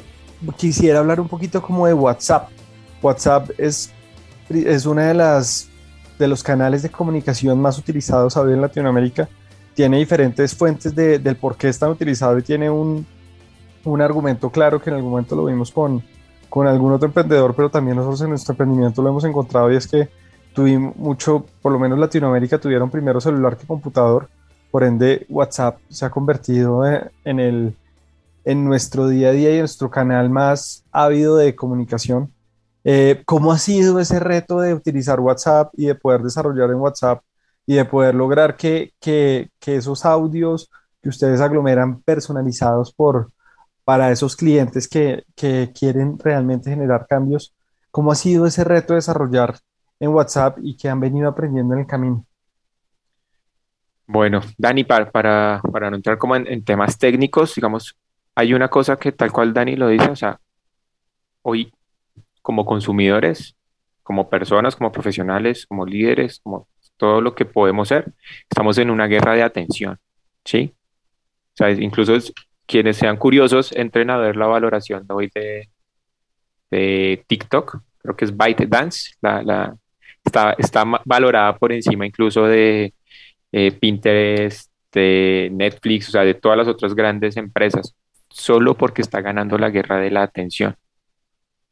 quisiera 0.56 1.00
hablar 1.00 1.20
un 1.20 1.28
poquito 1.28 1.60
como 1.60 1.86
de 1.86 1.94
WhatsApp. 1.94 2.48
WhatsApp 3.02 3.50
es, 3.58 3.90
es 4.48 4.86
una 4.86 5.08
de 5.08 5.14
las 5.14 5.68
de 6.18 6.28
los 6.28 6.42
canales 6.42 6.82
de 6.82 6.90
comunicación 6.90 7.60
más 7.60 7.78
utilizados 7.78 8.36
hoy 8.36 8.52
en 8.52 8.60
Latinoamérica, 8.60 9.28
tiene 9.74 9.98
diferentes 9.98 10.54
fuentes 10.54 10.94
de, 10.94 11.18
del 11.18 11.36
por 11.36 11.56
qué 11.56 11.68
están 11.68 11.90
utilizados 11.90 12.38
y 12.40 12.42
tiene 12.42 12.70
un, 12.70 13.04
un, 13.84 14.00
argumento 14.00 14.50
claro 14.50 14.80
que 14.80 14.90
en 14.90 14.96
algún 14.96 15.10
momento 15.10 15.34
lo 15.34 15.44
vimos 15.44 15.70
con, 15.72 16.02
con 16.48 16.66
algún 16.66 16.92
otro 16.92 17.06
emprendedor, 17.06 17.54
pero 17.54 17.70
también 17.70 17.96
nosotros 17.96 18.20
en 18.22 18.30
nuestro 18.30 18.52
emprendimiento 18.52 19.02
lo 19.02 19.08
hemos 19.08 19.24
encontrado 19.24 19.72
y 19.72 19.76
es 19.76 19.88
que 19.88 20.08
tuvimos 20.52 20.94
mucho, 20.96 21.44
por 21.60 21.72
lo 21.72 21.78
menos 21.78 21.98
Latinoamérica 21.98 22.58
tuvieron 22.58 22.90
primero 22.90 23.20
celular 23.20 23.56
que 23.56 23.66
computador, 23.66 24.28
por 24.70 24.84
ende 24.84 25.26
WhatsApp 25.28 25.78
se 25.88 26.04
ha 26.04 26.10
convertido 26.10 26.84
en, 27.24 27.40
el, 27.40 27.76
en 28.44 28.64
nuestro 28.64 29.08
día 29.08 29.28
a 29.28 29.32
día 29.32 29.54
y 29.54 29.58
nuestro 29.58 29.90
canal 29.90 30.30
más 30.30 30.84
ávido 30.92 31.36
de 31.36 31.54
comunicación 31.54 32.33
eh, 32.84 33.22
¿Cómo 33.24 33.50
ha 33.50 33.58
sido 33.58 33.98
ese 33.98 34.20
reto 34.20 34.60
de 34.60 34.74
utilizar 34.74 35.18
WhatsApp 35.18 35.72
y 35.72 35.86
de 35.86 35.94
poder 35.94 36.20
desarrollar 36.20 36.68
en 36.70 36.76
WhatsApp 36.76 37.22
y 37.66 37.76
de 37.76 37.84
poder 37.86 38.14
lograr 38.14 38.56
que, 38.56 38.92
que, 39.00 39.50
que 39.58 39.76
esos 39.76 40.04
audios 40.04 40.70
que 41.02 41.08
ustedes 41.08 41.40
aglomeran 41.40 42.02
personalizados 42.02 42.92
por, 42.92 43.30
para 43.84 44.10
esos 44.10 44.36
clientes 44.36 44.86
que, 44.86 45.24
que, 45.34 45.72
quieren 45.74 46.18
realmente 46.18 46.68
generar 46.68 47.06
cambios? 47.06 47.54
¿Cómo 47.90 48.12
ha 48.12 48.14
sido 48.14 48.46
ese 48.46 48.64
reto 48.64 48.92
de 48.92 48.98
desarrollar 48.98 49.58
en 49.98 50.10
WhatsApp 50.10 50.58
y 50.62 50.76
que 50.76 50.90
han 50.90 51.00
venido 51.00 51.28
aprendiendo 51.28 51.72
en 51.72 51.80
el 51.80 51.86
camino? 51.86 52.26
Bueno, 54.06 54.42
Dani, 54.58 54.84
para, 54.84 55.10
para, 55.10 55.62
para 55.72 55.88
no 55.88 55.96
entrar 55.96 56.18
como 56.18 56.36
en, 56.36 56.46
en 56.46 56.62
temas 56.62 56.98
técnicos, 56.98 57.54
digamos, 57.54 57.96
hay 58.34 58.52
una 58.52 58.68
cosa 58.68 58.96
que 58.96 59.12
tal 59.12 59.32
cual 59.32 59.54
Dani 59.54 59.76
lo 59.76 59.88
dice, 59.88 60.10
o 60.10 60.16
sea, 60.16 60.38
hoy 61.40 61.72
como 62.44 62.66
consumidores, 62.66 63.56
como 64.04 64.30
personas, 64.30 64.76
como 64.76 64.92
profesionales, 64.92 65.66
como 65.66 65.86
líderes, 65.86 66.40
como 66.44 66.68
todo 66.98 67.22
lo 67.22 67.34
que 67.34 67.46
podemos 67.46 67.88
ser, 67.88 68.12
estamos 68.50 68.78
en 68.78 68.90
una 68.90 69.06
guerra 69.08 69.34
de 69.34 69.42
atención, 69.44 69.98
¿sí? 70.44 70.74
O 71.54 71.56
sea, 71.58 71.70
incluso 71.72 72.14
es- 72.16 72.32
quienes 72.66 72.98
sean 72.98 73.16
curiosos, 73.18 73.72
entren 73.72 74.10
a 74.10 74.18
ver 74.18 74.36
la 74.36 74.46
valoración 74.46 75.06
de 75.06 75.14
hoy 75.14 75.30
de, 75.34 75.70
TikTok, 77.26 77.78
creo 77.98 78.16
que 78.16 78.24
es 78.24 78.36
ByteDance, 78.36 79.12
la, 79.20 79.42
la, 79.42 79.76
está, 80.24 80.54
está 80.58 80.84
valorada 81.04 81.56
por 81.56 81.72
encima 81.72 82.06
incluso 82.06 82.44
de 82.46 82.94
eh, 83.52 83.72
Pinterest, 83.72 84.70
de 84.92 85.50
Netflix, 85.52 86.08
o 86.08 86.12
sea, 86.12 86.22
de 86.22 86.34
todas 86.34 86.58
las 86.58 86.68
otras 86.68 86.94
grandes 86.94 87.36
empresas, 87.36 87.94
solo 88.30 88.76
porque 88.76 89.02
está 89.02 89.20
ganando 89.20 89.58
la 89.58 89.70
guerra 89.70 89.98
de 89.98 90.10
la 90.10 90.22
atención. 90.22 90.76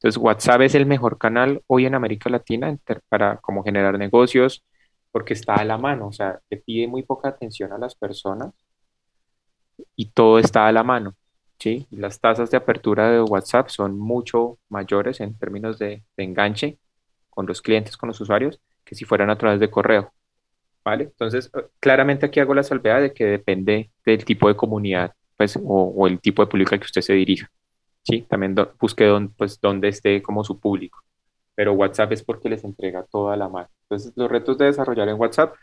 Entonces, 0.02 0.18
WhatsApp 0.22 0.62
es 0.62 0.74
el 0.74 0.86
mejor 0.86 1.18
canal 1.18 1.62
hoy 1.68 1.86
en 1.86 1.94
América 1.94 2.28
Latina 2.30 2.76
para 3.08 3.36
como 3.38 3.62
generar 3.62 3.98
negocios, 3.98 4.64
porque 5.12 5.34
está 5.34 5.54
a 5.56 5.64
la 5.64 5.78
mano, 5.78 6.08
o 6.08 6.12
sea, 6.12 6.40
te 6.48 6.56
pide 6.56 6.88
muy 6.88 7.02
poca 7.04 7.28
atención 7.28 7.72
a 7.72 7.78
las 7.78 7.94
personas 7.94 8.52
y 9.96 10.10
todo 10.12 10.38
está 10.38 10.66
a 10.66 10.72
la 10.72 10.82
mano, 10.82 11.14
¿sí? 11.58 11.86
Las 11.90 12.20
tasas 12.20 12.50
de 12.50 12.56
apertura 12.56 13.10
de 13.10 13.22
WhatsApp 13.22 13.68
son 13.68 13.98
mucho 13.98 14.58
mayores 14.68 15.20
en 15.20 15.36
términos 15.38 15.78
de, 15.78 16.04
de 16.16 16.24
enganche 16.24 16.78
con 17.30 17.46
los 17.46 17.62
clientes, 17.62 17.96
con 17.96 18.08
los 18.08 18.20
usuarios, 18.20 18.60
que 18.84 18.94
si 18.94 19.04
fueran 19.04 19.30
a 19.30 19.38
través 19.38 19.60
de 19.60 19.70
correo, 19.70 20.12
¿vale? 20.84 21.04
Entonces, 21.06 21.50
eh, 21.56 21.64
claramente 21.80 22.26
aquí 22.26 22.40
hago 22.40 22.54
la 22.54 22.64
salvedad 22.64 23.00
de 23.02 23.14
que 23.14 23.26
depende 23.26 23.92
del 24.06 24.24
tipo 24.24 24.48
de 24.48 24.56
comunidad, 24.56 25.14
pues, 25.36 25.56
o, 25.56 25.62
o 25.62 26.06
el 26.06 26.20
tipo 26.20 26.42
de 26.44 26.48
público 26.50 26.74
al 26.74 26.80
que 26.80 26.86
usted 26.86 27.02
se 27.02 27.14
dirija, 27.14 27.48
¿sí? 28.02 28.22
También 28.22 28.54
do- 28.54 28.72
busque 28.80 29.04
dónde, 29.06 29.32
pues, 29.36 29.60
dónde 29.60 29.88
esté 29.88 30.22
como 30.22 30.44
su 30.44 30.58
público, 30.60 31.00
pero 31.54 31.72
WhatsApp 31.74 32.12
es 32.12 32.22
porque 32.24 32.48
les 32.50 32.64
entrega 32.64 33.04
toda 33.10 33.36
la 33.36 33.48
mano. 33.48 33.68
Entonces, 33.84 34.12
los 34.16 34.30
retos 34.30 34.58
de 34.58 34.66
desarrollar 34.66 35.08
en 35.08 35.20
WhatsApp, 35.20 35.54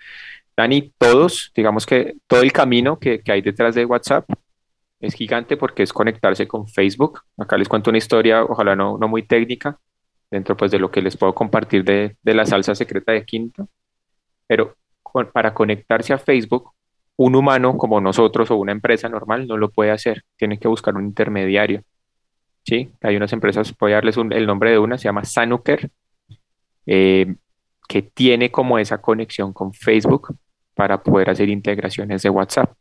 Dani, 0.57 0.93
todos, 0.97 1.51
digamos 1.55 1.85
que 1.85 2.15
todo 2.27 2.41
el 2.41 2.51
camino 2.53 2.99
que, 2.99 3.21
que 3.21 3.31
hay 3.31 3.41
detrás 3.41 3.75
de 3.75 3.85
WhatsApp 3.85 4.29
es 4.99 5.13
gigante 5.13 5.57
porque 5.57 5.83
es 5.83 5.93
conectarse 5.93 6.47
con 6.47 6.67
Facebook. 6.67 7.21
Acá 7.37 7.57
les 7.57 7.69
cuento 7.69 7.89
una 7.89 7.97
historia, 7.99 8.43
ojalá 8.43 8.75
no, 8.75 8.97
no 8.97 9.07
muy 9.07 9.23
técnica, 9.23 9.79
dentro 10.31 10.57
pues 10.57 10.71
de 10.71 10.79
lo 10.79 10.91
que 10.91 11.01
les 11.01 11.17
puedo 11.17 11.33
compartir 11.33 11.83
de, 11.83 12.17
de 12.21 12.33
la 12.33 12.45
salsa 12.45 12.75
secreta 12.75 13.11
de 13.13 13.25
Quinto, 13.25 13.69
pero 14.47 14.75
con- 15.03 15.31
para 15.31 15.53
conectarse 15.53 16.13
a 16.13 16.17
Facebook, 16.17 16.71
un 17.17 17.35
humano 17.35 17.77
como 17.77 18.01
nosotros 18.01 18.51
o 18.51 18.57
una 18.57 18.71
empresa 18.71 19.09
normal 19.09 19.47
no 19.47 19.57
lo 19.57 19.69
puede 19.71 19.91
hacer, 19.91 20.23
tiene 20.37 20.59
que 20.59 20.67
buscar 20.67 20.95
un 20.95 21.05
intermediario, 21.05 21.83
¿sí? 22.65 22.91
Hay 23.01 23.15
unas 23.15 23.33
empresas, 23.33 23.73
voy 23.77 23.91
a 23.93 23.95
darles 23.95 24.17
el 24.17 24.45
nombre 24.47 24.71
de 24.71 24.79
una, 24.79 24.97
se 24.97 25.05
llama 25.05 25.25
Sanuker, 25.25 25.89
eh, 26.85 27.35
que 27.87 28.01
tiene 28.03 28.51
como 28.51 28.79
esa 28.79 29.01
conexión 29.01 29.53
con 29.53 29.73
Facebook 29.73 30.35
para 30.75 31.01
poder 31.03 31.29
hacer 31.29 31.49
integraciones 31.49 32.21
de 32.23 32.29
WhatsApp, 32.29 32.73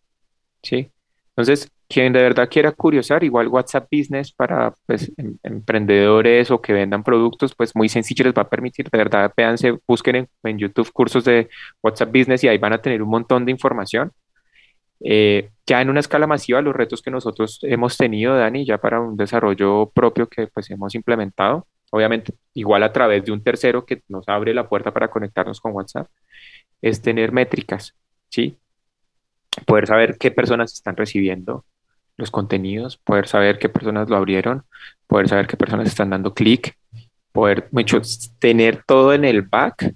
¿sí? 0.62 0.90
Entonces, 1.30 1.70
quien 1.88 2.12
de 2.12 2.22
verdad 2.22 2.48
quiera 2.50 2.72
curiosar, 2.72 3.24
igual 3.24 3.48
WhatsApp 3.48 3.88
Business 3.92 4.32
para 4.32 4.74
pues, 4.86 5.12
em- 5.16 5.38
emprendedores 5.42 6.50
o 6.50 6.60
que 6.60 6.72
vendan 6.72 7.02
productos, 7.04 7.54
pues 7.54 7.74
muy 7.76 7.88
sencillo 7.88 8.24
les 8.24 8.34
va 8.34 8.42
a 8.42 8.48
permitir, 8.50 8.90
de 8.90 8.98
verdad, 8.98 9.32
véanse, 9.36 9.78
busquen 9.86 10.16
en, 10.16 10.28
en 10.44 10.58
YouTube 10.58 10.92
cursos 10.92 11.24
de 11.24 11.48
WhatsApp 11.82 12.10
Business 12.12 12.44
y 12.44 12.48
ahí 12.48 12.58
van 12.58 12.74
a 12.74 12.82
tener 12.82 13.02
un 13.02 13.10
montón 13.10 13.44
de 13.46 13.52
información. 13.52 14.12
Eh, 15.00 15.50
ya 15.66 15.80
en 15.80 15.90
una 15.90 16.00
escala 16.00 16.26
masiva, 16.26 16.62
los 16.62 16.74
retos 16.74 17.02
que 17.02 17.10
nosotros 17.10 17.60
hemos 17.62 17.96
tenido, 17.96 18.36
Dani, 18.36 18.64
ya 18.64 18.78
para 18.78 19.00
un 19.00 19.16
desarrollo 19.16 19.90
propio 19.94 20.28
que 20.28 20.46
pues 20.48 20.70
hemos 20.70 20.94
implementado, 20.94 21.66
obviamente 21.90 22.34
igual 22.54 22.82
a 22.82 22.92
través 22.92 23.24
de 23.24 23.32
un 23.32 23.42
tercero 23.42 23.84
que 23.84 24.02
nos 24.08 24.28
abre 24.28 24.54
la 24.54 24.68
puerta 24.68 24.92
para 24.92 25.08
conectarnos 25.08 25.60
con 25.60 25.72
WhatsApp, 25.72 26.08
es 26.82 27.02
tener 27.02 27.32
métricas, 27.32 27.94
¿sí? 28.28 28.56
Poder 29.66 29.86
saber 29.86 30.18
qué 30.18 30.30
personas 30.30 30.72
están 30.72 30.96
recibiendo 30.96 31.64
los 32.16 32.30
contenidos, 32.30 32.96
poder 32.96 33.28
saber 33.28 33.58
qué 33.58 33.68
personas 33.68 34.08
lo 34.08 34.16
abrieron, 34.16 34.64
poder 35.06 35.28
saber 35.28 35.46
qué 35.46 35.56
personas 35.56 35.86
están 35.86 36.10
dando 36.10 36.34
clic, 36.34 36.76
poder, 37.32 37.68
mucho, 37.70 38.00
tener 38.38 38.82
todo 38.84 39.14
en 39.14 39.24
el 39.24 39.42
back, 39.42 39.94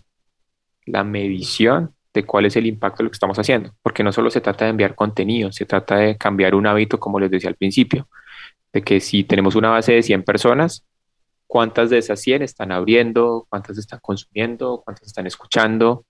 la 0.86 1.04
medición 1.04 1.94
de 2.14 2.24
cuál 2.24 2.46
es 2.46 2.56
el 2.56 2.66
impacto 2.66 2.98
de 2.98 3.04
lo 3.04 3.10
que 3.10 3.16
estamos 3.16 3.38
haciendo, 3.38 3.74
porque 3.82 4.02
no 4.02 4.12
solo 4.12 4.30
se 4.30 4.40
trata 4.40 4.64
de 4.66 4.70
enviar 4.70 4.94
contenido, 4.94 5.50
se 5.52 5.64
trata 5.64 5.96
de 5.96 6.16
cambiar 6.16 6.54
un 6.54 6.66
hábito, 6.66 7.00
como 7.00 7.18
les 7.18 7.30
decía 7.30 7.48
al 7.48 7.56
principio, 7.56 8.08
de 8.72 8.82
que 8.82 9.00
si 9.00 9.24
tenemos 9.24 9.54
una 9.54 9.70
base 9.70 9.92
de 9.92 10.02
100 10.02 10.22
personas, 10.24 10.84
¿cuántas 11.46 11.90
de 11.90 11.98
esas 11.98 12.20
100 12.20 12.42
están 12.42 12.72
abriendo? 12.72 13.46
¿Cuántas 13.48 13.78
están 13.78 14.00
consumiendo? 14.02 14.82
¿Cuántas 14.84 15.08
están 15.08 15.26
escuchando? 15.26 16.04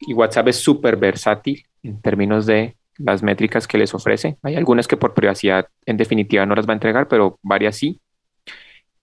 Y 0.00 0.14
WhatsApp 0.14 0.48
es 0.48 0.56
súper 0.56 0.96
versátil 0.96 1.64
en 1.82 2.00
términos 2.00 2.46
de 2.46 2.76
las 2.98 3.22
métricas 3.22 3.66
que 3.66 3.78
les 3.78 3.94
ofrece. 3.94 4.38
Hay 4.42 4.54
algunas 4.54 4.86
que 4.86 4.96
por 4.96 5.14
privacidad 5.14 5.66
en 5.86 5.96
definitiva 5.96 6.46
no 6.46 6.54
las 6.54 6.68
va 6.68 6.72
a 6.72 6.74
entregar, 6.74 7.08
pero 7.08 7.38
varias 7.42 7.76
sí. 7.76 8.00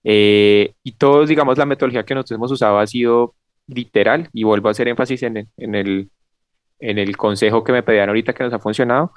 Eh, 0.04 0.74
y 0.84 0.94
todos, 0.94 1.28
digamos, 1.28 1.58
la 1.58 1.66
metodología 1.66 2.06
que 2.06 2.14
nosotros 2.14 2.38
hemos 2.38 2.52
usado 2.52 2.80
ha 2.80 2.88
sido 2.88 3.36
literal, 3.68 4.30
y 4.34 4.44
vuelvo 4.44 4.68
a 4.68 4.72
hacer 4.72 4.88
énfasis 4.88 5.24
en 5.24 5.38
el, 5.38 5.48
en 5.58 5.76
el, 5.76 6.10
en 6.80 6.98
el 7.00 7.18
consejo 7.18 7.64
que 7.64 7.72
me 7.72 7.84
pedían 7.84 8.10
ahorita 8.10 8.34
que 8.34 8.44
nos 8.44 8.54
ha 8.54 8.60
funcionado, 8.60 9.12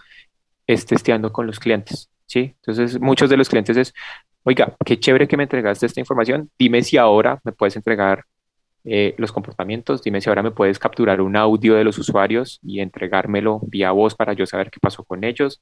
es 0.67 0.87
testeando 0.87 1.33
con 1.33 1.47
los 1.47 1.59
clientes, 1.59 2.11
¿sí? 2.27 2.55
Entonces, 2.57 3.01
muchos 3.01 3.31
de 3.31 3.37
los 3.37 3.49
clientes 3.49 3.77
es, 3.77 3.95
oiga, 4.45 4.77
qué 4.85 4.99
chévere 4.99 5.29
que 5.29 5.37
me 5.37 5.45
entregaste 5.45 5.87
esta 5.87 6.01
información, 6.01 6.51
dime 6.59 6.83
si 6.83 6.97
ahora 6.97 7.41
me 7.45 7.53
puedes 7.53 7.77
entregar 7.77 8.25
eh, 8.85 9.15
los 9.19 9.33
comportamientos, 9.33 10.03
dime 10.03 10.21
si 10.21 10.29
ahora 10.29 10.43
me 10.43 10.51
puedes 10.51 10.79
capturar 10.79 11.21
un 11.21 11.37
audio 11.37 11.75
de 11.75 11.85
los 11.85 11.99
usuarios 11.99 12.61
y 12.63 12.81
entregármelo 12.81 13.61
vía 13.67 13.91
voz 13.91 14.15
para 14.15 14.33
yo 14.33 14.47
saber 14.47 14.71
qué 14.71 14.79
pasó 14.81 15.05
con 15.05 15.25
ellos, 15.25 15.61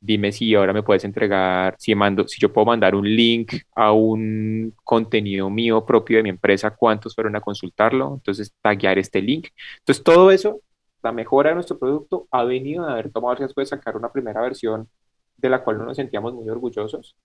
dime 0.00 0.32
si 0.32 0.54
ahora 0.54 0.72
me 0.72 0.82
puedes 0.82 1.04
entregar, 1.04 1.74
si 1.78 1.94
mando, 1.94 2.28
si 2.28 2.40
yo 2.40 2.52
puedo 2.52 2.66
mandar 2.66 2.94
un 2.94 3.04
link 3.08 3.54
a 3.74 3.92
un 3.92 4.74
contenido 4.84 5.50
mío 5.50 5.84
propio 5.84 6.18
de 6.18 6.22
mi 6.22 6.28
empresa, 6.30 6.70
cuántos 6.70 7.14
fueron 7.14 7.36
a 7.36 7.40
consultarlo, 7.40 8.14
entonces 8.14 8.52
taguear 8.60 8.98
este 8.98 9.22
link. 9.22 9.48
Entonces, 9.78 10.04
todo 10.04 10.30
eso, 10.30 10.60
la 11.02 11.12
mejora 11.12 11.50
de 11.50 11.54
nuestro 11.56 11.78
producto 11.78 12.28
ha 12.30 12.44
venido 12.44 12.86
de 12.86 12.92
haber 12.92 13.10
tomado 13.10 13.32
el 13.32 13.38
riesgo 13.38 13.60
de 13.60 13.66
sacar 13.66 13.96
una 13.96 14.12
primera 14.12 14.40
versión 14.40 14.88
de 15.36 15.48
la 15.50 15.62
cual 15.64 15.78
no 15.78 15.84
nos 15.86 15.96
sentíamos 15.96 16.34
muy 16.34 16.48
orgullosos 16.48 17.16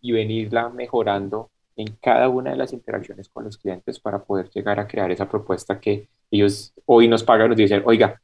y 0.00 0.12
venirla 0.12 0.70
mejorando 0.70 1.50
en 1.76 1.96
cada 2.00 2.28
una 2.28 2.50
de 2.50 2.56
las 2.56 2.72
interacciones 2.72 3.28
con 3.28 3.44
los 3.44 3.56
clientes 3.56 3.98
para 3.98 4.22
poder 4.22 4.50
llegar 4.50 4.78
a 4.78 4.86
crear 4.86 5.10
esa 5.10 5.28
propuesta 5.28 5.80
que 5.80 6.08
ellos 6.30 6.72
hoy 6.86 7.08
nos 7.08 7.22
pagan, 7.22 7.48
nos 7.48 7.56
dicen, 7.56 7.82
oiga, 7.84 8.20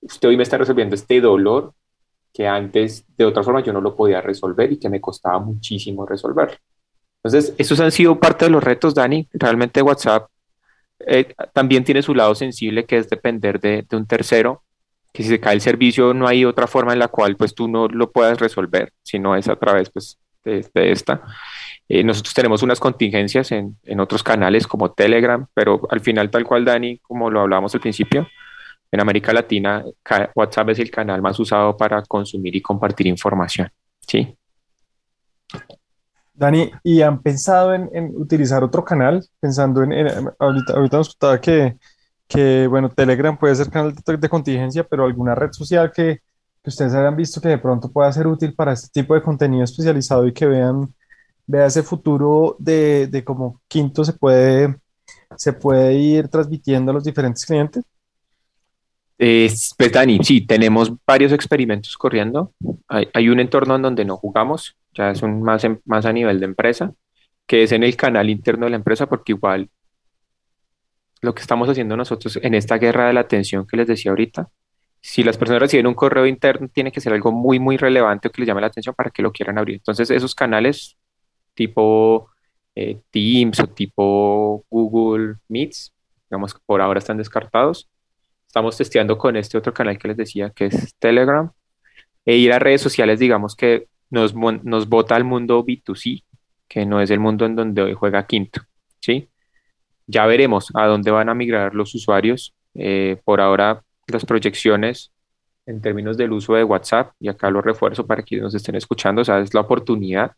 usted 0.00 0.28
hoy 0.28 0.36
me 0.36 0.42
está 0.42 0.58
resolviendo 0.58 0.94
este 0.94 1.20
dolor 1.20 1.72
que 2.32 2.46
antes 2.46 3.04
de 3.16 3.24
otra 3.24 3.42
forma 3.42 3.62
yo 3.62 3.72
no 3.72 3.80
lo 3.80 3.94
podía 3.94 4.20
resolver 4.20 4.72
y 4.72 4.78
que 4.78 4.88
me 4.88 5.00
costaba 5.00 5.38
muchísimo 5.38 6.04
resolver. 6.04 6.58
Entonces, 7.22 7.54
esos 7.56 7.80
han 7.80 7.92
sido 7.92 8.18
parte 8.18 8.44
de 8.44 8.50
los 8.50 8.62
retos, 8.62 8.94
Dani. 8.94 9.28
Realmente 9.32 9.80
WhatsApp 9.80 10.28
eh, 10.98 11.32
también 11.52 11.84
tiene 11.84 12.02
su 12.02 12.14
lado 12.14 12.34
sensible, 12.34 12.84
que 12.84 12.98
es 12.98 13.08
depender 13.08 13.60
de, 13.60 13.84
de, 13.88 13.96
un 13.96 14.06
tercero, 14.06 14.62
que 15.12 15.22
si 15.22 15.28
se 15.28 15.40
cae 15.40 15.54
el 15.54 15.60
servicio 15.60 16.12
no 16.12 16.26
hay 16.26 16.44
otra 16.44 16.66
forma 16.66 16.92
en 16.92 16.98
la 16.98 17.08
cual 17.08 17.36
pues 17.36 17.54
tú 17.54 17.68
no 17.68 17.88
lo 17.88 18.10
puedas 18.10 18.38
resolver, 18.38 18.92
si 19.02 19.18
no 19.18 19.36
es 19.36 19.48
a 19.48 19.56
través 19.56 19.90
pues, 19.90 20.18
de, 20.44 20.66
de 20.74 20.92
esta. 20.92 21.22
Eh, 21.88 22.02
nosotros 22.02 22.32
tenemos 22.32 22.62
unas 22.62 22.80
contingencias 22.80 23.52
en, 23.52 23.76
otros 24.00 24.22
canales 24.22 24.66
como 24.66 24.92
Telegram, 24.92 25.46
pero 25.52 25.82
al 25.90 26.00
final, 26.00 26.30
tal 26.30 26.44
cual, 26.44 26.64
Dani, 26.64 26.98
como 26.98 27.30
lo 27.30 27.40
hablábamos 27.40 27.74
al 27.74 27.80
principio, 27.80 28.26
en 28.90 29.00
América 29.00 29.32
Latina, 29.32 29.84
WhatsApp 30.34 30.70
es 30.70 30.78
el 30.78 30.90
canal 30.90 31.20
más 31.20 31.38
usado 31.38 31.76
para 31.76 32.02
consumir 32.02 32.54
y 32.56 32.62
compartir 32.62 33.06
información. 33.06 33.68
¿sí? 34.00 34.36
Dani, 36.32 36.70
¿y 36.82 37.02
han 37.02 37.22
pensado 37.22 37.74
en, 37.74 38.12
utilizar 38.16 38.64
otro 38.64 38.84
canal? 38.84 39.24
Pensando 39.40 39.82
en, 39.82 39.92
en 39.92 40.30
ahorita, 40.38 40.72
ahorita 40.74 40.96
nos 40.96 41.10
contaba 41.10 41.40
que, 41.40 41.76
que, 42.26 42.66
bueno, 42.66 42.88
Telegram 42.88 43.36
puede 43.36 43.54
ser 43.54 43.70
canal 43.70 43.94
de, 43.94 44.16
de 44.16 44.28
contingencia, 44.28 44.84
pero 44.84 45.04
alguna 45.04 45.34
red 45.34 45.52
social 45.52 45.92
que, 45.92 46.20
que, 46.62 46.70
ustedes 46.70 46.94
hayan 46.94 47.16
visto 47.16 47.40
que 47.40 47.48
de 47.48 47.58
pronto 47.58 47.90
pueda 47.90 48.12
ser 48.12 48.26
útil 48.26 48.54
para 48.54 48.72
este 48.72 48.88
tipo 48.88 49.14
de 49.14 49.22
contenido 49.22 49.62
especializado 49.62 50.26
y 50.26 50.32
que 50.32 50.46
vean, 50.46 50.92
vea 51.46 51.66
ese 51.66 51.82
futuro 51.82 52.56
de, 52.58 53.06
de 53.06 53.24
cómo 53.24 53.60
Quinto 53.68 54.04
se 54.04 54.12
puede, 54.12 54.76
se 55.36 55.52
puede 55.52 55.94
ir 55.94 56.28
transmitiendo 56.28 56.90
a 56.90 56.94
los 56.94 57.04
diferentes 57.04 57.44
clientes. 57.44 57.84
Eh, 59.18 59.50
pues 59.78 59.92
Dani, 59.92 60.18
sí, 60.22 60.40
tenemos 60.40 60.92
varios 61.06 61.32
experimentos 61.32 61.96
corriendo. 61.96 62.52
Hay, 62.88 63.08
hay, 63.14 63.28
un 63.28 63.40
entorno 63.40 63.76
en 63.76 63.82
donde 63.82 64.04
no 64.04 64.16
jugamos, 64.16 64.76
ya 64.92 65.10
es 65.10 65.22
un 65.22 65.42
más, 65.42 65.62
en, 65.64 65.80
más 65.84 66.04
a 66.04 66.12
nivel 66.12 66.40
de 66.40 66.46
empresa, 66.46 66.92
que 67.46 67.62
es 67.62 67.72
en 67.72 67.84
el 67.84 67.96
canal 67.96 68.28
interno 68.28 68.66
de 68.66 68.70
la 68.70 68.76
empresa, 68.76 69.06
porque 69.06 69.32
igual 69.32 69.70
lo 71.20 71.34
que 71.34 71.42
estamos 71.42 71.68
haciendo 71.68 71.96
nosotros 71.96 72.38
en 72.42 72.54
esta 72.54 72.76
guerra 72.76 73.06
de 73.06 73.14
la 73.14 73.20
atención 73.20 73.66
que 73.66 73.76
les 73.76 73.86
decía 73.86 74.10
ahorita, 74.10 74.48
si 75.00 75.22
las 75.22 75.36
personas 75.36 75.60
reciben 75.60 75.86
un 75.86 75.94
correo 75.94 76.26
interno, 76.26 76.68
tiene 76.68 76.90
que 76.90 77.00
ser 77.00 77.12
algo 77.12 77.30
muy, 77.30 77.58
muy 77.58 77.76
relevante 77.76 78.30
que 78.30 78.40
les 78.40 78.48
llame 78.48 78.62
la 78.62 78.68
atención 78.68 78.94
para 78.94 79.10
que 79.10 79.22
lo 79.22 79.32
quieran 79.32 79.58
abrir. 79.58 79.76
Entonces, 79.76 80.10
esos 80.10 80.34
canales 80.34 80.96
tipo 81.54 82.28
eh, 82.74 83.00
Teams 83.10 83.60
o 83.60 83.66
tipo 83.68 84.64
Google 84.70 85.36
Meets, 85.48 85.92
digamos 86.28 86.54
que 86.54 86.60
por 86.66 86.80
ahora 86.80 86.98
están 86.98 87.16
descartados. 87.16 87.88
Estamos 88.46 88.76
testeando 88.76 89.18
con 89.18 89.36
este 89.36 89.58
otro 89.58 89.72
canal 89.74 89.98
que 89.98 90.08
les 90.08 90.16
decía, 90.16 90.50
que 90.50 90.66
es 90.66 90.94
Telegram. 90.98 91.50
E 92.24 92.36
ir 92.36 92.52
a 92.52 92.58
redes 92.58 92.80
sociales, 92.80 93.18
digamos 93.18 93.54
que 93.56 93.88
nos, 94.10 94.34
nos 94.34 94.88
bota 94.88 95.16
al 95.16 95.24
mundo 95.24 95.64
B2C, 95.64 96.24
que 96.68 96.86
no 96.86 97.00
es 97.00 97.10
el 97.10 97.20
mundo 97.20 97.46
en 97.46 97.56
donde 97.56 97.82
hoy 97.82 97.94
juega 97.94 98.26
Quinto. 98.26 98.62
¿sí? 99.00 99.28
Ya 100.06 100.26
veremos 100.26 100.70
a 100.74 100.86
dónde 100.86 101.10
van 101.10 101.28
a 101.28 101.34
migrar 101.34 101.74
los 101.74 101.94
usuarios. 101.94 102.54
Eh, 102.74 103.20
por 103.24 103.40
ahora 103.40 103.84
las 104.08 104.24
proyecciones 104.24 105.12
en 105.66 105.80
términos 105.80 106.16
del 106.16 106.32
uso 106.32 106.54
de 106.54 106.64
WhatsApp, 106.64 107.12
y 107.20 107.28
acá 107.28 107.50
lo 107.50 107.62
refuerzo 107.62 108.06
para 108.06 108.22
quienes 108.22 108.44
nos 108.44 108.54
estén 108.54 108.74
escuchando, 108.74 109.22
o 109.22 109.24
sea, 109.24 109.38
es 109.40 109.54
la 109.54 109.62
oportunidad, 109.62 110.32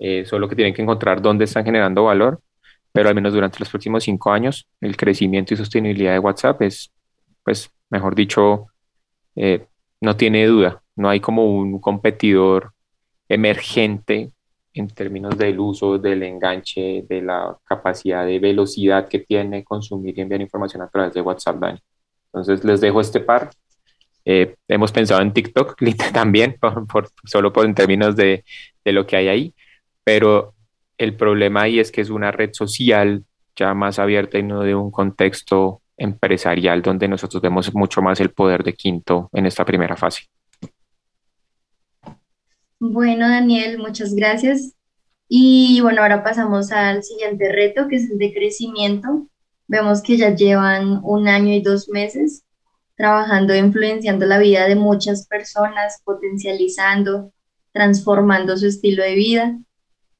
eh, 0.00 0.24
solo 0.24 0.48
que 0.48 0.56
tienen 0.56 0.74
que 0.74 0.82
encontrar 0.82 1.20
dónde 1.20 1.44
están 1.44 1.64
generando 1.64 2.04
valor, 2.04 2.40
pero 2.90 3.10
al 3.10 3.14
menos 3.14 3.34
durante 3.34 3.60
los 3.60 3.68
próximos 3.68 4.02
cinco 4.02 4.32
años, 4.32 4.66
el 4.80 4.96
crecimiento 4.96 5.54
y 5.54 5.58
sostenibilidad 5.58 6.12
de 6.12 6.18
WhatsApp 6.18 6.62
es, 6.62 6.90
pues, 7.44 7.70
mejor 7.90 8.14
dicho, 8.14 8.68
eh, 9.36 9.66
no 10.00 10.16
tiene 10.16 10.46
duda, 10.46 10.82
no 10.96 11.10
hay 11.10 11.20
como 11.20 11.44
un 11.54 11.78
competidor 11.80 12.72
emergente 13.28 14.32
en 14.72 14.88
términos 14.88 15.36
del 15.36 15.60
uso, 15.60 15.98
del 15.98 16.22
enganche, 16.22 17.04
de 17.08 17.22
la 17.22 17.56
capacidad 17.64 18.24
de 18.24 18.38
velocidad 18.38 19.06
que 19.06 19.18
tiene 19.18 19.64
consumir 19.64 20.16
y 20.16 20.22
enviar 20.22 20.40
información 20.40 20.82
a 20.82 20.88
través 20.88 21.12
de 21.12 21.20
WhatsApp, 21.20 21.56
Dani. 21.58 21.80
Entonces 22.32 22.64
les 22.64 22.80
dejo 22.80 23.00
este 23.00 23.20
par. 23.20 23.50
Eh, 24.24 24.54
hemos 24.68 24.92
pensado 24.92 25.20
en 25.20 25.32
TikTok 25.32 25.76
también, 26.12 26.56
por, 26.58 27.10
solo 27.24 27.52
por 27.52 27.66
en 27.66 27.74
términos 27.74 28.16
de, 28.16 28.44
de, 28.84 28.92
lo 28.92 29.06
que 29.06 29.16
hay 29.16 29.28
ahí, 29.28 29.54
pero 30.04 30.54
el 30.98 31.16
problema 31.16 31.62
ahí 31.62 31.80
es 31.80 31.90
que 31.90 32.00
es 32.00 32.10
una 32.10 32.30
red 32.30 32.50
social 32.52 33.24
ya 33.56 33.74
más 33.74 33.98
abierta 33.98 34.38
y 34.38 34.42
no 34.42 34.62
de 34.62 34.74
un 34.74 34.90
contexto 34.90 35.82
empresarial 35.96 36.82
donde 36.82 37.08
nosotros 37.08 37.42
vemos 37.42 37.74
mucho 37.74 38.00
más 38.00 38.20
el 38.20 38.30
poder 38.30 38.64
de 38.64 38.72
Quinto 38.72 39.28
en 39.32 39.46
esta 39.46 39.64
primera 39.64 39.96
fase. 39.96 40.22
Bueno, 42.78 43.28
Daniel, 43.28 43.78
muchas 43.78 44.14
gracias. 44.14 44.74
Y 45.28 45.80
bueno, 45.82 46.02
ahora 46.02 46.24
pasamos 46.24 46.72
al 46.72 47.04
siguiente 47.04 47.52
reto, 47.52 47.86
que 47.86 47.96
es 47.96 48.10
el 48.10 48.18
de 48.18 48.32
crecimiento. 48.32 49.28
Vemos 49.68 50.02
que 50.02 50.16
ya 50.16 50.34
llevan 50.34 51.00
un 51.04 51.28
año 51.28 51.52
y 51.52 51.60
dos 51.60 51.88
meses 51.90 52.44
trabajando, 52.96 53.54
influenciando 53.54 54.26
la 54.26 54.38
vida 54.38 54.66
de 54.66 54.76
muchas 54.76 55.26
personas, 55.26 56.02
potencializando, 56.04 57.32
transformando 57.72 58.56
su 58.56 58.66
estilo 58.66 59.02
de 59.02 59.14
vida. 59.14 59.58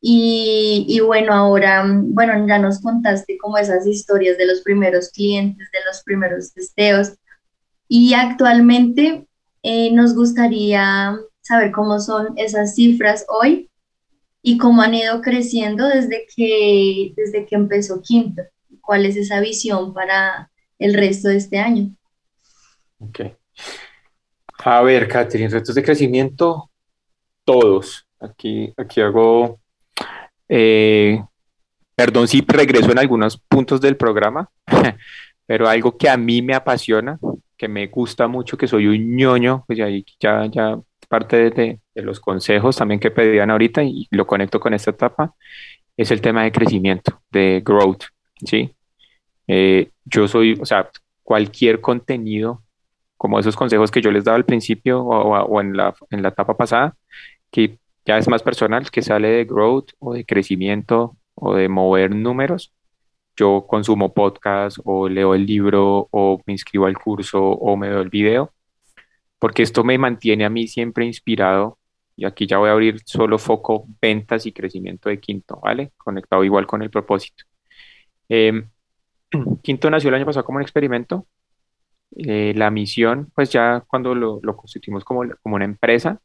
Y, 0.01 0.87
y, 0.89 1.01
bueno, 1.01 1.35
ahora, 1.35 1.85
bueno, 1.87 2.47
ya 2.47 2.59
nos 2.59 2.81
contaste 2.81 3.37
como 3.39 3.59
esas 3.59 3.87
historias 3.87 4.39
de 4.39 4.47
los 4.47 4.63
primeros 4.63 5.11
clientes, 5.11 5.71
de 5.71 5.79
los 5.87 6.03
primeros 6.03 6.53
testeos. 6.53 7.13
Y 7.87 8.15
actualmente 8.15 9.27
eh, 9.63 9.93
nos 9.93 10.15
gustaría 10.15 11.19
saber 11.43 11.73
cómo 11.73 12.01
son 12.01 12.33
esas 12.37 12.75
cifras 12.75 13.27
hoy 13.29 13.69
y 14.43 14.57
cómo 14.57 14.83
han 14.83 14.95
ido 14.95 15.21
creciendo 15.21 15.87
desde 15.87 16.27
que, 16.35 17.13
desde 17.17 17.45
que 17.45 17.57
empezó 17.57 18.01
Quinto 18.01 18.43
cuál 18.91 19.07
es 19.07 19.15
esa 19.17 19.39
visión 19.39 19.95
para 19.95 20.51
el 20.79 20.95
resto 20.95 21.29
de 21.29 21.37
este 21.37 21.59
año. 21.59 21.95
Ok. 22.99 23.21
A 24.65 24.83
ver, 24.83 25.07
Catherine, 25.07 25.49
retos 25.49 25.77
de 25.77 25.83
crecimiento, 25.85 26.71
todos. 27.45 28.05
Aquí, 28.19 28.75
aquí 28.77 29.01
hago, 29.01 29.60
eh, 30.53 31.23
perdón 31.95 32.27
si 32.27 32.45
regreso 32.47 32.91
en 32.91 32.99
algunos 32.99 33.39
puntos 33.39 33.81
del 33.81 33.97
programa, 33.97 34.51
pero 35.47 35.69
algo 35.69 35.97
que 35.97 36.09
a 36.09 36.17
mí 36.17 36.43
me 36.43 36.55
apasiona, 36.55 37.19
que 37.57 37.69
me 37.69 37.87
gusta 37.87 38.27
mucho, 38.27 38.59
que 38.59 38.67
soy 38.67 38.89
un 38.89 39.17
ñoño, 39.17 39.65
pues 39.67 39.79
ya, 39.79 39.87
ya, 40.19 40.47
ya 40.47 40.79
parte 41.09 41.51
de, 41.51 41.81
los 41.95 42.19
consejos 42.19 42.77
también 42.77 42.99
que 42.99 43.11
pedían 43.11 43.51
ahorita 43.51 43.83
y 43.83 44.09
lo 44.11 44.27
conecto 44.27 44.59
con 44.59 44.75
esta 44.75 44.91
etapa, 44.91 45.35
es 45.97 46.11
el 46.11 46.21
tema 46.21 46.45
de 46.45 46.53
crecimiento, 46.53 47.21
de 47.31 47.63
growth, 47.65 48.05
¿sí? 48.45 48.75
Eh, 49.47 49.91
yo 50.05 50.27
soy, 50.27 50.59
o 50.61 50.65
sea, 50.65 50.89
cualquier 51.23 51.81
contenido, 51.81 52.63
como 53.17 53.39
esos 53.39 53.55
consejos 53.55 53.91
que 53.91 54.01
yo 54.01 54.11
les 54.11 54.25
daba 54.25 54.37
al 54.37 54.47
principio 54.47 55.03
o, 55.03 55.61
en, 55.61 55.77
la, 55.77 55.95
en 56.11 56.23
la 56.23 56.31
etapa 56.31 56.57
pasada, 56.57 56.97
que 57.51 57.80
ya 58.05 58.19
es 58.19 58.29
más 58.29 58.43
personal, 58.43 58.91
que 58.91 59.03
sale 59.03 59.29
de 59.29 59.45
growth 59.45 59.91
o 59.99 60.15
de 60.15 60.25
crecimiento 60.25 61.17
o 61.35 61.55
de 61.55 61.69
mover 61.69 62.15
números, 62.15 62.73
yo 63.37 63.67
consumo 63.67 64.13
podcast 64.13 64.79
o 64.85 65.09
leo 65.09 65.35
el 65.35 65.47
libro 65.47 66.09
o 66.11 66.43
me 66.47 66.53
inscribo 66.53 66.87
al 66.87 66.99
curso 66.99 67.43
o 67.43 67.77
me 67.77 67.89
veo 67.89 68.03
el 68.03 68.11
video, 68.11 68.53
porque 69.39 69.63
esto 69.63 69.85
me 69.85 69.99
mantiene 69.99 70.45
a 70.45 70.51
mí 70.51 70.69
siempre 70.69 71.07
inspirado 71.07 71.79
y 72.17 72.27
aquí 72.27 72.47
ya 72.47 72.59
voy 72.59 72.69
a 72.69 72.73
abrir 72.73 73.01
solo 73.07 73.39
foco 73.39 73.87
ventas 74.01 74.45
y 74.45 74.53
crecimiento 74.53 75.09
de 75.09 75.19
Quinto, 75.21 75.59
¿vale? 75.63 75.93
Conectado 75.97 76.45
igual 76.45 76.67
con 76.67 76.83
el 76.83 76.91
propósito. 76.91 77.45
Eh, 78.29 78.63
Quinto 79.63 79.91
nació 79.91 80.09
el 80.09 80.17
año 80.17 80.27
pasado 80.27 80.45
como 80.45 80.57
un 80.57 80.63
experimento. 80.63 81.27
Eh, 82.17 82.53
la 82.57 82.71
misión, 82.71 83.31
pues 83.35 83.51
ya 83.51 83.85
cuando 83.87 84.15
lo, 84.15 84.41
constituimos 84.57 85.05
como, 85.05 85.23
como, 85.43 85.57
una 85.57 85.65
empresa, 85.65 86.21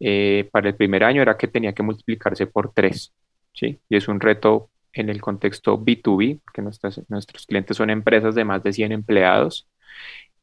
eh, 0.00 0.48
para 0.52 0.68
el 0.68 0.74
primer 0.74 1.04
año 1.04 1.22
era 1.22 1.36
que 1.36 1.48
tenía 1.48 1.72
que 1.72 1.82
multiplicarse 1.82 2.46
por 2.46 2.72
tres, 2.72 3.12
¿sí? 3.52 3.78
Y 3.88 3.96
es 3.96 4.08
un 4.08 4.20
reto 4.20 4.70
en 4.92 5.10
el 5.10 5.20
contexto 5.20 5.78
B2B, 5.78 6.40
porque 6.44 6.62
nuestros 6.62 7.46
clientes 7.46 7.76
son 7.76 7.90
empresas 7.90 8.34
de 8.34 8.44
más 8.44 8.62
de 8.62 8.72
100 8.72 8.92
empleados, 8.92 9.68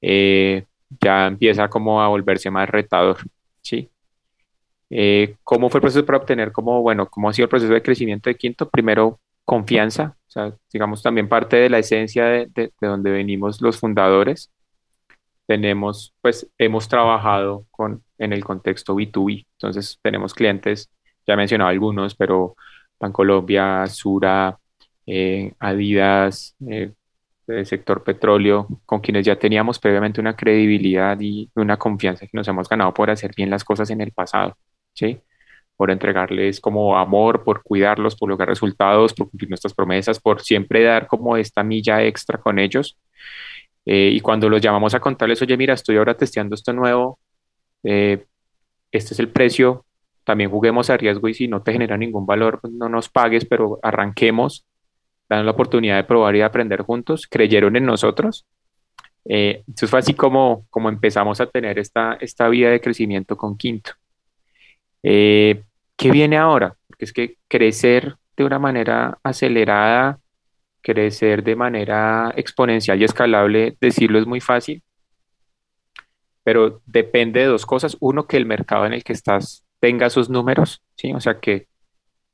eh, 0.01 0.65
ya 1.01 1.27
empieza 1.27 1.69
como 1.69 2.01
a 2.01 2.07
volverse 2.07 2.51
más 2.51 2.69
retador, 2.69 3.17
¿sí? 3.61 3.89
¿Cómo 5.43 5.71
fue 5.71 5.79
el 5.79 5.81
proceso 5.81 6.05
para 6.05 6.19
obtener, 6.19 6.51
como, 6.51 6.83
bueno, 6.83 7.09
cómo 7.09 7.29
ha 7.29 7.33
sido 7.33 7.45
el 7.45 7.49
proceso 7.49 7.73
de 7.73 7.81
crecimiento 7.81 8.29
de 8.29 8.35
Quinto? 8.35 8.69
Primero, 8.69 9.19
confianza, 9.45 10.15
o 10.27 10.31
sea, 10.31 10.53
digamos 10.71 11.01
también 11.01 11.27
parte 11.27 11.57
de 11.57 11.69
la 11.69 11.79
esencia 11.79 12.25
de, 12.25 12.47
de, 12.47 12.71
donde 12.79 13.11
venimos 13.11 13.61
los 13.61 13.79
fundadores. 13.79 14.52
Tenemos, 15.47 16.13
pues, 16.21 16.49
hemos 16.57 16.87
trabajado 16.87 17.65
con, 17.71 18.03
en 18.17 18.33
el 18.33 18.43
contexto 18.43 18.95
B2B, 18.95 19.45
entonces 19.53 19.99
tenemos 20.01 20.33
clientes, 20.33 20.89
ya 21.27 21.33
he 21.33 21.37
mencionado 21.37 21.69
algunos, 21.69 22.15
pero 22.15 22.55
Bancolombia, 22.99 23.85
Sura, 23.87 24.57
eh, 25.05 25.53
Adidas, 25.59 26.55
eh, 26.69 26.93
el 27.47 27.65
sector 27.65 28.03
petróleo, 28.03 28.67
con 28.85 29.01
quienes 29.01 29.25
ya 29.25 29.37
teníamos 29.37 29.79
previamente 29.79 30.21
una 30.21 30.35
credibilidad 30.35 31.19
y 31.19 31.49
una 31.55 31.77
confianza 31.77 32.25
que 32.25 32.37
nos 32.37 32.47
hemos 32.47 32.69
ganado 32.69 32.93
por 32.93 33.09
hacer 33.09 33.33
bien 33.35 33.49
las 33.49 33.63
cosas 33.63 33.89
en 33.89 34.01
el 34.01 34.11
pasado, 34.13 34.57
¿sí? 34.93 35.19
por 35.75 35.91
entregarles 35.91 36.61
como 36.61 36.97
amor, 36.97 37.43
por 37.43 37.63
cuidarlos, 37.63 38.15
por 38.15 38.29
lograr 38.29 38.49
resultados, 38.49 39.13
por 39.13 39.29
cumplir 39.29 39.49
nuestras 39.49 39.73
promesas, 39.73 40.19
por 40.19 40.41
siempre 40.41 40.83
dar 40.83 41.07
como 41.07 41.35
esta 41.37 41.63
milla 41.63 42.03
extra 42.03 42.39
con 42.39 42.59
ellos. 42.59 42.97
Eh, 43.85 44.11
y 44.13 44.19
cuando 44.21 44.49
los 44.49 44.61
llamamos 44.61 44.93
a 44.93 44.99
contarles, 44.99 45.41
oye, 45.41 45.57
mira, 45.57 45.73
estoy 45.73 45.97
ahora 45.97 46.15
testeando 46.15 46.55
esto 46.55 46.73
nuevo, 46.73 47.19
eh, 47.83 48.25
este 48.91 49.13
es 49.13 49.19
el 49.19 49.29
precio, 49.29 49.85
también 50.23 50.49
juguemos 50.49 50.89
a 50.89 50.97
riesgo 50.97 51.27
y 51.27 51.33
si 51.33 51.47
no 51.47 51.61
te 51.61 51.73
genera 51.73 51.97
ningún 51.97 52.25
valor, 52.25 52.59
pues 52.61 52.71
no 52.73 52.87
nos 52.87 53.09
pagues, 53.09 53.45
pero 53.45 53.79
arranquemos, 53.81 54.65
dan 55.29 55.45
la 55.45 55.51
oportunidad 55.51 55.97
de 55.97 56.03
probar 56.03 56.35
y 56.35 56.39
de 56.39 56.43
aprender 56.45 56.81
juntos, 56.81 57.27
creyeron 57.27 57.75
en 57.75 57.85
nosotros. 57.85 58.45
Eh, 59.25 59.63
eso 59.73 59.87
fue 59.87 59.99
así 59.99 60.13
como, 60.13 60.65
como 60.69 60.89
empezamos 60.89 61.39
a 61.41 61.47
tener 61.47 61.79
esta, 61.79 62.13
esta 62.19 62.47
vía 62.49 62.69
de 62.69 62.81
crecimiento 62.81 63.37
con 63.37 63.57
Quinto. 63.57 63.91
Eh, 65.01 65.63
¿Qué 65.97 66.11
viene 66.11 66.37
ahora? 66.37 66.75
Porque 66.87 67.05
es 67.05 67.13
que 67.13 67.37
crecer 67.47 68.15
de 68.35 68.43
una 68.43 68.59
manera 68.59 69.19
acelerada, 69.23 70.19
crecer 70.83 71.43
de 71.43 71.55
manera 71.55 72.33
exponencial 72.35 73.01
y 73.01 73.05
escalable, 73.05 73.77
decirlo 73.81 74.19
es 74.19 74.27
muy 74.27 74.41
fácil, 74.41 74.83
pero 76.43 76.81
depende 76.85 77.39
de 77.39 77.47
dos 77.47 77.65
cosas. 77.65 77.97
Uno, 77.99 78.27
que 78.27 78.37
el 78.37 78.45
mercado 78.45 78.85
en 78.85 78.93
el 78.93 79.03
que 79.03 79.13
estás 79.13 79.65
tenga 79.79 80.07
esos 80.07 80.29
números, 80.29 80.83
¿sí? 80.95 81.13
O 81.13 81.19
sea 81.19 81.39
que 81.39 81.67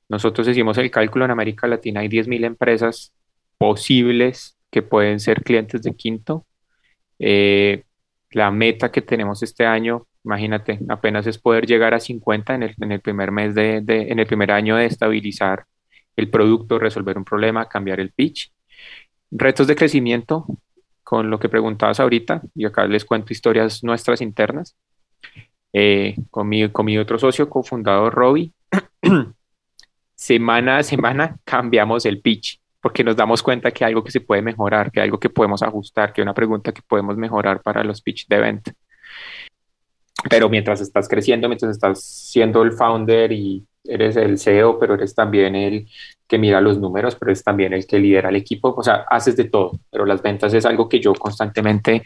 nosotros 0.10 0.48
hicimos 0.48 0.78
el 0.78 0.92
cálculo 0.92 1.26
en 1.26 1.32
América 1.32 1.68
Latina, 1.68 2.02
hay 2.02 2.10
10.000 2.10 2.46
empresas 2.46 3.14
posibles 3.58 4.58
que 4.72 4.82
pueden 4.82 5.20
ser 5.20 5.44
clientes 5.44 5.82
de 5.84 5.96
Quinto. 5.96 6.46
Eh, 7.20 7.84
la 8.32 8.52
meta 8.52 8.92
que 8.92 9.02
tenemos 9.02 9.44
este 9.44 9.66
año 9.66 10.08
Imagínate, 10.24 10.80
apenas 10.90 11.26
es 11.28 11.38
poder 11.38 11.66
llegar 11.66 11.94
a 11.94 12.00
50 12.00 12.56
en 12.56 12.64
el, 12.64 12.76
en 12.82 12.92
el 12.92 13.02
primer 13.02 13.32
mes 13.32 13.56
de, 13.56 13.78
en 13.78 14.20
el 14.20 14.28
primer 14.28 14.52
año 14.52 14.76
de 14.76 14.86
estabilizar 14.86 15.66
el 16.20 16.30
producto, 16.30 16.80
resolver 16.80 17.18
un 17.18 17.26
problema, 17.26 17.68
cambiar 17.68 18.00
el 18.00 18.12
pitch. 18.12 18.52
Retos 19.32 19.68
de 19.68 19.76
crecimiento, 19.76 20.46
con 21.04 21.30
lo 21.30 21.40
que 21.40 21.50
preguntabas 21.50 22.00
ahorita, 22.00 22.42
y 22.56 22.66
acá 22.66 22.86
les 22.88 23.06
cuento 23.06 23.34
historias 23.34 23.84
nuestras 23.84 24.22
internas. 24.22 24.76
Eh, 25.74 26.16
con, 26.32 26.50
mi, 26.50 26.98
otro 26.98 27.20
socio, 27.20 27.50
cofundador 27.50 28.14
Robbie, 28.14 28.52
semana 30.16 30.78
a 30.78 30.84
semana 30.84 31.38
cambiamos 31.44 32.06
el 32.06 32.22
pitch 32.22 32.60
porque 32.82 33.04
nos 33.04 33.16
damos 33.16 33.44
cuenta 33.44 33.72
que 33.72 33.84
algo 33.84 34.04
que 34.04 34.12
se 34.12 34.22
puede 34.22 34.42
mejorar, 34.42 34.92
que 34.92 35.02
algo 35.02 35.20
que 35.20 35.30
podemos 35.30 35.62
ajustar, 35.62 36.14
que 36.14 36.22
una 36.22 36.34
pregunta 36.34 36.72
que 36.72 36.82
podemos 36.82 37.18
mejorar 37.18 37.62
para 37.62 37.84
los 37.84 38.02
pitch 38.02 38.28
de 38.28 38.40
venta. 38.40 38.72
Pero 40.30 40.50
mientras 40.50 40.82
estás 40.82 41.08
creciendo, 41.08 41.48
mientras 41.48 41.72
estás 41.72 42.04
siendo 42.04 42.62
el 42.64 42.74
founder 42.74 43.32
y 43.32 43.66
eres 43.84 44.16
el 44.16 44.38
CEO, 44.38 44.80
pero 44.80 44.96
eres 44.96 45.16
también 45.16 45.56
el 45.56 45.88
que 46.28 46.38
mira 46.38 46.62
los 46.62 46.78
números, 46.78 47.16
pero 47.16 47.32
eres 47.32 47.44
también 47.44 47.74
el 47.74 47.88
que 47.88 47.98
lidera 47.98 48.30
el 48.30 48.36
equipo, 48.36 48.74
o 48.76 48.84
sea, 48.84 49.06
haces 49.10 49.36
de 49.36 49.46
todo, 49.46 49.80
pero 49.90 50.06
las 50.06 50.22
ventas 50.22 50.54
es 50.54 50.66
algo 50.66 50.88
que 50.88 51.00
yo 51.00 51.14
constantemente, 51.14 52.04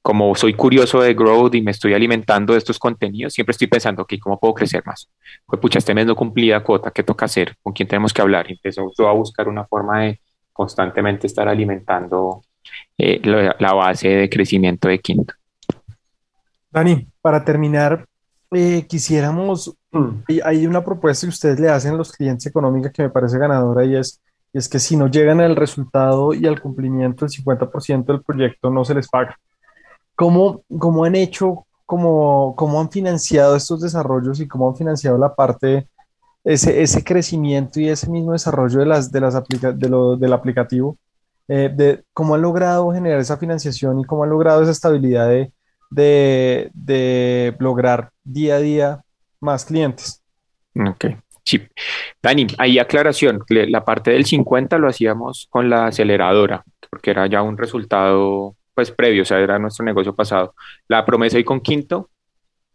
como 0.00 0.34
soy 0.34 0.54
curioso 0.54 1.00
de 1.00 1.12
growth 1.12 1.54
y 1.54 1.62
me 1.62 1.72
estoy 1.72 1.92
alimentando 1.92 2.54
de 2.54 2.58
estos 2.58 2.78
contenidos, 2.78 3.34
siempre 3.34 3.50
estoy 3.50 3.66
pensando, 3.66 4.02
ok, 4.02 4.14
¿cómo 4.20 4.40
puedo 4.40 4.54
crecer 4.54 4.82
más? 4.86 5.10
Pues 5.44 5.60
pucha, 5.60 5.78
este 5.78 5.94
mes 5.94 6.06
no 6.06 6.16
cumplí 6.16 6.48
la 6.48 6.62
cuota, 6.62 6.90
¿qué 6.90 7.02
toca 7.02 7.26
hacer? 7.26 7.56
¿Con 7.62 7.74
quién 7.74 7.86
tenemos 7.86 8.14
que 8.14 8.22
hablar? 8.22 8.46
Y 8.48 8.54
empezó 8.54 8.90
yo 8.96 9.08
a 9.08 9.12
buscar 9.12 9.46
una 9.48 9.66
forma 9.66 10.04
de 10.04 10.20
constantemente 10.52 11.26
estar 11.26 11.46
alimentando 11.46 12.42
eh, 12.96 13.20
la 13.22 13.74
base 13.74 14.08
de 14.08 14.30
crecimiento 14.30 14.88
de 14.88 15.00
Quinto. 15.00 15.34
Dani, 16.70 17.06
para 17.20 17.44
terminar, 17.44 18.06
eh, 18.52 18.86
quisiéramos, 18.86 19.76
mm. 19.92 20.08
hay 20.44 20.66
una 20.66 20.84
propuesta 20.84 21.26
que 21.26 21.30
ustedes 21.30 21.58
le 21.58 21.68
hacen 21.68 21.94
a 21.94 21.96
los 21.96 22.12
clientes 22.12 22.46
económicos 22.46 22.92
que 22.92 23.02
me 23.02 23.10
parece 23.10 23.38
ganadora 23.38 23.84
y 23.84 23.96
es, 23.96 24.20
y 24.52 24.58
es 24.58 24.68
que 24.68 24.78
si 24.78 24.96
no 24.96 25.08
llegan 25.08 25.40
al 25.40 25.56
resultado 25.56 26.32
y 26.32 26.46
al 26.46 26.60
cumplimiento 26.60 27.26
del 27.26 27.34
50% 27.34 28.06
del 28.06 28.22
proyecto, 28.22 28.70
no 28.70 28.84
se 28.84 28.94
les 28.94 29.08
paga. 29.08 29.38
¿Cómo, 30.14 30.62
cómo 30.78 31.04
han 31.04 31.14
hecho, 31.16 31.66
cómo, 31.84 32.54
cómo 32.56 32.80
han 32.80 32.90
financiado 32.90 33.56
estos 33.56 33.80
desarrollos 33.80 34.40
y 34.40 34.48
cómo 34.48 34.68
han 34.68 34.76
financiado 34.76 35.18
la 35.18 35.34
parte, 35.34 35.88
ese, 36.44 36.82
ese 36.82 37.04
crecimiento 37.04 37.80
y 37.80 37.88
ese 37.88 38.08
mismo 38.08 38.32
desarrollo 38.32 38.80
de 38.80 38.86
las, 38.86 39.10
de 39.12 39.20
las 39.20 39.34
de 39.34 39.88
lo, 39.88 40.16
del 40.16 40.32
aplicativo? 40.32 40.96
Eh, 41.48 41.70
de 41.74 42.04
cómo 42.12 42.34
han 42.34 42.42
logrado 42.42 42.92
generar 42.92 43.20
esa 43.20 43.36
financiación 43.36 44.00
y 44.00 44.04
cómo 44.04 44.24
han 44.24 44.30
logrado 44.30 44.62
esa 44.62 44.72
estabilidad 44.72 45.28
de, 45.28 45.52
de, 45.90 46.70
de 46.74 47.56
lograr 47.60 48.10
día 48.26 48.56
a 48.56 48.60
día 48.60 49.04
más 49.40 49.64
clientes. 49.64 50.22
Ok. 50.74 51.06
Sí. 51.44 51.62
Dani, 52.20 52.48
ahí 52.58 52.78
aclaración, 52.78 53.44
la 53.48 53.84
parte 53.84 54.10
del 54.10 54.26
50 54.26 54.78
lo 54.78 54.88
hacíamos 54.88 55.46
con 55.48 55.70
la 55.70 55.86
aceleradora, 55.86 56.64
porque 56.90 57.12
era 57.12 57.26
ya 57.28 57.42
un 57.42 57.56
resultado 57.56 58.56
pues 58.74 58.90
previo, 58.90 59.22
o 59.22 59.24
sea, 59.24 59.38
era 59.38 59.58
nuestro 59.58 59.84
negocio 59.84 60.14
pasado. 60.14 60.54
La 60.88 61.06
promesa 61.06 61.38
y 61.38 61.44
con 61.44 61.60
Quinto 61.60 62.10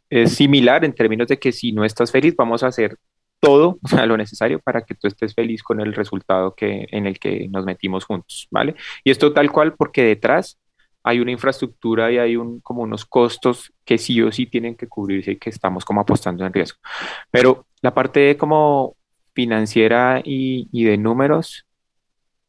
es 0.09 0.33
similar 0.35 0.85
en 0.85 0.93
términos 0.93 1.27
de 1.27 1.37
que 1.37 1.51
si 1.51 1.73
no 1.73 1.83
estás 1.83 2.11
feliz, 2.11 2.33
vamos 2.35 2.63
a 2.63 2.67
hacer 2.67 2.97
todo, 3.41 3.77
o 3.83 3.87
sea, 3.87 4.05
lo 4.05 4.15
necesario 4.15 4.59
para 4.59 4.83
que 4.83 4.95
tú 4.95 5.07
estés 5.07 5.33
feliz 5.33 5.63
con 5.63 5.81
el 5.81 5.93
resultado 5.93 6.55
que, 6.55 6.87
en 6.91 7.07
el 7.07 7.19
que 7.19 7.47
nos 7.49 7.65
metimos 7.65 8.05
juntos, 8.05 8.47
¿vale? 8.51 8.75
Y 9.03 9.11
esto 9.11 9.33
tal 9.33 9.51
cual 9.51 9.73
porque 9.73 10.03
detrás 10.03 10.57
hay 11.03 11.19
una 11.19 11.31
infraestructura 11.31 12.11
y 12.11 12.17
hay 12.17 12.35
un, 12.35 12.59
como 12.61 12.83
unos 12.83 13.05
costos 13.05 13.73
que 13.83 13.97
sí 13.97 14.21
o 14.21 14.31
sí 14.31 14.45
tienen 14.45 14.75
que 14.75 14.87
cubrirse 14.87 15.31
y 15.31 15.37
que 15.37 15.49
estamos 15.49 15.83
como 15.83 16.01
apostando 16.01 16.45
en 16.45 16.53
riesgo. 16.53 16.79
Pero 17.31 17.65
la 17.81 17.93
parte 17.93 18.37
como 18.37 18.95
financiera 19.33 20.21
y, 20.23 20.83
de 20.83 20.97
números 20.97 21.65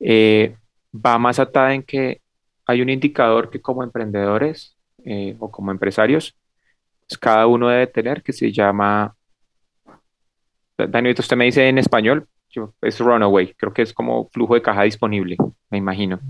eh, 0.01 0.57
va 0.95 1.19
más 1.19 1.39
atada 1.39 1.75
en 1.75 1.83
que 1.83 2.21
hay 2.67 2.83
un 2.83 2.91
indicador 2.91 3.51
que 3.51 3.61
como 3.61 3.83
emprendedores 3.83 4.77
eh, 5.05 5.37
o 5.39 5.51
como 5.51 5.71
empresarios, 5.71 6.37
pues 7.09 7.19
cada 7.19 7.47
uno 7.47 7.69
debe 7.69 7.87
tener 7.87 8.23
que 8.23 8.33
se 8.33 8.53
llama, 8.53 9.15
Daniel, 10.77 11.17
usted 11.19 11.37
me 11.37 11.47
dice 11.47 11.69
en 11.69 11.79
español, 11.79 12.27
es 12.83 13.01
runaway, 13.01 13.55
creo 13.55 13.73
que 13.73 13.83
es 13.83 13.95
como 13.95 14.29
flujo 14.29 14.55
de 14.55 14.63
caja 14.63 14.83
disponible, 14.83 15.37
me 15.71 15.79
imagino 15.79 16.21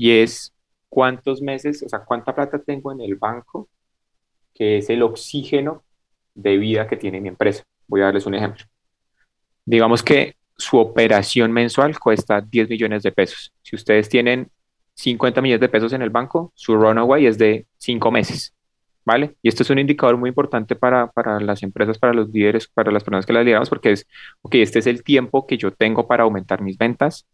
y 0.00 0.12
es 0.12 0.54
cuántos 0.88 1.42
meses, 1.42 1.82
o 1.82 1.88
sea, 1.90 1.98
cuánta 1.98 2.34
plata 2.34 2.58
tengo 2.58 2.90
en 2.90 3.02
el 3.02 3.16
banco, 3.16 3.68
que 4.54 4.78
es 4.78 4.88
el 4.88 5.02
oxígeno 5.02 5.84
de 6.34 6.56
vida 6.56 6.88
que 6.88 6.96
tiene 6.96 7.20
mi 7.20 7.28
empresa. 7.28 7.64
Voy 7.86 8.00
a 8.00 8.04
darles 8.04 8.24
un 8.24 8.34
ejemplo. 8.34 8.64
Digamos 9.66 10.02
que 10.02 10.36
su 10.56 10.78
operación 10.78 11.52
mensual 11.52 11.98
cuesta 11.98 12.40
10 12.40 12.70
millones 12.70 13.02
de 13.02 13.12
pesos. 13.12 13.52
Si 13.60 13.76
ustedes 13.76 14.08
tienen 14.08 14.50
50 14.94 15.42
millones 15.42 15.60
de 15.60 15.68
pesos 15.68 15.92
en 15.92 16.00
el 16.00 16.08
banco, 16.08 16.50
su 16.54 16.76
runaway 16.76 17.26
es 17.26 17.36
de 17.36 17.66
5 17.76 18.10
meses. 18.10 18.54
¿Vale? 19.04 19.36
Y 19.42 19.50
esto 19.50 19.64
es 19.64 19.70
un 19.70 19.80
indicador 19.80 20.16
muy 20.16 20.28
importante 20.28 20.76
para, 20.76 21.10
para, 21.10 21.40
las 21.40 21.62
empresas, 21.62 21.98
para 21.98 22.14
los 22.14 22.30
líderes, 22.30 22.68
para 22.68 22.90
las 22.90 23.04
personas 23.04 23.26
que 23.26 23.34
las 23.34 23.44
lideramos, 23.44 23.68
porque 23.68 23.92
es, 23.92 24.06
ok, 24.40 24.54
este 24.54 24.78
es 24.78 24.86
el 24.86 25.04
tiempo 25.04 25.46
que 25.46 25.58
yo 25.58 25.72
tengo 25.72 26.08
para 26.08 26.22
aumentar 26.24 26.62
mis 26.62 26.78
ventas, 26.78 27.26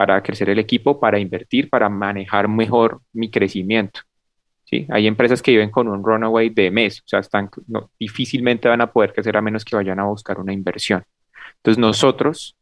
para 0.00 0.22
crecer 0.22 0.48
el 0.48 0.58
equipo, 0.58 0.98
para 0.98 1.18
invertir, 1.18 1.68
para 1.68 1.90
manejar 1.90 2.48
mejor 2.48 3.02
mi 3.12 3.30
crecimiento. 3.30 4.00
¿sí? 4.64 4.86
Hay 4.88 5.06
empresas 5.06 5.42
que 5.42 5.50
viven 5.50 5.70
con 5.70 5.88
un 5.88 6.02
runaway 6.02 6.48
de 6.48 6.70
mes, 6.70 7.00
o 7.00 7.02
sea, 7.04 7.18
están, 7.18 7.50
difícilmente 7.98 8.66
van 8.66 8.80
a 8.80 8.90
poder 8.90 9.12
crecer 9.12 9.36
a 9.36 9.42
menos 9.42 9.62
que 9.62 9.76
vayan 9.76 10.00
a 10.00 10.06
buscar 10.06 10.38
una 10.40 10.54
inversión. 10.54 11.04
Entonces 11.56 11.78
nosotros 11.78 12.56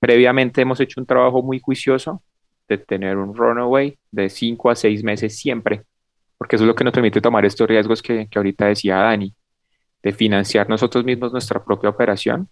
previamente 0.00 0.62
hemos 0.62 0.80
hecho 0.80 0.98
un 0.98 1.06
trabajo 1.06 1.42
muy 1.42 1.60
juicioso 1.60 2.22
de 2.66 2.78
tener 2.78 3.18
un 3.18 3.36
runaway 3.36 3.98
de 4.10 4.30
5 4.30 4.70
a 4.70 4.76
6 4.76 5.04
meses 5.04 5.38
siempre, 5.38 5.82
porque 6.38 6.56
eso 6.56 6.64
es 6.64 6.68
lo 6.68 6.74
que 6.74 6.84
nos 6.84 6.94
permite 6.94 7.20
tomar 7.20 7.44
estos 7.44 7.68
riesgos 7.68 8.00
que, 8.00 8.28
que 8.28 8.38
ahorita 8.38 8.64
decía 8.64 8.96
Dani, 8.96 9.34
de 10.02 10.12
financiar 10.12 10.70
nosotros 10.70 11.04
mismos 11.04 11.32
nuestra 11.32 11.62
propia 11.62 11.90
operación, 11.90 12.48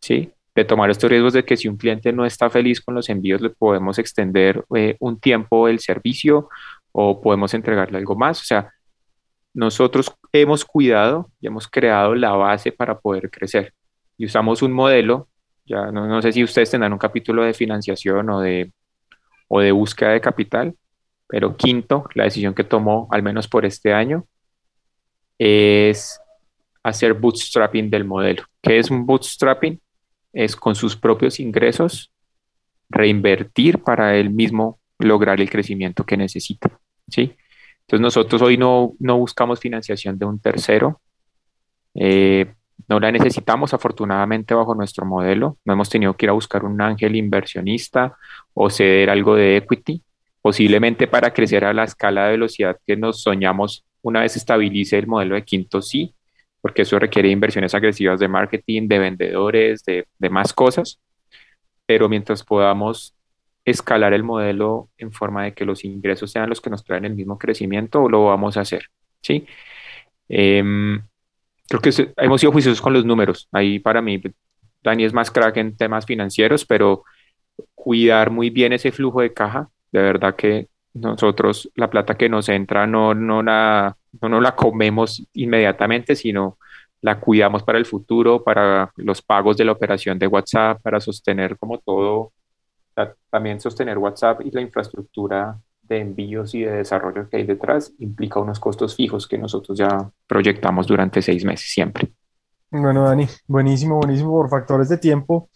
¿sí? 0.00 0.30
De 0.56 0.64
tomar 0.64 0.90
estos 0.90 1.10
riesgos 1.10 1.34
de 1.34 1.44
que 1.44 1.56
si 1.56 1.68
un 1.68 1.76
cliente 1.76 2.12
no 2.14 2.24
está 2.24 2.48
feliz 2.48 2.80
con 2.80 2.94
los 2.94 3.10
envíos, 3.10 3.42
le 3.42 3.50
podemos 3.50 3.98
extender 3.98 4.64
eh, 4.74 4.96
un 5.00 5.20
tiempo 5.20 5.68
el 5.68 5.80
servicio 5.80 6.48
o 6.92 7.20
podemos 7.20 7.52
entregarle 7.52 7.98
algo 7.98 8.16
más. 8.16 8.40
O 8.40 8.44
sea, 8.44 8.72
nosotros 9.52 10.10
hemos 10.32 10.64
cuidado 10.64 11.30
y 11.40 11.46
hemos 11.46 11.68
creado 11.68 12.14
la 12.14 12.32
base 12.32 12.72
para 12.72 12.98
poder 12.98 13.30
crecer. 13.30 13.74
Y 14.16 14.24
usamos 14.24 14.62
un 14.62 14.72
modelo, 14.72 15.28
ya 15.66 15.92
no, 15.92 16.06
no 16.06 16.22
sé 16.22 16.32
si 16.32 16.42
ustedes 16.42 16.70
tendrán 16.70 16.94
un 16.94 16.98
capítulo 16.98 17.44
de 17.44 17.52
financiación 17.52 18.30
o 18.30 18.40
de, 18.40 18.72
o 19.48 19.60
de 19.60 19.72
búsqueda 19.72 20.10
de 20.10 20.22
capital, 20.22 20.74
pero 21.28 21.54
quinto, 21.54 22.04
la 22.14 22.24
decisión 22.24 22.54
que 22.54 22.64
tomó, 22.64 23.08
al 23.10 23.22
menos 23.22 23.46
por 23.46 23.66
este 23.66 23.92
año, 23.92 24.26
es 25.38 26.18
hacer 26.82 27.12
bootstrapping 27.12 27.90
del 27.90 28.04
modelo. 28.04 28.44
¿Qué 28.62 28.78
es 28.78 28.90
un 28.90 29.04
bootstrapping? 29.04 29.78
Es 30.36 30.54
con 30.54 30.74
sus 30.74 30.96
propios 30.96 31.40
ingresos 31.40 32.12
reinvertir 32.90 33.78
para 33.82 34.16
él 34.16 34.28
mismo 34.28 34.78
lograr 34.98 35.40
el 35.40 35.48
crecimiento 35.48 36.04
que 36.04 36.18
necesita. 36.18 36.78
¿sí? 37.08 37.34
Entonces 37.80 38.02
nosotros 38.02 38.42
hoy 38.42 38.58
no, 38.58 38.92
no 38.98 39.16
buscamos 39.16 39.58
financiación 39.58 40.18
de 40.18 40.26
un 40.26 40.38
tercero. 40.38 41.00
Eh, 41.94 42.52
no 42.86 43.00
la 43.00 43.10
necesitamos 43.10 43.72
afortunadamente 43.72 44.52
bajo 44.52 44.74
nuestro 44.74 45.06
modelo. 45.06 45.56
No 45.64 45.72
hemos 45.72 45.88
tenido 45.88 46.14
que 46.14 46.26
ir 46.26 46.30
a 46.30 46.34
buscar 46.34 46.64
un 46.66 46.82
ángel 46.82 47.16
inversionista 47.16 48.14
o 48.52 48.68
ceder 48.68 49.08
algo 49.08 49.36
de 49.36 49.56
equity, 49.56 50.02
posiblemente 50.42 51.06
para 51.06 51.32
crecer 51.32 51.64
a 51.64 51.72
la 51.72 51.84
escala 51.84 52.26
de 52.26 52.32
velocidad 52.32 52.76
que 52.86 52.96
nos 52.98 53.22
soñamos 53.22 53.86
una 54.02 54.20
vez 54.20 54.36
estabilice 54.36 54.98
el 54.98 55.06
modelo 55.06 55.34
de 55.34 55.44
quinto 55.44 55.80
sí, 55.80 56.14
porque 56.66 56.82
eso 56.82 56.98
requiere 56.98 57.28
inversiones 57.28 57.76
agresivas 57.76 58.18
de 58.18 58.26
marketing, 58.26 58.88
de 58.88 58.98
vendedores, 58.98 59.84
de, 59.84 60.04
más 60.30 60.52
cosas, 60.52 60.98
pero 61.86 62.08
mientras 62.08 62.42
podamos 62.42 63.14
escalar 63.64 64.12
el 64.12 64.24
modelo 64.24 64.90
en 64.98 65.12
forma 65.12 65.44
de 65.44 65.54
que 65.54 65.64
los 65.64 65.84
ingresos 65.84 66.32
sean 66.32 66.48
los 66.48 66.60
que 66.60 66.68
nos 66.68 66.82
traen 66.82 67.04
el 67.04 67.14
mismo 67.14 67.38
crecimiento, 67.38 68.08
lo 68.08 68.24
vamos 68.24 68.56
a 68.56 68.62
hacer, 68.62 68.86
¿sí? 69.22 69.46
Em, 70.28 71.00
creo 71.68 71.80
que 71.80 72.12
hemos 72.16 72.40
sido 72.40 72.50
juiciosos 72.50 72.80
con 72.80 72.92
los 72.92 73.04
números. 73.04 73.46
Ahí 73.52 73.78
para 73.78 74.02
mí, 74.02 74.20
Dani 74.82 75.04
es 75.04 75.12
más 75.12 75.30
crack 75.30 75.58
en 75.58 75.76
temas 75.76 76.04
financieros, 76.04 76.64
pero 76.66 77.04
cuidar 77.76 78.32
muy 78.32 78.50
bien 78.50 78.72
ese 78.72 78.90
flujo 78.90 79.20
de 79.20 79.32
caja, 79.32 79.68
de 79.92 80.02
verdad 80.02 80.34
que 80.34 80.66
nosotros 80.96 81.70
la 81.74 81.90
plata 81.90 82.16
que 82.16 82.28
nos 82.28 82.48
entra 82.48 82.86
no, 82.86 83.14
no, 83.14 83.42
la, 83.42 83.96
no 84.20 84.40
la 84.40 84.56
comemos 84.56 85.22
inmediatamente, 85.34 86.16
sino 86.16 86.58
la 87.00 87.20
cuidamos 87.20 87.62
para 87.62 87.78
el 87.78 87.86
futuro, 87.86 88.42
para 88.42 88.90
los 88.96 89.22
pagos 89.22 89.56
de 89.56 89.64
la 89.64 89.72
operación 89.72 90.18
de 90.18 90.26
WhatsApp, 90.26 90.80
para 90.82 91.00
sostener 91.00 91.56
como 91.58 91.78
todo, 91.78 92.32
también 93.30 93.60
sostener 93.60 93.98
WhatsApp 93.98 94.40
y 94.44 94.50
la 94.50 94.62
infraestructura 94.62 95.58
de 95.82 96.00
envíos 96.00 96.54
y 96.54 96.62
de 96.62 96.72
desarrollo 96.72 97.28
que 97.28 97.36
hay 97.36 97.44
detrás 97.44 97.92
implica 97.98 98.40
unos 98.40 98.58
costos 98.58 98.96
fijos 98.96 99.28
que 99.28 99.38
nosotros 99.38 99.78
ya 99.78 100.10
proyectamos 100.26 100.86
durante 100.86 101.22
seis 101.22 101.44
meses 101.44 101.70
siempre. 101.70 102.12
Bueno, 102.70 103.04
Dani, 103.04 103.28
buenísimo, 103.46 103.98
buenísimo 103.98 104.30
por 104.30 104.48
factores 104.48 104.88
de 104.88 104.98
tiempo. 104.98 105.48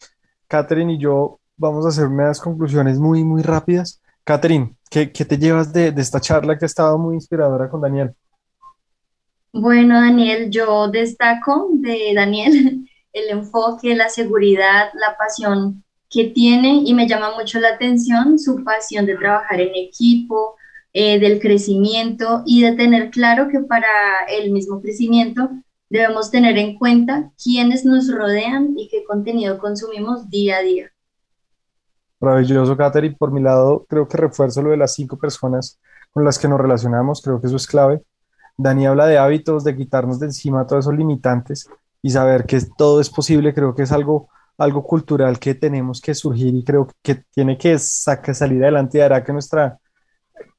Catherine 0.46 0.92
y 0.92 0.98
yo 0.98 1.40
vamos 1.56 1.84
a 1.84 1.88
hacer 1.88 2.06
unas 2.06 2.40
conclusiones 2.40 2.98
muy, 2.98 3.24
muy 3.24 3.42
rápidas 3.42 3.99
Catherine, 4.24 4.76
¿qué, 4.90 5.06
te 5.06 5.38
llevas 5.38 5.72
de, 5.72 5.92
de 5.92 6.02
esta 6.02 6.20
charla 6.20 6.58
que 6.58 6.64
ha 6.64 6.66
estado 6.66 6.98
muy 6.98 7.14
inspiradora 7.14 7.68
con 7.68 7.80
Daniel? 7.80 8.14
Bueno, 9.52 10.00
Daniel, 10.00 10.50
yo 10.50 10.88
destaco 10.88 11.68
de 11.72 12.12
Daniel 12.14 12.88
el 13.12 13.30
enfoque, 13.30 13.96
la 13.96 14.08
seguridad, 14.08 14.90
la 14.94 15.16
pasión 15.16 15.84
que 16.08 16.24
tiene 16.24 16.82
y 16.84 16.94
me 16.94 17.08
llama 17.08 17.34
mucho 17.36 17.60
la 17.60 17.70
atención 17.70 18.38
su 18.38 18.64
pasión 18.64 19.06
de 19.06 19.16
trabajar 19.16 19.60
en 19.60 19.74
equipo, 19.74 20.56
eh, 20.92 21.20
del 21.20 21.40
crecimiento 21.40 22.42
y 22.44 22.62
de 22.62 22.72
tener 22.72 23.10
claro 23.10 23.48
que 23.48 23.60
para 23.60 23.88
el 24.28 24.50
mismo 24.50 24.80
crecimiento 24.80 25.48
debemos 25.88 26.32
tener 26.32 26.58
en 26.58 26.76
cuenta 26.78 27.30
quiénes 27.42 27.84
nos 27.84 28.12
rodean 28.12 28.74
y 28.76 28.88
qué 28.88 29.04
contenido 29.04 29.58
consumimos 29.58 30.28
día 30.30 30.58
a 30.58 30.62
día. 30.62 30.92
Maravilloso, 32.20 32.76
Katherine. 32.76 33.16
Por 33.18 33.32
mi 33.32 33.40
lado, 33.40 33.86
creo 33.88 34.06
que 34.06 34.16
refuerzo 34.18 34.62
lo 34.62 34.70
de 34.70 34.76
las 34.76 34.94
cinco 34.94 35.18
personas 35.18 35.80
con 36.10 36.24
las 36.24 36.38
que 36.38 36.48
nos 36.48 36.60
relacionamos. 36.60 37.22
Creo 37.22 37.40
que 37.40 37.46
eso 37.46 37.56
es 37.56 37.66
clave. 37.66 38.02
Dani 38.58 38.86
habla 38.86 39.06
de 39.06 39.18
hábitos, 39.18 39.64
de 39.64 39.76
quitarnos 39.76 40.20
de 40.20 40.26
encima 40.26 40.66
todos 40.66 40.84
esos 40.84 40.96
limitantes 40.98 41.68
y 42.02 42.10
saber 42.10 42.44
que 42.44 42.60
todo 42.76 43.00
es 43.00 43.08
posible. 43.08 43.54
Creo 43.54 43.74
que 43.74 43.82
es 43.84 43.92
algo, 43.92 44.28
algo 44.58 44.84
cultural 44.84 45.38
que 45.38 45.54
tenemos 45.54 46.00
que 46.00 46.14
surgir 46.14 46.54
y 46.54 46.64
creo 46.64 46.88
que 47.02 47.24
tiene 47.32 47.56
que 47.56 47.78
salir 47.78 48.62
adelante 48.62 48.98
y 48.98 49.00
hará 49.00 49.24
que 49.24 49.32
nuestra 49.32 49.78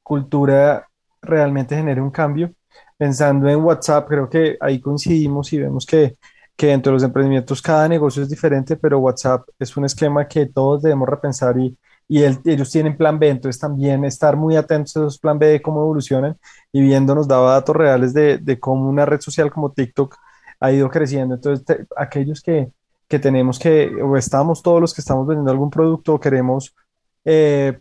cultura 0.02 0.88
realmente 1.20 1.76
genere 1.76 2.00
un 2.00 2.10
cambio. 2.10 2.52
Pensando 2.98 3.48
en 3.48 3.62
WhatsApp, 3.62 4.08
creo 4.08 4.28
que 4.28 4.56
ahí 4.60 4.80
coincidimos 4.80 5.52
y 5.52 5.60
vemos 5.60 5.86
que 5.86 6.16
que 6.56 6.68
dentro 6.68 6.90
de 6.90 6.94
los 6.94 7.02
emprendimientos 7.02 7.62
cada 7.62 7.88
negocio 7.88 8.22
es 8.22 8.28
diferente, 8.28 8.76
pero 8.76 8.98
WhatsApp 8.98 9.48
es 9.58 9.76
un 9.76 9.84
esquema 9.84 10.28
que 10.28 10.46
todos 10.46 10.82
debemos 10.82 11.08
repensar 11.08 11.58
y, 11.58 11.76
y 12.08 12.22
ellos 12.24 12.70
tienen 12.70 12.96
plan 12.96 13.18
B, 13.18 13.28
entonces 13.28 13.60
también 13.60 14.04
estar 14.04 14.36
muy 14.36 14.56
atentos 14.56 14.96
a 14.96 15.00
esos 15.00 15.18
plan 15.18 15.38
B 15.38 15.46
de 15.46 15.62
cómo 15.62 15.80
evolucionan 15.80 16.36
y 16.70 16.82
viendo 16.82 17.14
nos 17.14 17.26
daba 17.26 17.52
datos 17.52 17.74
reales 17.74 18.12
de, 18.14 18.38
de 18.38 18.60
cómo 18.60 18.88
una 18.88 19.06
red 19.06 19.20
social 19.20 19.50
como 19.50 19.72
TikTok 19.72 20.16
ha 20.60 20.70
ido 20.72 20.88
creciendo. 20.90 21.34
Entonces, 21.34 21.64
aquellos 21.96 22.40
que, 22.40 22.70
que, 23.08 23.18
tenemos 23.18 23.58
que, 23.58 23.90
o 24.02 24.16
estamos 24.16 24.62
todos 24.62 24.80
los 24.80 24.94
que 24.94 25.00
estamos 25.00 25.26
vendiendo 25.26 25.50
algún 25.50 25.70
producto 25.70 26.14
o 26.14 26.20
queremos 26.20 26.74
eh, 27.24 27.80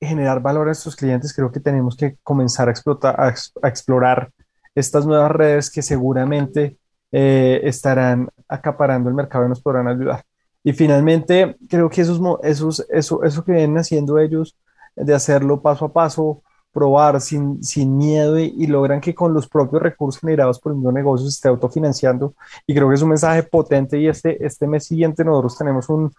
generar 0.00 0.40
valor 0.40 0.62
a 0.62 0.66
nuestros 0.66 0.96
clientes, 0.96 1.32
creo 1.32 1.52
que 1.52 1.60
tenemos 1.60 1.96
que 1.96 2.16
comenzar 2.22 2.68
a, 2.68 2.72
explotar, 2.72 3.16
a 3.20 3.68
explorar 3.68 4.32
estas 4.74 5.06
nuevas 5.06 5.30
redes 5.30 5.70
que 5.70 5.82
seguramente 5.82 6.79
eh, 7.12 7.60
estarán 7.64 8.28
acaparando 8.48 9.08
el 9.08 9.14
mercado 9.14 9.46
y 9.46 9.48
nos 9.48 9.60
podrán 9.60 9.88
ayudar. 9.88 10.24
Y 10.62 10.72
finalmente, 10.72 11.56
creo 11.68 11.88
que 11.88 12.02
esos, 12.02 12.20
esos, 12.42 12.86
eso, 12.90 13.22
eso 13.24 13.44
que 13.44 13.52
vienen 13.52 13.78
haciendo 13.78 14.18
ellos, 14.18 14.56
de 14.94 15.14
hacerlo 15.14 15.62
paso 15.62 15.86
a 15.86 15.92
paso, 15.92 16.42
probar 16.72 17.20
sin, 17.20 17.62
sin 17.64 17.96
miedo 17.96 18.38
y, 18.38 18.66
logran 18.66 19.00
que 19.00 19.14
con 19.14 19.34
los 19.34 19.48
propios 19.48 19.82
recursos 19.82 20.20
generados 20.20 20.60
por 20.60 20.72
el 20.72 20.76
mismo 20.76 20.92
negocio 20.92 21.26
se 21.26 21.34
esté 21.34 21.48
autofinanciando. 21.48 22.34
Y 22.66 22.74
creo 22.74 22.88
que 22.88 22.94
es 22.94 23.02
un 23.02 23.08
mensaje 23.10 23.42
potente 23.42 23.98
y 23.98 24.08
este, 24.08 24.44
este 24.44 24.66
mes 24.66 24.84
siguiente 24.84 25.24
nosotros 25.24 25.58
tenemos 25.58 25.88
un, 25.88 26.12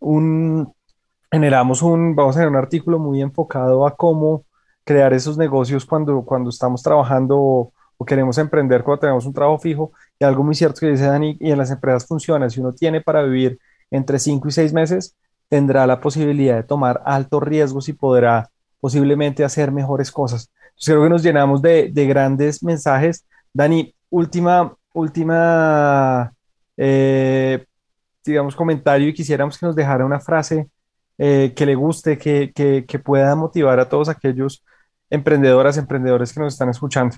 un, 0.00 0.72
generamos 1.30 1.82
un, 1.82 2.14
vamos 2.14 2.36
a 2.36 2.40
hacer 2.40 2.48
un 2.48 2.56
artículo 2.56 2.98
muy 2.98 3.22
enfocado 3.22 3.86
a 3.86 3.96
cómo 3.96 4.44
crear 4.84 5.14
esos 5.14 5.38
negocios 5.38 5.86
cuando, 5.86 6.22
cuando 6.22 6.50
estamos 6.50 6.82
trabajando 6.82 7.72
o 7.96 8.04
queremos 8.04 8.38
emprender 8.38 8.82
cuando 8.82 9.00
tenemos 9.00 9.26
un 9.26 9.32
trabajo 9.32 9.58
fijo. 9.58 9.92
Y 10.18 10.24
algo 10.24 10.42
muy 10.42 10.54
cierto 10.54 10.80
que 10.80 10.90
dice 10.90 11.06
Dani, 11.06 11.36
y 11.40 11.50
en 11.50 11.58
las 11.58 11.70
empresas 11.70 12.06
funciona, 12.06 12.48
si 12.50 12.60
uno 12.60 12.72
tiene 12.72 13.00
para 13.00 13.22
vivir 13.22 13.58
entre 13.90 14.18
5 14.18 14.48
y 14.48 14.50
6 14.52 14.72
meses, 14.72 15.16
tendrá 15.48 15.86
la 15.86 16.00
posibilidad 16.00 16.56
de 16.56 16.62
tomar 16.64 17.02
altos 17.04 17.42
riesgos 17.42 17.88
y 17.88 17.92
podrá 17.92 18.50
posiblemente 18.80 19.44
hacer 19.44 19.72
mejores 19.72 20.10
cosas. 20.10 20.50
Entonces 20.70 20.86
creo 20.86 21.02
que 21.04 21.10
nos 21.10 21.22
llenamos 21.22 21.62
de, 21.62 21.90
de 21.92 22.06
grandes 22.06 22.62
mensajes. 22.62 23.24
Dani, 23.52 23.94
última, 24.10 24.76
última, 24.92 26.32
eh, 26.76 27.64
digamos, 28.24 28.56
comentario 28.56 29.08
y 29.08 29.14
quisiéramos 29.14 29.58
que 29.58 29.66
nos 29.66 29.76
dejara 29.76 30.04
una 30.04 30.20
frase 30.20 30.68
eh, 31.18 31.52
que 31.54 31.66
le 31.66 31.74
guste, 31.76 32.18
que, 32.18 32.52
que, 32.52 32.84
que 32.86 32.98
pueda 32.98 33.34
motivar 33.36 33.78
a 33.80 33.88
todos 33.88 34.08
aquellos 34.08 34.64
emprendedoras, 35.10 35.76
emprendedores 35.78 36.32
que 36.32 36.40
nos 36.40 36.54
están 36.54 36.70
escuchando. 36.70 37.16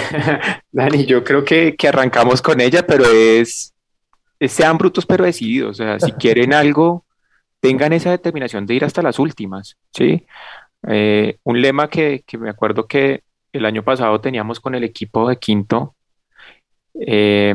Dani, 0.72 1.04
yo 1.06 1.24
creo 1.24 1.44
que, 1.44 1.76
que, 1.76 1.88
arrancamos 1.88 2.42
con 2.42 2.60
ella, 2.60 2.86
pero 2.86 3.04
es, 3.04 3.74
sean 4.40 4.78
brutos 4.78 5.06
pero 5.06 5.24
decididos, 5.24 5.80
o 5.80 5.84
sea, 5.84 6.00
si 6.00 6.12
quieren 6.20 6.52
algo, 6.52 7.04
tengan 7.60 7.92
esa 7.92 8.10
determinación 8.10 8.66
de 8.66 8.74
ir 8.74 8.84
hasta 8.84 9.02
las 9.02 9.18
últimas, 9.18 9.76
¿sí? 9.92 10.24
Eh, 10.86 11.38
un 11.42 11.60
lema 11.60 11.88
que, 11.88 12.22
que, 12.26 12.38
me 12.38 12.50
acuerdo 12.50 12.86
que 12.86 13.22
el 13.52 13.64
año 13.64 13.82
pasado 13.82 14.20
teníamos 14.20 14.60
con 14.60 14.74
el 14.74 14.84
equipo 14.84 15.28
de 15.28 15.36
Quinto, 15.36 15.94
eh, 16.94 17.54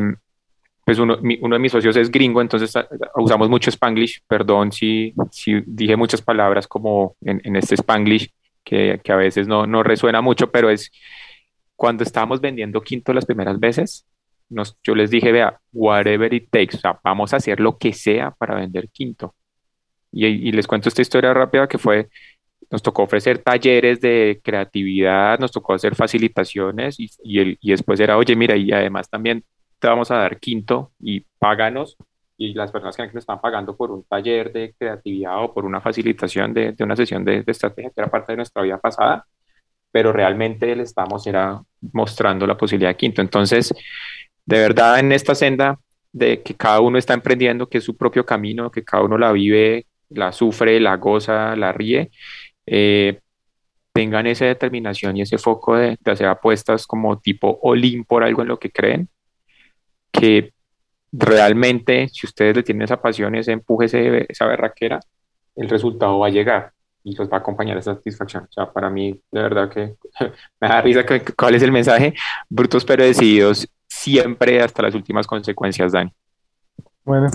pues 0.86 1.00
uno, 1.00 1.18
uno, 1.42 1.56
de 1.56 1.60
mis 1.60 1.72
socios 1.72 1.96
es 1.96 2.12
gringo, 2.12 2.42
entonces 2.42 2.76
ah, 2.76 2.88
usamos 3.16 3.50
mucho 3.50 3.70
Spanglish, 3.70 4.22
perdón 4.28 4.72
si, 4.72 5.14
si 5.32 5.62
dije 5.66 5.96
muchas 5.96 6.22
palabras 6.22 6.68
como 6.68 7.16
en, 7.22 7.42
en 7.44 7.56
este 7.56 7.76
Spanglish, 7.76 8.30
que, 8.64 9.00
que, 9.04 9.12
a 9.12 9.16
veces 9.16 9.48
no, 9.48 9.66
no 9.66 9.84
resuena 9.84 10.22
mucho, 10.22 10.52
pero 10.52 10.70
es 10.70 10.92
cuando 11.84 12.06
estábamos 12.06 12.40
vendiendo 12.40 12.80
quinto 12.80 13.12
las 13.12 13.26
primeras 13.26 13.60
veces, 13.60 14.08
nos, 14.48 14.78
yo 14.86 14.96
les 14.96 15.12
dije, 15.12 15.34
vea, 15.34 15.60
whatever 15.74 16.34
it 16.34 16.48
takes, 16.50 16.78
o 16.78 16.80
sea, 16.80 16.98
vamos 17.04 17.34
a 17.34 17.36
hacer 17.36 17.60
lo 17.60 17.78
que 17.78 17.92
sea 17.92 18.32
para 18.32 18.56
vender 18.56 18.88
quinto. 18.88 19.36
Y, 20.10 20.54
les 20.54 20.66
cuento 20.66 20.88
esta 20.88 21.02
historia 21.02 21.34
rápida 21.34 21.68
que 21.68 21.78
fue, 21.78 22.08
nos 22.72 22.82
tocó 22.82 23.04
ofrecer 23.04 23.40
talleres 23.40 24.00
de 24.00 24.40
creatividad, 24.42 25.38
nos 25.40 25.52
tocó 25.52 25.74
hacer 25.74 25.94
facilitaciones 25.94 26.98
y, 27.02 27.10
y, 27.22 27.58
y 27.60 27.72
después 27.72 28.00
era, 28.00 28.16
oye, 28.16 28.34
mira, 28.38 28.56
y 28.56 28.72
además 28.72 29.10
también 29.10 29.44
te 29.78 29.90
vamos 29.90 30.10
a 30.10 30.16
dar 30.20 30.40
quinto 30.40 30.94
y 31.02 31.20
páganos. 31.38 31.98
Y 32.38 32.54
las 32.54 32.72
personas 32.72 32.96
que 32.96 33.08
nos 33.08 33.16
están 33.16 33.42
pagando 33.42 33.76
por 33.76 33.92
un 33.92 34.06
taller 34.06 34.54
de 34.54 34.74
creatividad 34.80 35.44
o 35.44 35.54
por 35.54 35.66
una 35.66 35.82
facilitación 35.82 36.54
de, 36.54 36.72
de 36.72 36.84
una 36.86 36.96
sesión 36.96 37.26
de, 37.26 37.44
de 37.44 37.52
estrategia 37.52 37.90
que 37.90 38.00
era 38.00 38.10
parte 38.10 38.32
de 38.32 38.38
nuestra 38.38 38.62
vida 38.62 38.80
pasada, 38.80 39.28
pero 39.94 40.12
realmente 40.12 40.76
le 40.76 40.82
estamos 40.82 41.28
era 41.28 41.62
mostrando 41.94 42.48
la 42.48 42.58
posibilidad 42.58 42.90
de 42.90 42.98
quinto. 42.98 43.22
Entonces, 43.22 43.72
de 44.44 44.58
verdad, 44.58 45.00
en 45.00 45.12
esta 45.12 45.36
senda 45.36 45.80
de 46.12 46.42
que 46.42 46.56
cada 46.56 46.80
uno 46.80 46.98
está 46.98 47.14
emprendiendo, 47.14 47.70
que 47.70 47.78
es 47.78 47.84
su 47.84 47.96
propio 47.96 48.26
camino, 48.26 48.72
que 48.72 48.84
cada 48.84 49.04
uno 49.04 49.20
la 49.20 49.32
vive, 49.32 49.86
la 50.10 50.32
sufre, 50.32 50.80
la 50.80 50.98
goza, 50.98 51.56
la 51.56 51.72
ríe, 51.74 52.10
eh, 52.66 53.20
tengan 53.94 54.26
esa 54.26 54.46
determinación 54.46 55.16
y 55.16 55.22
ese 55.22 55.38
foco 55.38 55.76
de, 55.76 55.96
hacer 56.06 56.26
apuestas 56.26 56.88
como 56.88 57.20
tipo 57.20 57.60
all 57.62 57.84
por 58.08 58.24
algo 58.24 58.42
en 58.42 58.48
lo 58.48 58.58
que 58.58 58.72
creen, 58.72 59.10
que 60.12 60.54
realmente, 61.12 62.08
si 62.10 62.26
ustedes 62.26 62.56
le 62.56 62.64
tienen 62.64 62.84
esa 62.84 63.00
pasión, 63.00 63.36
ese 63.36 63.52
empuje, 63.52 63.86
esa 64.28 64.48
berraquera, 64.48 65.00
el 65.56 65.70
resultado 65.70 66.18
va 66.18 66.28
a 66.28 66.32
llegar 66.32 66.74
y 67.04 67.16
los 67.16 67.30
va 67.30 67.38
a 67.38 67.40
acompañar 67.40 67.78
esa 67.78 67.96
satisfacción. 67.96 68.46
O 68.46 68.52
sea, 68.52 68.72
para 68.72 68.90
mí, 68.90 69.22
de 69.32 69.42
verdad 69.42 69.70
que 69.70 69.96
me 70.60 70.68
da 70.68 70.82
risa 70.82 71.06
cuál 71.38 71.56
es 71.56 71.64
el 71.64 71.72
mensaje. 71.72 72.14
Brutos 72.50 72.86
pero 72.86 73.04
decididos 73.04 73.68
siempre 73.88 74.62
hasta 74.62 74.82
las 74.82 74.96
últimas 74.96 75.28
consecuencias, 75.28 75.92
Dani. 75.92 76.12
Bueno, 77.04 77.30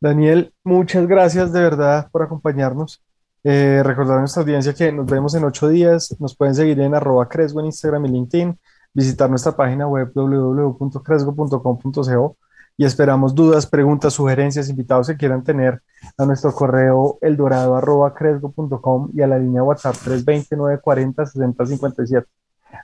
Daniel, 0.00 0.52
muchas 0.62 1.06
gracias 1.06 1.52
de 1.52 1.60
verdad 1.60 2.08
por 2.10 2.22
acompañarnos. 2.22 3.02
Eh, 3.42 3.82
recordar 3.82 4.18
a 4.18 4.20
nuestra 4.20 4.42
audiencia 4.42 4.74
que 4.74 4.92
nos 4.92 5.06
vemos 5.06 5.34
en 5.34 5.44
ocho 5.44 5.68
días. 5.68 6.14
Nos 6.20 6.36
pueden 6.36 6.54
seguir 6.54 6.78
en 6.80 6.94
arroba 6.94 7.28
Cresgo 7.28 7.60
en 7.60 7.66
Instagram 7.66 8.06
y 8.06 8.10
LinkedIn. 8.10 8.58
Visitar 8.92 9.30
nuestra 9.30 9.56
página 9.56 9.88
web 9.88 10.12
www.cresgo.com.co 10.14 12.36
y 12.80 12.84
esperamos 12.86 13.34
dudas, 13.34 13.66
preguntas, 13.66 14.14
sugerencias, 14.14 14.70
invitados 14.70 15.08
que 15.08 15.16
quieran 15.18 15.44
tener 15.44 15.82
a 16.16 16.24
nuestro 16.24 16.54
correo 16.54 17.18
eldorado.cresgo.com 17.20 19.10
y 19.12 19.20
a 19.20 19.26
la 19.26 19.38
línea 19.38 19.62
WhatsApp 19.62 19.96
329-40-6057. 19.96 22.24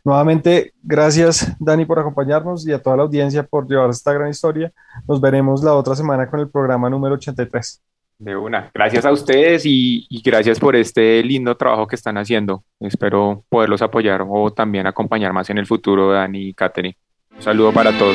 Nuevamente, 0.04 0.74
gracias 0.82 1.50
Dani 1.58 1.86
por 1.86 1.98
acompañarnos 1.98 2.68
y 2.68 2.74
a 2.74 2.82
toda 2.82 2.98
la 2.98 3.04
audiencia 3.04 3.42
por 3.42 3.66
llevar 3.66 3.88
esta 3.88 4.12
gran 4.12 4.28
historia. 4.28 4.70
Nos 5.08 5.18
veremos 5.18 5.64
la 5.64 5.72
otra 5.72 5.96
semana 5.96 6.28
con 6.28 6.40
el 6.40 6.50
programa 6.50 6.90
número 6.90 7.14
83. 7.14 7.82
De 8.18 8.36
una. 8.36 8.70
Gracias 8.74 9.06
a 9.06 9.12
ustedes 9.12 9.64
y, 9.64 10.06
y, 10.10 10.20
gracias 10.20 10.60
por 10.60 10.76
este 10.76 11.22
lindo 11.22 11.56
trabajo 11.56 11.86
que 11.86 11.96
están 11.96 12.18
haciendo. 12.18 12.64
Espero 12.80 13.44
poderlos 13.48 13.80
apoyar 13.80 14.26
o 14.28 14.52
también 14.52 14.86
acompañar 14.86 15.32
más 15.32 15.48
en 15.48 15.56
el 15.56 15.64
futuro, 15.64 16.12
Dani 16.12 16.48
y 16.48 16.52
Katherine. 16.52 16.98
Un 17.34 17.40
saludo 17.40 17.72
para 17.72 17.96
todos. 17.96 18.14